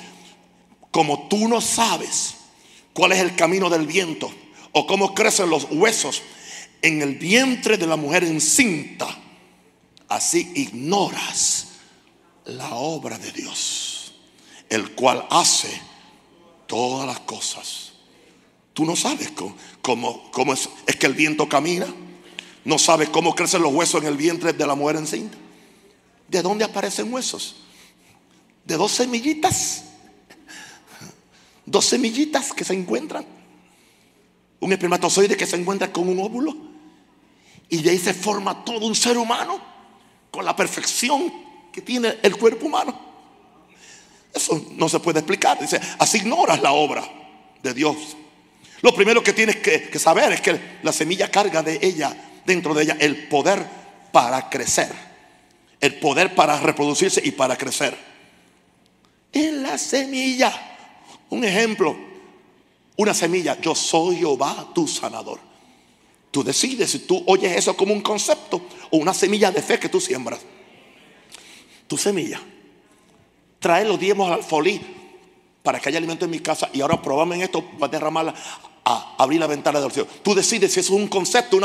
Como 0.91 1.28
tú 1.28 1.48
no 1.48 1.60
sabes 1.62 2.36
cuál 2.94 3.14
es 3.14 3.20
el 3.20 3.36
camino 3.36 3.70
del 3.70 3.88
viento 3.88 4.32
o 4.72 4.86
cómo 4.86 5.14
crecen 5.16 5.50
los 5.50 5.68
huesos 5.72 6.22
en 6.82 7.02
el 7.02 7.16
vientre 7.16 7.78
de 7.78 7.88
la 7.88 7.96
mujer 7.96 8.24
encinta, 8.24 9.08
así 10.08 10.52
ignoras 10.56 11.72
la 12.46 12.76
obra 12.76 13.18
de 13.18 13.32
Dios, 13.32 14.14
el 14.70 14.91
cual 14.91 15.26
hace 15.30 15.82
todas 16.68 17.08
las 17.08 17.20
cosas. 17.22 17.94
Tú 18.74 18.86
no 18.86 18.96
sabes 18.96 19.32
cómo, 19.82 20.32
cómo, 20.32 20.54
es, 20.54 20.70
es, 20.88 20.96
que 20.96 21.06
el 21.06 21.14
viento 21.14 21.48
camina. 21.48 21.88
No 22.66 22.80
sabes 22.80 23.10
cómo 23.10 23.36
crecen 23.36 23.62
los 23.62 23.74
huesos 23.74 24.02
en 24.02 24.08
el 24.08 24.18
vientre 24.18 24.54
de 24.54 24.68
la 24.68 24.76
mujer 24.76 24.96
encinta. 24.96 25.38
¿De 26.28 26.41
dónde 26.41 26.66
aparecen 26.66 27.14
huesos? 27.14 27.58
De 28.66 28.76
dos 28.76 28.91
semillitas. 28.91 29.84
Dos 31.66 31.86
semillitas 31.86 32.52
que 32.54 32.64
se 32.64 32.74
encuentran. 32.74 33.26
Un 34.60 34.72
espermatozoide 34.72 35.38
que 35.38 35.46
se 35.46 35.58
encuentra 35.58 35.91
con 35.91 36.10
un 36.10 36.20
óvulo. 36.20 36.56
Y 37.70 37.82
de 37.82 37.91
ahí 37.91 38.00
se 38.00 38.14
forma 38.14 38.64
todo 38.66 38.86
un 38.86 38.96
ser 38.96 39.18
humano 39.18 39.62
con 40.32 40.46
la 40.46 40.56
perfección 40.56 41.43
que 41.74 41.82
tiene 41.82 42.19
el 42.21 42.38
cuerpo 42.38 42.67
humano. 42.67 42.97
Eso 44.32 44.63
no 44.78 44.88
se 44.88 44.99
puede 44.99 45.19
explicar. 45.19 45.59
Dice, 45.59 45.82
así 45.97 46.19
ignoras 46.19 46.61
la 46.61 46.71
obra 46.71 47.03
de 47.61 47.74
Dios. 47.74 47.97
Lo 48.82 48.93
primero 48.93 49.24
que 49.24 49.34
tienes 49.34 49.57
que, 49.57 49.99
saber 49.99 50.32
es 50.32 50.41
que 50.41 50.59
la 50.84 50.93
semilla 50.93 51.30
carga 51.30 51.63
de 51.63 51.80
ella, 51.82 52.15
dentro 52.45 52.74
de 52.74 52.84
ella, 52.84 52.97
el 52.99 53.28
poder 53.28 53.65
para 54.11 54.49
crecer. 54.49 54.91
El 55.82 55.95
poder 55.95 56.36
para 56.36 56.59
reproducirse 56.59 57.21
y 57.24 57.32
para 57.32 57.57
crecer. 57.57 57.97
En 59.32 59.63
la 59.63 59.78
semilla. 59.78 60.78
Un 61.30 61.43
ejemplo. 61.43 61.97
Una 62.97 63.13
semilla. 63.13 63.59
Yo 63.59 63.74
soy 63.74 64.17
Jehová, 64.17 64.69
tu 64.76 64.88
sanador. 64.88 65.39
Tú 66.30 66.43
decides 66.43 66.91
si 66.91 66.99
tú 66.99 67.24
oyes 67.28 67.55
eso 67.57 67.76
como 67.76 67.93
un 67.93 68.01
concepto 68.01 68.61
o 68.91 68.97
una 68.97 69.13
semilla 69.13 69.51
de 69.51 69.61
fe 69.61 69.80
que 69.80 69.89
tú 69.89 69.99
siembras 69.99 70.39
tu 71.94 71.98
semilla. 72.00 72.41
Trae 73.60 73.86
los 73.86 74.00
diezmos 74.00 74.32
al 74.32 74.41
folí 74.44 74.82
para 75.62 75.80
que 75.80 75.89
haya 75.89 76.00
alimento 76.00 76.26
en 76.26 76.32
mi 76.32 76.39
casa 76.39 76.68
y 76.74 76.82
ahora 76.82 77.00
probame 77.00 77.36
en 77.36 77.41
esto 77.44 77.64
para 77.78 77.91
derramarla 77.91 78.34
a 78.84 79.14
abrir 79.16 79.39
la 79.39 79.46
ventana 79.46 79.80
del 79.80 79.91
cielo. 79.91 80.10
Tú 80.24 80.34
decides 80.34 80.74
si 80.74 80.80
eso 80.80 80.96
es 80.96 81.00
un 81.00 81.08
concepto, 81.08 81.56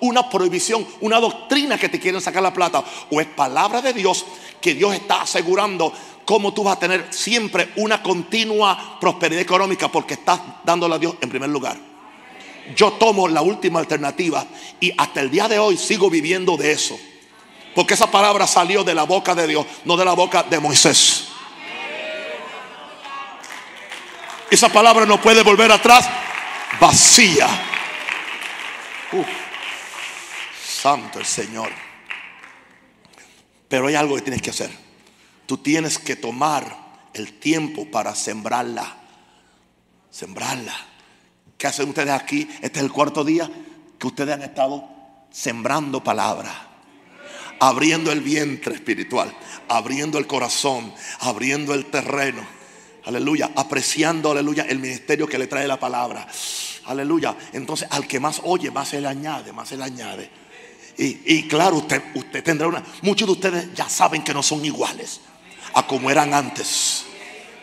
una, 0.00 0.30
prohibición, 0.30 0.86
una 1.02 1.20
doctrina 1.20 1.76
que 1.76 1.90
te 1.90 2.00
quieren 2.00 2.22
sacar 2.22 2.42
la 2.42 2.54
plata 2.54 2.82
o 3.10 3.20
es 3.20 3.26
palabra 3.26 3.82
de 3.82 3.92
Dios 3.92 4.24
que 4.58 4.74
Dios 4.74 4.94
está 4.94 5.20
asegurando 5.20 5.92
cómo 6.24 6.54
tú 6.54 6.64
vas 6.64 6.78
a 6.78 6.80
tener 6.80 7.08
siempre 7.10 7.68
una 7.76 8.02
continua 8.02 8.96
prosperidad 8.98 9.42
económica 9.42 9.92
porque 9.92 10.14
estás 10.14 10.40
dándole 10.64 10.94
a 10.94 10.98
Dios 10.98 11.16
en 11.20 11.28
primer 11.28 11.50
lugar. 11.50 11.76
Yo 12.74 12.92
tomo 12.94 13.28
la 13.28 13.42
última 13.42 13.80
alternativa 13.80 14.46
y 14.80 14.94
hasta 14.96 15.20
el 15.20 15.30
día 15.30 15.46
de 15.46 15.58
hoy 15.58 15.76
sigo 15.76 16.08
viviendo 16.08 16.56
de 16.56 16.72
eso. 16.72 16.98
Porque 17.74 17.94
esa 17.94 18.10
palabra 18.10 18.46
salió 18.46 18.84
de 18.84 18.94
la 18.94 19.02
boca 19.02 19.34
de 19.34 19.46
Dios, 19.46 19.66
no 19.84 19.96
de 19.96 20.04
la 20.04 20.12
boca 20.12 20.44
de 20.44 20.60
Moisés. 20.60 21.28
Esa 24.50 24.68
palabra 24.68 25.04
no 25.04 25.20
puede 25.20 25.42
volver 25.42 25.72
atrás 25.72 26.08
vacía. 26.80 27.48
santo 30.64 31.18
el 31.18 31.26
Señor. 31.26 31.70
Pero 33.68 33.88
hay 33.88 33.96
algo 33.96 34.14
que 34.14 34.22
tienes 34.22 34.42
que 34.42 34.50
hacer. 34.50 34.70
Tú 35.46 35.58
tienes 35.58 35.98
que 35.98 36.14
tomar 36.14 36.76
el 37.12 37.40
tiempo 37.40 37.90
para 37.90 38.14
sembrarla. 38.14 38.98
Sembrarla. 40.10 40.76
¿Qué 41.58 41.66
hacen 41.66 41.88
ustedes 41.88 42.10
aquí? 42.10 42.48
Este 42.62 42.78
es 42.78 42.84
el 42.84 42.92
cuarto 42.92 43.24
día 43.24 43.50
que 43.98 44.06
ustedes 44.06 44.34
han 44.34 44.42
estado 44.42 44.84
sembrando 45.32 46.04
palabra 46.04 46.73
abriendo 47.60 48.12
el 48.12 48.20
vientre 48.20 48.74
espiritual, 48.74 49.34
abriendo 49.68 50.18
el 50.18 50.26
corazón, 50.26 50.92
abriendo 51.20 51.74
el 51.74 51.86
terreno. 51.86 52.46
Aleluya, 53.04 53.50
apreciando, 53.54 54.30
aleluya, 54.30 54.64
el 54.68 54.78
ministerio 54.78 55.26
que 55.26 55.38
le 55.38 55.46
trae 55.46 55.68
la 55.68 55.78
palabra. 55.78 56.26
Aleluya. 56.86 57.36
Entonces, 57.52 57.88
al 57.90 58.06
que 58.06 58.20
más 58.20 58.40
oye, 58.44 58.70
más 58.70 58.88
se 58.88 59.00
le 59.00 59.08
añade, 59.08 59.52
más 59.52 59.68
se 59.68 59.76
le 59.76 59.84
añade. 59.84 60.30
Y, 60.96 61.48
claro, 61.48 61.76
usted, 61.76 62.02
usted 62.14 62.42
tendrá 62.42 62.68
una. 62.68 62.82
Muchos 63.02 63.26
de 63.26 63.32
ustedes 63.32 63.74
ya 63.74 63.88
saben 63.88 64.22
que 64.22 64.32
no 64.32 64.42
son 64.42 64.64
iguales 64.64 65.20
a 65.74 65.86
como 65.86 66.10
eran 66.10 66.32
antes. 66.32 67.04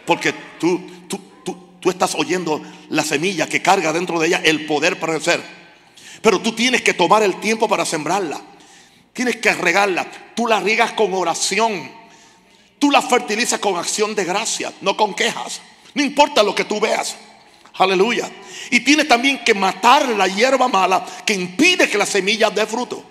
Porque 0.05 0.33
tú, 0.59 0.81
tú, 1.07 1.19
tú, 1.43 1.57
tú 1.79 1.89
estás 1.89 2.13
oyendo 2.15 2.61
la 2.89 3.03
semilla 3.03 3.47
que 3.47 3.61
carga 3.61 3.93
dentro 3.93 4.19
de 4.19 4.27
ella 4.27 4.41
el 4.43 4.65
poder 4.65 4.99
para 4.99 5.13
crecer. 5.13 5.41
Pero 6.21 6.41
tú 6.41 6.51
tienes 6.53 6.81
que 6.81 6.93
tomar 6.93 7.23
el 7.23 7.39
tiempo 7.39 7.69
para 7.69 7.85
sembrarla. 7.85 8.41
Tienes 9.13 9.37
que 9.37 9.53
regarla. 9.53 10.05
Tú 10.35 10.47
la 10.47 10.59
riegas 10.59 10.93
con 10.93 11.13
oración. 11.13 11.91
Tú 12.79 12.89
la 12.89 13.01
fertilizas 13.01 13.59
con 13.59 13.77
acción 13.77 14.15
de 14.15 14.25
gracia, 14.25 14.73
no 14.81 14.97
con 14.97 15.13
quejas. 15.13 15.61
No 15.93 16.01
importa 16.01 16.41
lo 16.41 16.55
que 16.55 16.65
tú 16.65 16.79
veas. 16.79 17.15
Aleluya. 17.75 18.29
Y 18.71 18.79
tienes 18.79 19.07
también 19.07 19.43
que 19.43 19.53
matar 19.53 20.09
la 20.09 20.27
hierba 20.27 20.67
mala 20.67 21.05
que 21.25 21.33
impide 21.33 21.89
que 21.89 21.97
la 21.97 22.05
semilla 22.05 22.49
dé 22.49 22.65
fruto. 22.65 23.03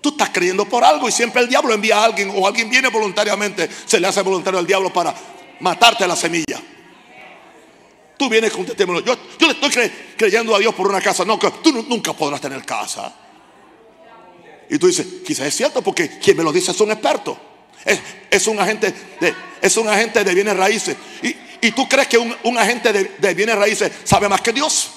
Tú 0.00 0.10
estás 0.10 0.30
creyendo 0.30 0.64
por 0.66 0.84
algo 0.84 1.08
y 1.08 1.12
siempre 1.12 1.42
el 1.42 1.48
diablo 1.48 1.74
envía 1.74 1.98
a 1.98 2.04
alguien 2.04 2.32
o 2.36 2.46
alguien 2.46 2.70
viene 2.70 2.88
voluntariamente, 2.88 3.68
se 3.84 3.98
le 3.98 4.06
hace 4.06 4.22
voluntario 4.22 4.60
al 4.60 4.66
diablo 4.66 4.92
para 4.92 5.12
matarte 5.60 6.06
la 6.06 6.14
semilla. 6.14 6.62
Tú 8.16 8.28
vienes 8.28 8.52
con 8.52 8.64
testimonio. 8.64 9.02
Yo, 9.04 9.16
yo 9.38 9.46
le 9.48 9.52
estoy 9.54 9.90
creyendo 10.16 10.54
a 10.54 10.58
Dios 10.58 10.74
por 10.74 10.88
una 10.88 11.00
casa. 11.00 11.24
No, 11.24 11.38
tú 11.38 11.84
nunca 11.88 12.12
podrás 12.12 12.40
tener 12.40 12.64
casa. 12.64 13.12
Y 14.68 14.78
tú 14.78 14.86
dices, 14.86 15.06
quizás 15.24 15.46
es 15.46 15.56
cierto 15.56 15.82
porque 15.82 16.18
quien 16.18 16.36
me 16.36 16.42
lo 16.42 16.52
dice 16.52 16.72
es 16.72 16.80
un 16.80 16.90
experto. 16.90 17.38
Es, 18.30 18.46
un 18.48 18.58
agente 18.58 18.92
de, 19.20 19.34
es 19.62 19.76
un 19.76 19.88
agente 19.88 20.24
de 20.24 20.34
bienes 20.34 20.56
raíces. 20.56 20.96
Y, 21.22 21.70
tú 21.72 21.88
crees 21.88 22.08
que 22.08 22.18
un, 22.18 22.58
agente 22.58 22.92
de, 22.92 23.16
de 23.18 23.34
bienes 23.34 23.56
raíces 23.56 23.90
sabe 24.04 24.28
más 24.28 24.40
que 24.40 24.52
Dios. 24.52 24.90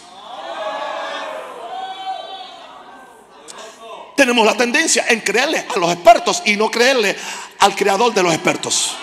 Tenemos 4.16 4.46
la 4.46 4.56
tendencia 4.56 5.06
en 5.08 5.22
creerle 5.22 5.66
a 5.74 5.80
los 5.80 5.92
expertos 5.94 6.42
y 6.46 6.56
no 6.56 6.70
creerle 6.70 7.16
al 7.60 7.76
creador 7.76 8.14
de 8.14 8.24
los 8.24 8.34
expertos. 8.34 8.96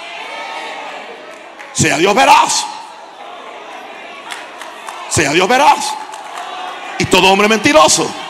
Sea 1.72 1.98
Dios 1.98 2.14
veraz. 2.14 2.66
Sea 5.10 5.32
Dios 5.32 5.48
veraz. 5.48 5.94
Y 6.98 7.04
todo 7.06 7.28
hombre 7.28 7.48
mentiroso. 7.48 8.25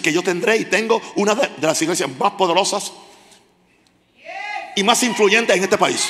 Que 0.00 0.12
yo 0.12 0.22
tendré 0.22 0.56
y 0.56 0.64
tengo 0.64 1.00
una 1.16 1.34
de, 1.34 1.50
las 1.60 1.80
iglesias 1.82 2.08
más 2.18 2.32
poderosas 2.32 2.92
y 4.74 4.82
más 4.82 5.02
influyentes 5.02 5.56
en 5.56 5.62
este 5.62 5.76
país. 5.76 6.08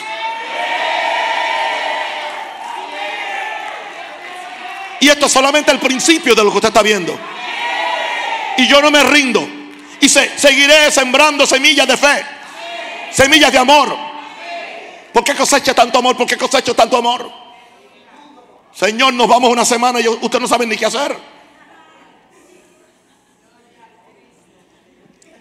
Y 5.01 5.09
esto 5.09 5.27
es 5.27 5.33
solamente 5.33 5.73
el 5.73 5.81
principio 5.81 6.35
de 6.35 6.45
lo 6.45 6.51
que 6.51 6.59
usted 6.59 6.69
está 6.69 6.83
viendo. 6.83 7.19
Y 8.57 8.69
yo 8.69 8.81
no 8.81 8.91
me 8.91 9.03
rindo. 9.03 9.45
Y 10.01 10.09
seguiré 10.09 10.91
sembrando 10.91 11.45
semillas 11.47 11.89
de 11.89 11.97
fe. 11.97 12.25
Semillas 13.11 13.51
de 13.51 13.59
amor. 13.59 13.97
¿Por 15.13 15.25
qué 15.25 15.35
cosecha 15.35 15.75
tanto 15.75 15.99
amor? 15.99 16.17
¿Por 16.17 16.27
qué 16.27 16.37
cosecho 16.37 16.75
tanto 16.75 16.97
amor? 16.97 17.31
Señor, 18.73 19.13
nos 19.13 19.29
vamos 19.29 19.51
una 19.51 19.65
semana 19.65 20.01
y 20.01 20.09
usted 20.09 20.41
no 20.41 20.49
sabe 20.49 20.67
ni 20.67 20.77
qué 20.77 20.87
hacer. 20.87 21.32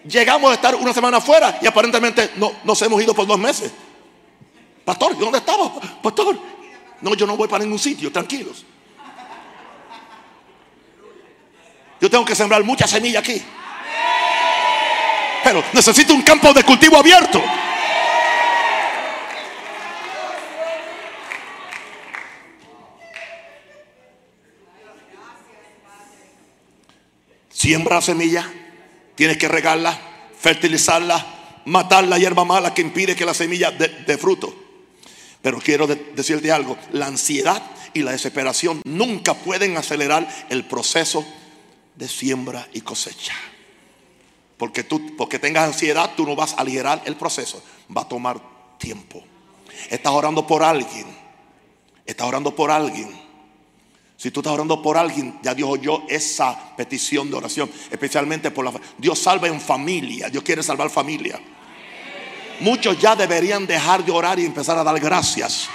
Llegamos 0.04 0.50
a 0.50 0.54
estar 0.54 0.74
una 0.74 0.92
semana 0.92 1.18
afuera 1.18 1.58
y 1.62 1.66
aparentemente 1.66 2.32
no, 2.36 2.52
nos 2.64 2.80
hemos 2.82 3.00
ido 3.02 3.14
por 3.14 3.26
dos 3.26 3.38
meses. 3.38 3.72
Pastor, 4.84 5.16
¿dónde 5.16 5.38
estamos? 5.38 5.72
Pastor, 6.02 6.36
no, 7.00 7.14
yo 7.14 7.26
no 7.26 7.36
voy 7.36 7.46
para 7.46 7.62
ningún 7.62 7.78
sitio, 7.78 8.10
tranquilos. 8.10 8.64
Yo 12.00 12.10
tengo 12.10 12.24
que 12.24 12.34
sembrar 12.34 12.64
mucha 12.64 12.86
semilla 12.88 13.20
aquí. 13.20 13.40
Pero 15.44 15.62
necesito 15.72 16.14
un 16.14 16.22
campo 16.22 16.52
de 16.52 16.64
cultivo 16.64 16.96
abierto. 16.96 17.40
Siembra 27.50 28.00
semilla 28.00 28.50
Tienes 29.14 29.36
que 29.36 29.48
regarla, 29.48 29.98
fertilizarla, 30.38 31.62
matar 31.64 32.04
la 32.04 32.18
hierba 32.18 32.44
mala 32.44 32.74
que 32.74 32.82
impide 32.82 33.16
que 33.16 33.24
la 33.24 33.34
semilla 33.34 33.70
dé 33.70 34.18
fruto. 34.18 34.54
Pero 35.42 35.58
quiero 35.58 35.86
decirte 35.86 36.52
algo, 36.52 36.78
la 36.92 37.06
ansiedad 37.06 37.62
y 37.94 38.02
la 38.02 38.12
desesperación 38.12 38.80
nunca 38.84 39.34
pueden 39.34 39.76
acelerar 39.76 40.28
el 40.48 40.64
proceso 40.64 41.26
de 41.96 42.08
siembra 42.08 42.68
y 42.72 42.80
cosecha. 42.80 43.34
Porque 44.56 44.84
tú, 44.84 45.16
porque 45.16 45.38
tengas 45.38 45.64
ansiedad, 45.64 46.12
tú 46.16 46.24
no 46.24 46.36
vas 46.36 46.54
a 46.54 46.60
aligerar 46.60 47.02
el 47.04 47.16
proceso. 47.16 47.62
Va 47.94 48.02
a 48.02 48.08
tomar 48.08 48.40
tiempo. 48.78 49.22
Estás 49.90 50.12
orando 50.12 50.46
por 50.46 50.62
alguien. 50.62 51.06
Estás 52.06 52.26
orando 52.26 52.54
por 52.54 52.70
alguien 52.70 53.21
si 54.22 54.30
tú 54.30 54.38
estás 54.38 54.52
orando 54.52 54.80
por 54.80 54.96
alguien, 54.96 55.40
ya 55.42 55.52
Dios 55.52 55.68
oyó 55.68 56.04
esa 56.08 56.76
petición 56.76 57.28
de 57.28 57.34
oración, 57.34 57.68
especialmente 57.90 58.52
por 58.52 58.64
la 58.64 58.72
Dios 58.96 59.18
salva 59.18 59.48
en 59.48 59.60
familia, 59.60 60.28
Dios 60.28 60.44
quiere 60.44 60.62
salvar 60.62 60.90
familia. 60.90 61.40
Muchos 62.60 63.00
ya 63.00 63.16
deberían 63.16 63.66
dejar 63.66 64.04
de 64.04 64.12
orar 64.12 64.38
y 64.38 64.44
empezar 64.44 64.78
a 64.78 64.84
dar 64.84 65.00
gracias. 65.00 65.68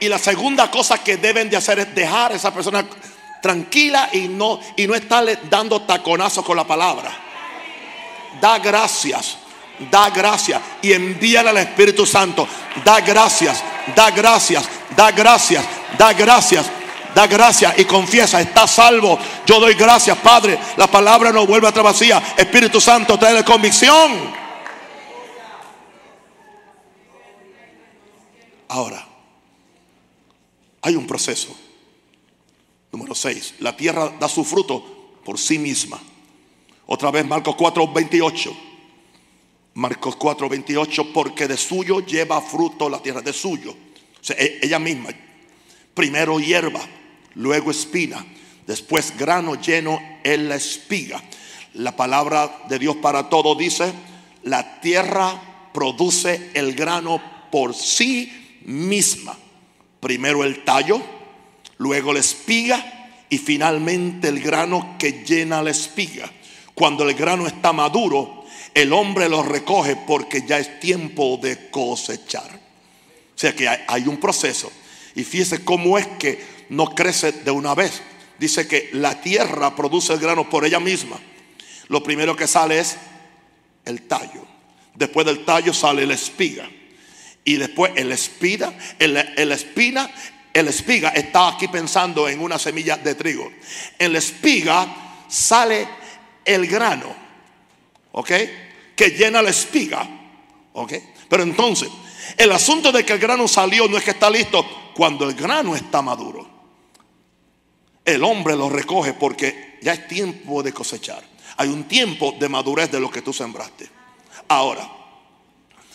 Y 0.00 0.08
la 0.08 0.18
segunda 0.18 0.70
cosa 0.70 1.04
que 1.04 1.18
deben 1.18 1.50
de 1.50 1.58
hacer 1.58 1.78
es 1.80 1.94
dejar 1.94 2.32
a 2.32 2.36
esa 2.36 2.54
persona 2.54 2.82
tranquila 3.42 4.08
y 4.14 4.28
no, 4.28 4.58
y 4.76 4.86
no 4.86 4.94
estarle 4.94 5.40
dando 5.50 5.82
taconazos 5.82 6.42
con 6.42 6.56
la 6.56 6.66
palabra. 6.66 7.14
Da 8.40 8.58
gracias, 8.60 9.36
da 9.90 10.08
gracias 10.08 10.58
y 10.80 10.94
envíale 10.94 11.50
al 11.50 11.58
Espíritu 11.58 12.06
Santo. 12.06 12.48
Da 12.82 13.02
gracias, 13.02 13.62
da 13.94 14.10
gracias, 14.10 14.66
da 14.96 15.10
gracias, 15.10 15.64
da 15.98 16.12
gracias, 16.12 16.66
da 17.14 17.26
gracias 17.26 17.78
y 17.78 17.84
confiesa, 17.84 18.40
está 18.40 18.66
salvo. 18.66 19.18
Yo 19.46 19.60
doy 19.60 19.74
gracias, 19.74 20.16
Padre. 20.18 20.58
La 20.76 20.86
palabra 20.86 21.30
no 21.32 21.46
vuelve 21.46 21.66
a 21.66 21.70
otra 21.70 21.82
vacía. 21.82 22.22
Espíritu 22.36 22.80
Santo, 22.80 23.18
trae 23.18 23.44
convicción. 23.44 24.34
Ahora, 28.68 29.06
hay 30.82 30.96
un 30.96 31.06
proceso. 31.06 31.56
Número 32.92 33.14
6. 33.14 33.56
La 33.60 33.76
tierra 33.76 34.10
da 34.18 34.28
su 34.28 34.44
fruto 34.44 35.20
por 35.24 35.38
sí 35.38 35.58
misma. 35.58 36.00
Otra 36.86 37.10
vez 37.10 37.26
Marcos 37.26 37.56
4, 37.56 37.92
28. 37.92 38.56
Marcos 39.74 40.16
4, 40.16 40.48
28, 40.48 41.12
porque 41.12 41.46
de 41.46 41.58
suyo 41.58 42.00
lleva 42.00 42.40
fruto 42.40 42.88
la 42.88 42.98
tierra, 43.00 43.20
de 43.20 43.34
suyo. 43.34 43.74
E-, 44.30 44.60
ella 44.62 44.78
misma. 44.78 45.10
Primero 45.94 46.38
hierba, 46.38 46.80
luego 47.34 47.70
espina, 47.70 48.24
después 48.66 49.16
grano 49.16 49.60
lleno 49.60 50.00
en 50.24 50.48
la 50.48 50.56
espiga. 50.56 51.22
La 51.74 51.96
palabra 51.96 52.64
de 52.68 52.78
Dios 52.78 52.96
para 52.96 53.28
todo 53.28 53.54
dice, 53.54 53.92
la 54.42 54.80
tierra 54.80 55.70
produce 55.72 56.50
el 56.54 56.74
grano 56.74 57.20
por 57.50 57.74
sí 57.74 58.60
misma. 58.64 59.36
Primero 60.00 60.44
el 60.44 60.64
tallo, 60.64 61.00
luego 61.78 62.12
la 62.12 62.20
espiga 62.20 63.24
y 63.28 63.38
finalmente 63.38 64.28
el 64.28 64.40
grano 64.40 64.96
que 64.98 65.24
llena 65.24 65.62
la 65.62 65.70
espiga. 65.70 66.30
Cuando 66.74 67.08
el 67.08 67.14
grano 67.14 67.46
está 67.46 67.72
maduro, 67.72 68.44
el 68.74 68.92
hombre 68.92 69.28
lo 69.28 69.42
recoge 69.42 69.96
porque 69.96 70.44
ya 70.46 70.58
es 70.58 70.78
tiempo 70.80 71.38
de 71.42 71.70
cosechar. 71.70 72.65
O 73.36 73.38
sea 73.38 73.54
que 73.54 73.68
hay, 73.68 74.08
un 74.08 74.16
proceso. 74.16 74.72
Y 75.14 75.22
fíjese 75.22 75.64
cómo 75.64 75.98
es 75.98 76.06
que 76.18 76.42
no 76.70 76.94
crece 76.94 77.32
de 77.32 77.50
una 77.50 77.74
vez. 77.74 78.02
Dice 78.38 78.66
que 78.66 78.88
la 78.94 79.20
tierra 79.20 79.76
produce 79.76 80.14
el 80.14 80.18
grano 80.18 80.48
por 80.48 80.64
ella 80.64 80.80
misma. 80.80 81.20
Lo 81.88 82.02
primero 82.02 82.34
que 82.34 82.46
sale 82.46 82.78
es 82.78 82.96
el 83.84 84.02
tallo. 84.02 84.46
Después 84.94 85.26
del 85.26 85.44
tallo 85.44 85.74
sale 85.74 86.06
la 86.06 86.14
espiga. 86.14 86.68
Y 87.44 87.56
después 87.56 87.92
el 87.94 88.10
espina, 88.10 88.72
el, 88.98 89.16
espina, 89.52 90.10
el 90.52 90.68
espiga 90.68 91.10
está 91.10 91.48
aquí 91.48 91.68
pensando 91.68 92.28
en 92.28 92.40
una 92.40 92.58
semilla 92.58 92.96
de 92.96 93.14
trigo. 93.14 93.52
En 93.98 94.12
la 94.12 94.18
espiga 94.18 95.24
sale 95.28 95.86
el 96.44 96.66
grano. 96.66 97.14
¿Ok? 98.12 98.32
que 98.96 99.10
llena 99.10 99.42
la 99.42 99.50
espiga. 99.50 100.08
¿Ok? 100.72 100.94
Pero 101.28 101.42
entonces, 101.42 101.88
el 102.36 102.52
asunto 102.52 102.92
de 102.92 103.04
que 103.04 103.14
el 103.14 103.18
grano 103.18 103.48
salió 103.48 103.88
no 103.88 103.96
es 103.96 104.04
que 104.04 104.10
está 104.10 104.30
listo 104.30 104.64
cuando 104.94 105.28
el 105.28 105.34
grano 105.34 105.76
está 105.76 106.02
maduro. 106.02 106.46
El 108.04 108.22
hombre 108.22 108.56
lo 108.56 108.68
recoge 108.68 109.14
porque 109.14 109.78
ya 109.82 109.92
es 109.92 110.06
tiempo 110.08 110.62
de 110.62 110.72
cosechar. 110.72 111.22
Hay 111.56 111.68
un 111.68 111.84
tiempo 111.84 112.34
de 112.38 112.48
madurez 112.48 112.90
de 112.90 113.00
lo 113.00 113.10
que 113.10 113.22
tú 113.22 113.32
sembraste. 113.32 113.88
Ahora, 114.48 114.88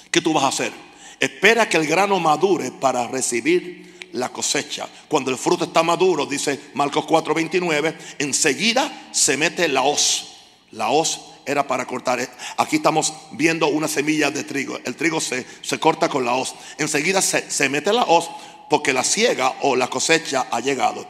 ¿qué 0.09 0.21
tú 0.21 0.33
vas 0.33 0.43
a 0.43 0.47
hacer? 0.47 0.73
Espera 1.19 1.69
que 1.69 1.77
el 1.77 1.87
grano 1.87 2.19
madure 2.19 2.71
para 2.71 3.07
recibir 3.07 4.09
la 4.13 4.29
cosecha. 4.29 4.89
Cuando 5.07 5.31
el 5.31 5.37
fruto 5.37 5.65
está 5.65 5.83
maduro, 5.83 6.25
dice 6.25 6.59
Marcos 6.73 7.05
4:29, 7.05 7.95
enseguida 8.19 9.09
se 9.11 9.37
mete 9.37 9.67
la 9.67 9.83
hoz. 9.83 10.27
La 10.71 10.89
hoz 10.89 11.30
era 11.45 11.67
para 11.67 11.85
cortar. 11.85 12.19
Aquí 12.57 12.77
estamos 12.77 13.13
viendo 13.31 13.67
una 13.67 13.87
semilla 13.87 14.31
de 14.31 14.43
trigo. 14.43 14.79
El 14.85 14.95
trigo 14.95 15.19
se, 15.21 15.45
se 15.61 15.79
corta 15.79 16.09
con 16.09 16.25
la 16.25 16.33
hoz. 16.33 16.55
Enseguida 16.77 17.21
se, 17.21 17.49
se 17.49 17.69
mete 17.69 17.93
la 17.93 18.03
hoz 18.03 18.29
porque 18.69 18.93
la 18.93 19.03
siega 19.03 19.53
o 19.61 19.75
la 19.75 19.89
cosecha 19.89 20.47
ha 20.49 20.59
llegado. 20.59 21.05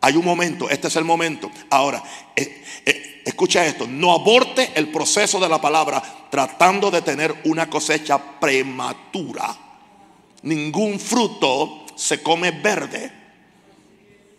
Hay 0.00 0.16
un 0.16 0.24
momento, 0.24 0.68
este 0.68 0.88
es 0.88 0.96
el 0.96 1.04
momento. 1.04 1.50
Ahora, 1.70 2.02
eh, 2.36 2.62
eh, 2.84 3.22
escucha 3.24 3.64
esto, 3.64 3.86
no 3.88 4.12
aborte 4.12 4.70
el 4.74 4.88
proceso 4.88 5.40
de 5.40 5.48
la 5.48 5.60
palabra 5.60 6.02
tratando 6.30 6.90
de 6.90 7.02
tener 7.02 7.34
una 7.44 7.68
cosecha 7.68 8.18
prematura. 8.38 9.56
Ningún 10.42 11.00
fruto 11.00 11.86
se 11.96 12.22
come 12.22 12.50
verde. 12.50 13.10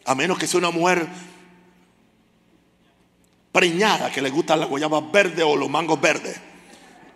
A 0.05 0.15
menos 0.15 0.37
que 0.37 0.47
sea 0.47 0.59
una 0.59 0.71
mujer 0.71 1.07
preñada 3.57 4.11
que 4.11 4.21
le 4.21 4.29
gustan 4.29 4.59
las 4.59 4.69
guayabas 4.69 5.11
verdes 5.11 5.43
o 5.43 5.55
los 5.55 5.67
mangos 5.67 5.99
verdes. 5.99 6.39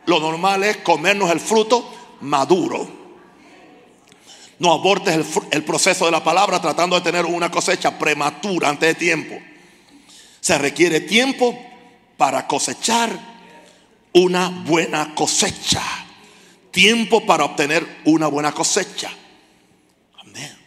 Lo 0.07 0.19
normal 0.19 0.63
es 0.63 0.77
comernos 0.77 1.29
el 1.29 1.39
fruto 1.39 2.17
maduro. 2.21 2.89
No 4.57 4.73
abortes 4.73 5.23
el, 5.51 5.63
proceso 5.63 6.05
de 6.05 6.11
la 6.11 6.23
palabra 6.23 6.59
tratando 6.59 6.95
de 6.95 7.03
tener 7.03 7.27
una 7.27 7.51
cosecha 7.51 7.99
prematura 7.99 8.69
antes 8.69 8.89
de 8.89 8.95
tiempo. 8.95 9.35
Se 10.39 10.57
requiere 10.57 11.01
tiempo 11.01 11.55
para 12.17 12.47
cosechar 12.47 13.11
una 14.13 14.49
buena 14.65 15.13
cosecha. 15.13 15.83
Tiempo 16.71 17.23
para 17.23 17.45
obtener 17.45 18.01
una 18.05 18.25
buena 18.25 18.51
cosecha. 18.51 19.11
Amén. 20.17 20.57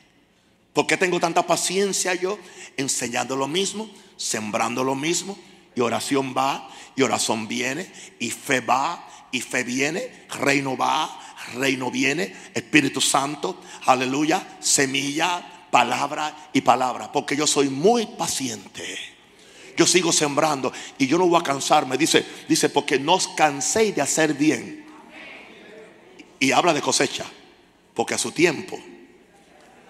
¿Por 0.72 0.86
qué 0.86 0.96
tengo 0.96 1.18
tanta 1.18 1.44
paciencia 1.44 2.14
yo 2.14 2.38
enseñando 2.76 3.34
lo 3.34 3.48
mismo, 3.48 3.90
sembrando 4.16 4.84
lo 4.84 4.94
mismo? 4.94 5.36
Y 5.74 5.80
oración 5.80 6.34
va, 6.36 6.68
y 6.96 7.02
oración 7.02 7.48
viene, 7.48 7.90
y 8.18 8.30
fe 8.30 8.60
va, 8.60 9.08
y 9.32 9.40
fe 9.40 9.64
viene, 9.64 10.26
reino 10.40 10.76
va, 10.76 11.20
reino 11.54 11.90
viene, 11.90 12.34
Espíritu 12.54 13.00
Santo, 13.00 13.60
aleluya, 13.86 14.56
semilla, 14.60 15.66
palabra 15.70 16.50
y 16.52 16.60
palabra, 16.60 17.10
porque 17.10 17.36
yo 17.36 17.46
soy 17.46 17.68
muy 17.68 18.06
paciente. 18.06 18.96
Yo 19.76 19.86
sigo 19.86 20.12
sembrando 20.12 20.72
y 20.98 21.08
yo 21.08 21.18
no 21.18 21.26
voy 21.26 21.40
a 21.40 21.42
cansarme. 21.42 21.98
Dice, 21.98 22.24
dice, 22.48 22.68
porque 22.68 22.98
no 22.98 23.14
os 23.14 23.26
canséis 23.28 23.94
de 23.94 24.02
hacer 24.02 24.34
bien. 24.34 24.86
Y 26.38 26.52
habla 26.52 26.72
de 26.72 26.80
cosecha, 26.80 27.24
porque 27.92 28.14
a 28.14 28.18
su 28.18 28.30
tiempo 28.30 28.78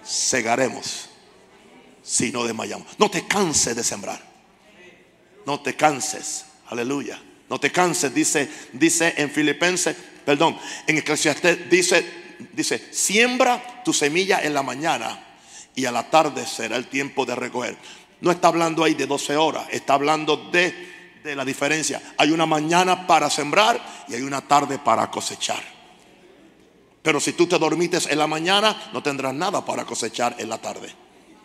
segaremos 0.03 1.11
si 2.03 2.33
no 2.33 2.45
desmayamos. 2.45 2.99
No 2.99 3.11
te 3.11 3.27
canses 3.27 3.77
de 3.77 3.85
sembrar. 3.85 4.34
No 5.47 5.61
te 5.61 5.75
canses. 5.75 6.47
Aleluya. 6.69 7.21
No 7.49 7.61
te 7.61 7.71
canses, 7.71 8.13
dice, 8.15 8.51
dice 8.73 9.15
en 9.17 9.31
Filipenses, 9.31 9.97
perdón, 10.25 10.59
en 10.87 10.99
Eclesiastés 10.99 11.69
dice, 11.69 12.05
dice, 12.53 12.89
siembra 12.91 13.83
tu 13.85 13.93
semilla 13.93 14.41
en 14.43 14.55
la 14.55 14.63
mañana 14.63 15.25
y 15.75 15.85
a 15.85 15.93
la 15.93 16.09
tarde 16.11 16.47
será 16.47 16.77
el 16.77 16.87
tiempo 16.87 17.27
de 17.27 17.35
recoger. 17.35 17.77
No 18.23 18.31
está 18.31 18.49
hablando 18.49 18.83
ahí 18.83 18.95
de 18.95 19.07
12 19.07 19.37
horas, 19.37 19.67
está 19.71 19.95
hablando 19.95 20.37
de, 20.51 21.21
de 21.23 21.37
la 21.37 21.45
diferencia. 21.45 22.01
Hay 22.17 22.31
una 22.31 22.47
mañana 22.47 23.07
para 23.07 23.29
sembrar 23.29 23.79
y 24.09 24.15
hay 24.15 24.23
una 24.23 24.41
tarde 24.41 24.79
para 24.79 25.11
cosechar. 25.11 25.63
Pero 27.03 27.21
si 27.21 27.35
tú 27.35 27.47
te 27.47 27.59
dormites 27.59 28.07
en 28.07 28.19
la 28.19 28.27
mañana, 28.27 28.91
no 28.95 29.03
tendrás 29.03 29.35
nada 29.35 29.63
para 29.63 29.85
cosechar 29.85 30.37
en 30.39 30.49
la 30.49 30.57
tarde. 30.57 30.91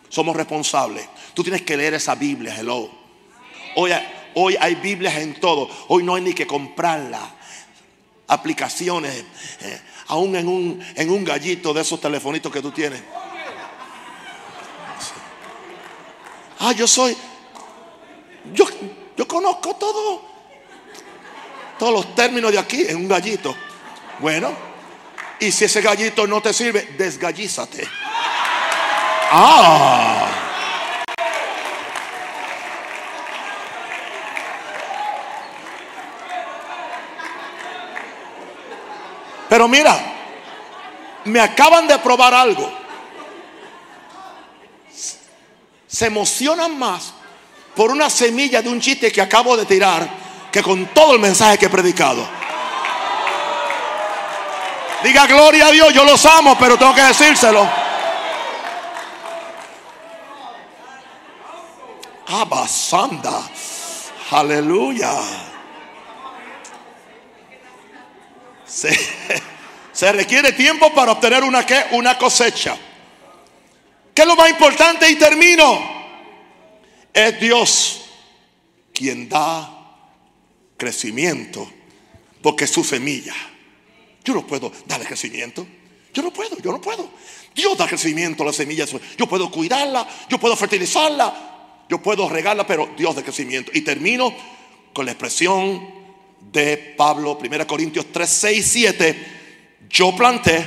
Somos 0.08 0.34
responsables. 0.34 1.06
Tú 1.34 1.42
tienes 1.42 1.62
que 1.62 1.76
leer 1.76 1.94
esa 1.94 2.14
Biblia, 2.14 2.56
hello. 2.58 2.99
Hoy, 3.76 3.92
hoy 4.34 4.56
hay 4.60 4.74
Biblias 4.76 5.16
en 5.16 5.38
todo. 5.40 5.68
Hoy 5.88 6.02
no 6.02 6.14
hay 6.14 6.22
ni 6.22 6.34
que 6.34 6.46
comprarla. 6.46 7.34
Aplicaciones, 8.28 9.24
eh, 9.60 9.80
aún 10.06 10.36
en 10.36 10.46
un, 10.46 10.84
en 10.94 11.10
un 11.10 11.24
gallito 11.24 11.74
de 11.74 11.80
esos 11.80 12.00
telefonitos 12.00 12.52
que 12.52 12.62
tú 12.62 12.70
tienes. 12.70 13.02
Ah, 16.60 16.72
yo 16.72 16.86
soy. 16.86 17.16
Yo, 18.52 18.66
yo 19.16 19.26
conozco 19.26 19.74
todo. 19.74 20.22
Todos 21.78 21.92
los 21.92 22.14
términos 22.14 22.52
de 22.52 22.58
aquí 22.58 22.84
en 22.86 22.96
un 22.96 23.08
gallito. 23.08 23.56
Bueno, 24.20 24.52
y 25.40 25.50
si 25.50 25.64
ese 25.64 25.80
gallito 25.80 26.26
no 26.26 26.42
te 26.42 26.52
sirve, 26.52 26.94
desgallízate. 26.98 27.88
Ah. 29.32 30.29
Pero 39.50 39.66
mira, 39.66 39.98
me 41.24 41.40
acaban 41.40 41.88
de 41.88 41.98
probar 41.98 42.32
algo. 42.32 42.70
Se 45.88 46.06
emocionan 46.06 46.78
más 46.78 47.12
por 47.74 47.90
una 47.90 48.08
semilla 48.08 48.62
de 48.62 48.68
un 48.68 48.80
chiste 48.80 49.10
que 49.10 49.20
acabo 49.20 49.56
de 49.56 49.66
tirar 49.66 50.08
que 50.52 50.62
con 50.62 50.86
todo 50.94 51.14
el 51.14 51.18
mensaje 51.18 51.58
que 51.58 51.66
he 51.66 51.68
predicado. 51.68 52.24
Diga 55.02 55.26
gloria 55.26 55.66
a 55.66 55.70
Dios, 55.72 55.92
yo 55.92 56.04
los 56.04 56.24
amo, 56.26 56.56
pero 56.56 56.78
tengo 56.78 56.94
que 56.94 57.02
decírselo. 57.02 57.68
Abasanda. 62.28 63.42
Aleluya. 64.30 65.49
Se, 69.92 70.12
requiere 70.12 70.52
tiempo 70.52 70.92
para 70.94 71.12
obtener 71.12 71.42
una, 71.42 71.66
¿qué? 71.66 71.86
una 71.92 72.16
cosecha. 72.16 72.76
¿Qué 74.14 74.22
es 74.22 74.28
lo 74.28 74.36
más 74.36 74.50
importante? 74.50 75.10
Y 75.10 75.16
termino. 75.16 76.00
Es 77.12 77.40
Dios 77.40 78.02
quien 78.92 79.28
da 79.28 79.68
crecimiento 80.76 81.70
porque 82.40 82.66
su 82.66 82.84
semilla. 82.84 83.34
Yo 84.24 84.34
no 84.34 84.46
puedo 84.46 84.72
darle 84.86 85.06
crecimiento. 85.06 85.66
Yo 86.14 86.22
no 86.22 86.32
puedo, 86.32 86.58
yo 86.58 86.70
no 86.70 86.80
puedo. 86.80 87.10
Dios 87.54 87.76
da 87.76 87.88
crecimiento 87.88 88.44
a 88.44 88.46
la 88.46 88.52
semilla. 88.52 88.84
Yo 89.16 89.26
puedo 89.26 89.50
cuidarla, 89.50 90.06
yo 90.28 90.38
puedo 90.38 90.56
fertilizarla, 90.56 91.84
yo 91.88 92.00
puedo 92.00 92.28
regarla, 92.28 92.66
pero 92.66 92.90
Dios 92.96 93.16
da 93.16 93.22
crecimiento. 93.22 93.72
Y 93.74 93.80
termino 93.80 94.32
con 94.92 95.06
la 95.06 95.12
expresión 95.12 95.99
de 96.40 96.94
Pablo, 96.96 97.38
1 97.40 97.66
Corintios 97.66 98.06
3, 98.12 98.28
6, 98.28 98.66
7, 98.72 99.26
yo 99.88 100.14
planté, 100.16 100.66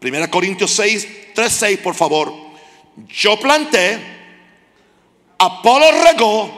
1 0.00 0.30
Corintios 0.30 0.70
6, 0.72 1.08
3, 1.34 1.52
6, 1.52 1.78
por 1.78 1.94
favor, 1.94 2.32
yo 3.08 3.38
planté, 3.38 3.98
Apolo 5.38 5.86
regó, 6.04 6.50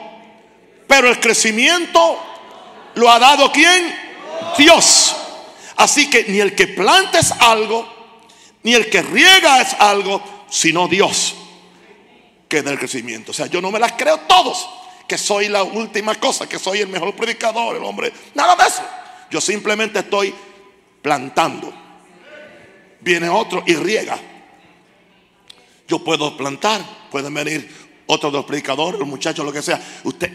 pero 0.87 1.09
el 1.09 1.19
crecimiento 1.21 2.19
lo 2.95 3.11
ha 3.11 3.19
dado 3.19 3.51
quién? 3.53 3.95
Dios. 4.59 5.17
Así 5.77 6.09
que 6.09 6.25
ni 6.29 6.41
el 6.41 6.55
que 6.55 6.69
planta 6.69 7.19
es 7.19 7.33
algo, 7.33 7.87
ni 8.63 8.75
el 8.75 8.89
que 8.89 9.03
riega 9.03 9.61
es 9.61 9.75
algo, 9.75 10.23
sino 10.49 10.89
Dios 10.89 11.35
que 12.49 12.63
da 12.63 12.71
el 12.71 12.79
crecimiento. 12.79 13.33
O 13.33 13.35
sea, 13.35 13.47
yo 13.47 13.61
no 13.61 13.71
me 13.71 13.79
las 13.79 13.93
creo 13.93 14.19
todos 14.21 14.69
que 15.07 15.19
soy 15.19 15.49
la 15.49 15.63
última 15.63 16.15
cosa, 16.17 16.49
que 16.49 16.59
soy 16.59 16.81
el 16.81 16.89
mejor 16.89 17.15
predicador, 17.15 17.77
el 17.77 17.85
hombre. 17.85 18.13
Nada 18.35 18.57
de 18.57 18.65
eso. 18.65 18.83
Yo 19.31 19.41
simplemente 19.41 20.01
estoy 20.01 20.35
plantando. 21.03 21.73
Viene 23.01 23.29
otro 23.29 23.63
y 23.67 23.75
riega. 23.75 24.19
Yo 25.87 26.03
puedo 26.03 26.37
plantar, 26.37 27.09
pueden 27.11 27.33
venir 27.33 27.87
otros 28.07 28.33
de 28.33 28.39
los 28.39 28.47
predicadores, 28.47 28.99
los 28.99 29.09
muchachos, 29.09 29.45
lo 29.45 29.53
que 29.53 29.63
sea. 29.63 29.81
Usted, 30.05 30.33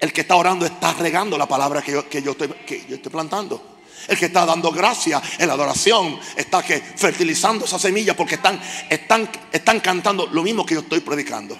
el 0.00 0.12
que 0.12 0.22
está 0.22 0.36
orando 0.36 0.64
está 0.64 0.94
regando 0.94 1.36
la 1.36 1.46
palabra 1.46 1.82
que 1.82 1.92
yo, 1.92 2.08
que 2.08 2.22
yo, 2.22 2.32
estoy, 2.32 2.48
que 2.66 2.86
yo 2.88 2.96
estoy 2.96 3.12
plantando. 3.12 3.76
El 4.08 4.16
que 4.16 4.26
está 4.26 4.46
dando 4.46 4.70
gracia 4.70 5.20
en 5.38 5.48
la 5.48 5.54
adoración 5.54 6.18
está 6.36 6.62
que 6.62 6.80
fertilizando 6.80 7.64
esa 7.64 7.78
semilla 7.78 8.14
porque 8.14 8.36
están, 8.36 8.60
están, 8.88 9.28
están 9.52 9.80
cantando 9.80 10.26
lo 10.28 10.42
mismo 10.42 10.64
que 10.64 10.74
yo 10.74 10.80
estoy 10.80 11.00
predicando. 11.00 11.58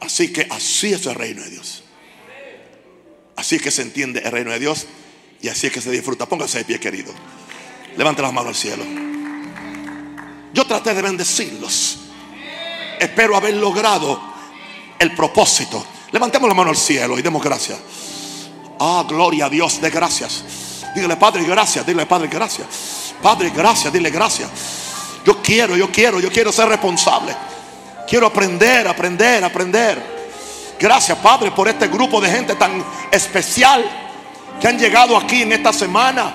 Así 0.00 0.32
que 0.32 0.46
así 0.50 0.92
es 0.92 1.06
el 1.06 1.14
reino 1.14 1.42
de 1.42 1.50
Dios. 1.50 1.82
Así 3.36 3.56
es 3.56 3.62
que 3.62 3.70
se 3.70 3.82
entiende 3.82 4.20
el 4.20 4.32
reino 4.32 4.50
de 4.50 4.58
Dios 4.58 4.86
y 5.42 5.48
así 5.48 5.66
es 5.66 5.72
que 5.72 5.80
se 5.80 5.90
disfruta. 5.90 6.26
Póngase 6.26 6.58
de 6.58 6.64
pie, 6.64 6.80
querido. 6.80 7.12
Levante 7.96 8.22
las 8.22 8.32
manos 8.32 8.48
al 8.48 8.54
cielo. 8.54 8.84
Yo 10.52 10.66
traté 10.66 10.94
de 10.94 11.02
bendecirlos. 11.02 11.98
Espero 12.98 13.36
haber 13.36 13.54
logrado 13.54 14.20
el 14.98 15.14
propósito. 15.14 15.84
Levantemos 16.12 16.48
la 16.48 16.54
mano 16.54 16.70
al 16.70 16.76
cielo 16.76 17.18
y 17.18 17.22
demos 17.22 17.42
gracias. 17.42 17.78
Ah, 18.78 19.04
gloria 19.06 19.46
a 19.46 19.48
Dios, 19.50 19.80
de 19.80 19.90
gracias. 19.90 20.44
Dígale, 20.94 21.16
Padre, 21.16 21.44
gracias. 21.44 21.86
Dile, 21.86 22.06
Padre, 22.06 22.28
gracias. 22.28 23.14
Padre, 23.22 23.50
gracias. 23.54 23.92
Dile, 23.92 24.10
gracias. 24.10 24.48
Yo 25.26 25.42
quiero, 25.42 25.76
yo 25.76 25.90
quiero, 25.90 26.20
yo 26.20 26.30
quiero 26.30 26.50
ser 26.52 26.68
responsable. 26.68 27.36
Quiero 28.06 28.26
aprender, 28.26 28.86
aprender, 28.86 29.42
aprender. 29.42 30.16
Gracias, 30.78 31.18
Padre, 31.18 31.50
por 31.50 31.68
este 31.68 31.88
grupo 31.88 32.20
de 32.20 32.30
gente 32.30 32.54
tan 32.54 32.84
especial 33.10 33.84
que 34.60 34.68
han 34.68 34.78
llegado 34.78 35.16
aquí 35.16 35.42
en 35.42 35.52
esta 35.52 35.72
semana. 35.72 36.34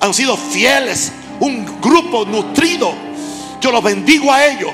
Han 0.00 0.14
sido 0.14 0.36
fieles, 0.36 1.12
un 1.40 1.80
grupo 1.80 2.24
nutrido. 2.24 2.94
Yo 3.60 3.70
los 3.70 3.82
bendigo 3.82 4.32
a 4.32 4.46
ellos. 4.46 4.70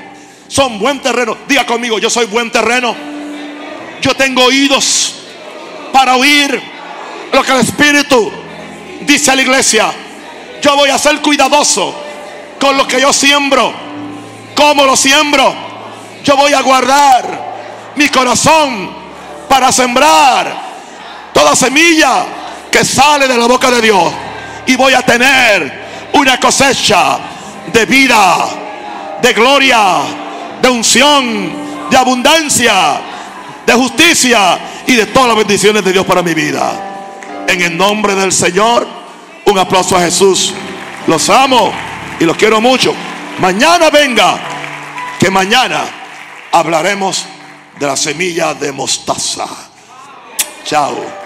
Son 0.47 0.79
buen 0.79 1.01
terreno. 1.01 1.37
Diga 1.47 1.65
conmigo, 1.65 1.99
yo 1.99 2.09
soy 2.09 2.25
buen 2.27 2.51
terreno. 2.51 2.95
Yo 4.01 4.15
tengo 4.15 4.45
oídos 4.45 5.15
para 5.91 6.15
oír 6.15 6.61
lo 7.31 7.43
que 7.43 7.51
el 7.51 7.59
Espíritu 7.59 8.31
dice 9.01 9.31
a 9.31 9.35
la 9.35 9.41
iglesia. 9.41 9.91
Yo 10.61 10.75
voy 10.75 10.89
a 10.89 10.97
ser 10.97 11.21
cuidadoso 11.21 11.93
con 12.59 12.77
lo 12.77 12.87
que 12.87 13.01
yo 13.01 13.11
siembro. 13.11 13.73
¿Cómo 14.55 14.85
lo 14.85 14.95
siembro? 14.95 15.70
Yo 16.23 16.37
voy 16.37 16.53
a 16.53 16.61
guardar 16.61 17.51
mi 17.95 18.07
corazón 18.09 18.89
para 19.49 19.71
sembrar 19.71 20.53
toda 21.33 21.55
semilla 21.55 22.25
que 22.71 22.85
sale 22.85 23.27
de 23.27 23.37
la 23.37 23.47
boca 23.47 23.69
de 23.71 23.81
Dios. 23.81 24.13
Y 24.65 24.75
voy 24.75 24.93
a 24.93 25.01
tener 25.01 26.09
una 26.13 26.39
cosecha 26.39 27.17
de 27.71 27.85
vida, 27.85 28.47
de 29.21 29.33
gloria, 29.33 29.99
de 30.61 30.69
unción, 30.69 31.89
de 31.89 31.97
abundancia, 31.97 33.01
de 33.65 33.73
justicia 33.73 34.59
y 34.85 34.95
de 34.95 35.07
todas 35.07 35.29
las 35.29 35.37
bendiciones 35.37 35.83
de 35.83 35.91
Dios 35.91 36.05
para 36.05 36.21
mi 36.21 36.33
vida. 36.33 37.43
En 37.47 37.61
el 37.61 37.77
nombre 37.77 38.15
del 38.15 38.31
Señor, 38.31 38.87
un 39.45 39.57
aplauso 39.57 39.97
a 39.97 40.01
Jesús. 40.01 40.53
Los 41.07 41.29
amo 41.29 41.73
y 42.19 42.25
los 42.25 42.37
quiero 42.37 42.61
mucho. 42.61 42.93
Mañana 43.39 43.89
venga, 43.89 44.37
que 45.19 45.29
mañana 45.29 46.00
hablaremos 46.51 47.25
de 47.79 47.87
la 47.87 47.95
semilla 47.95 48.53
de 48.53 48.71
mostaza. 48.71 49.47
Chao. 50.63 51.20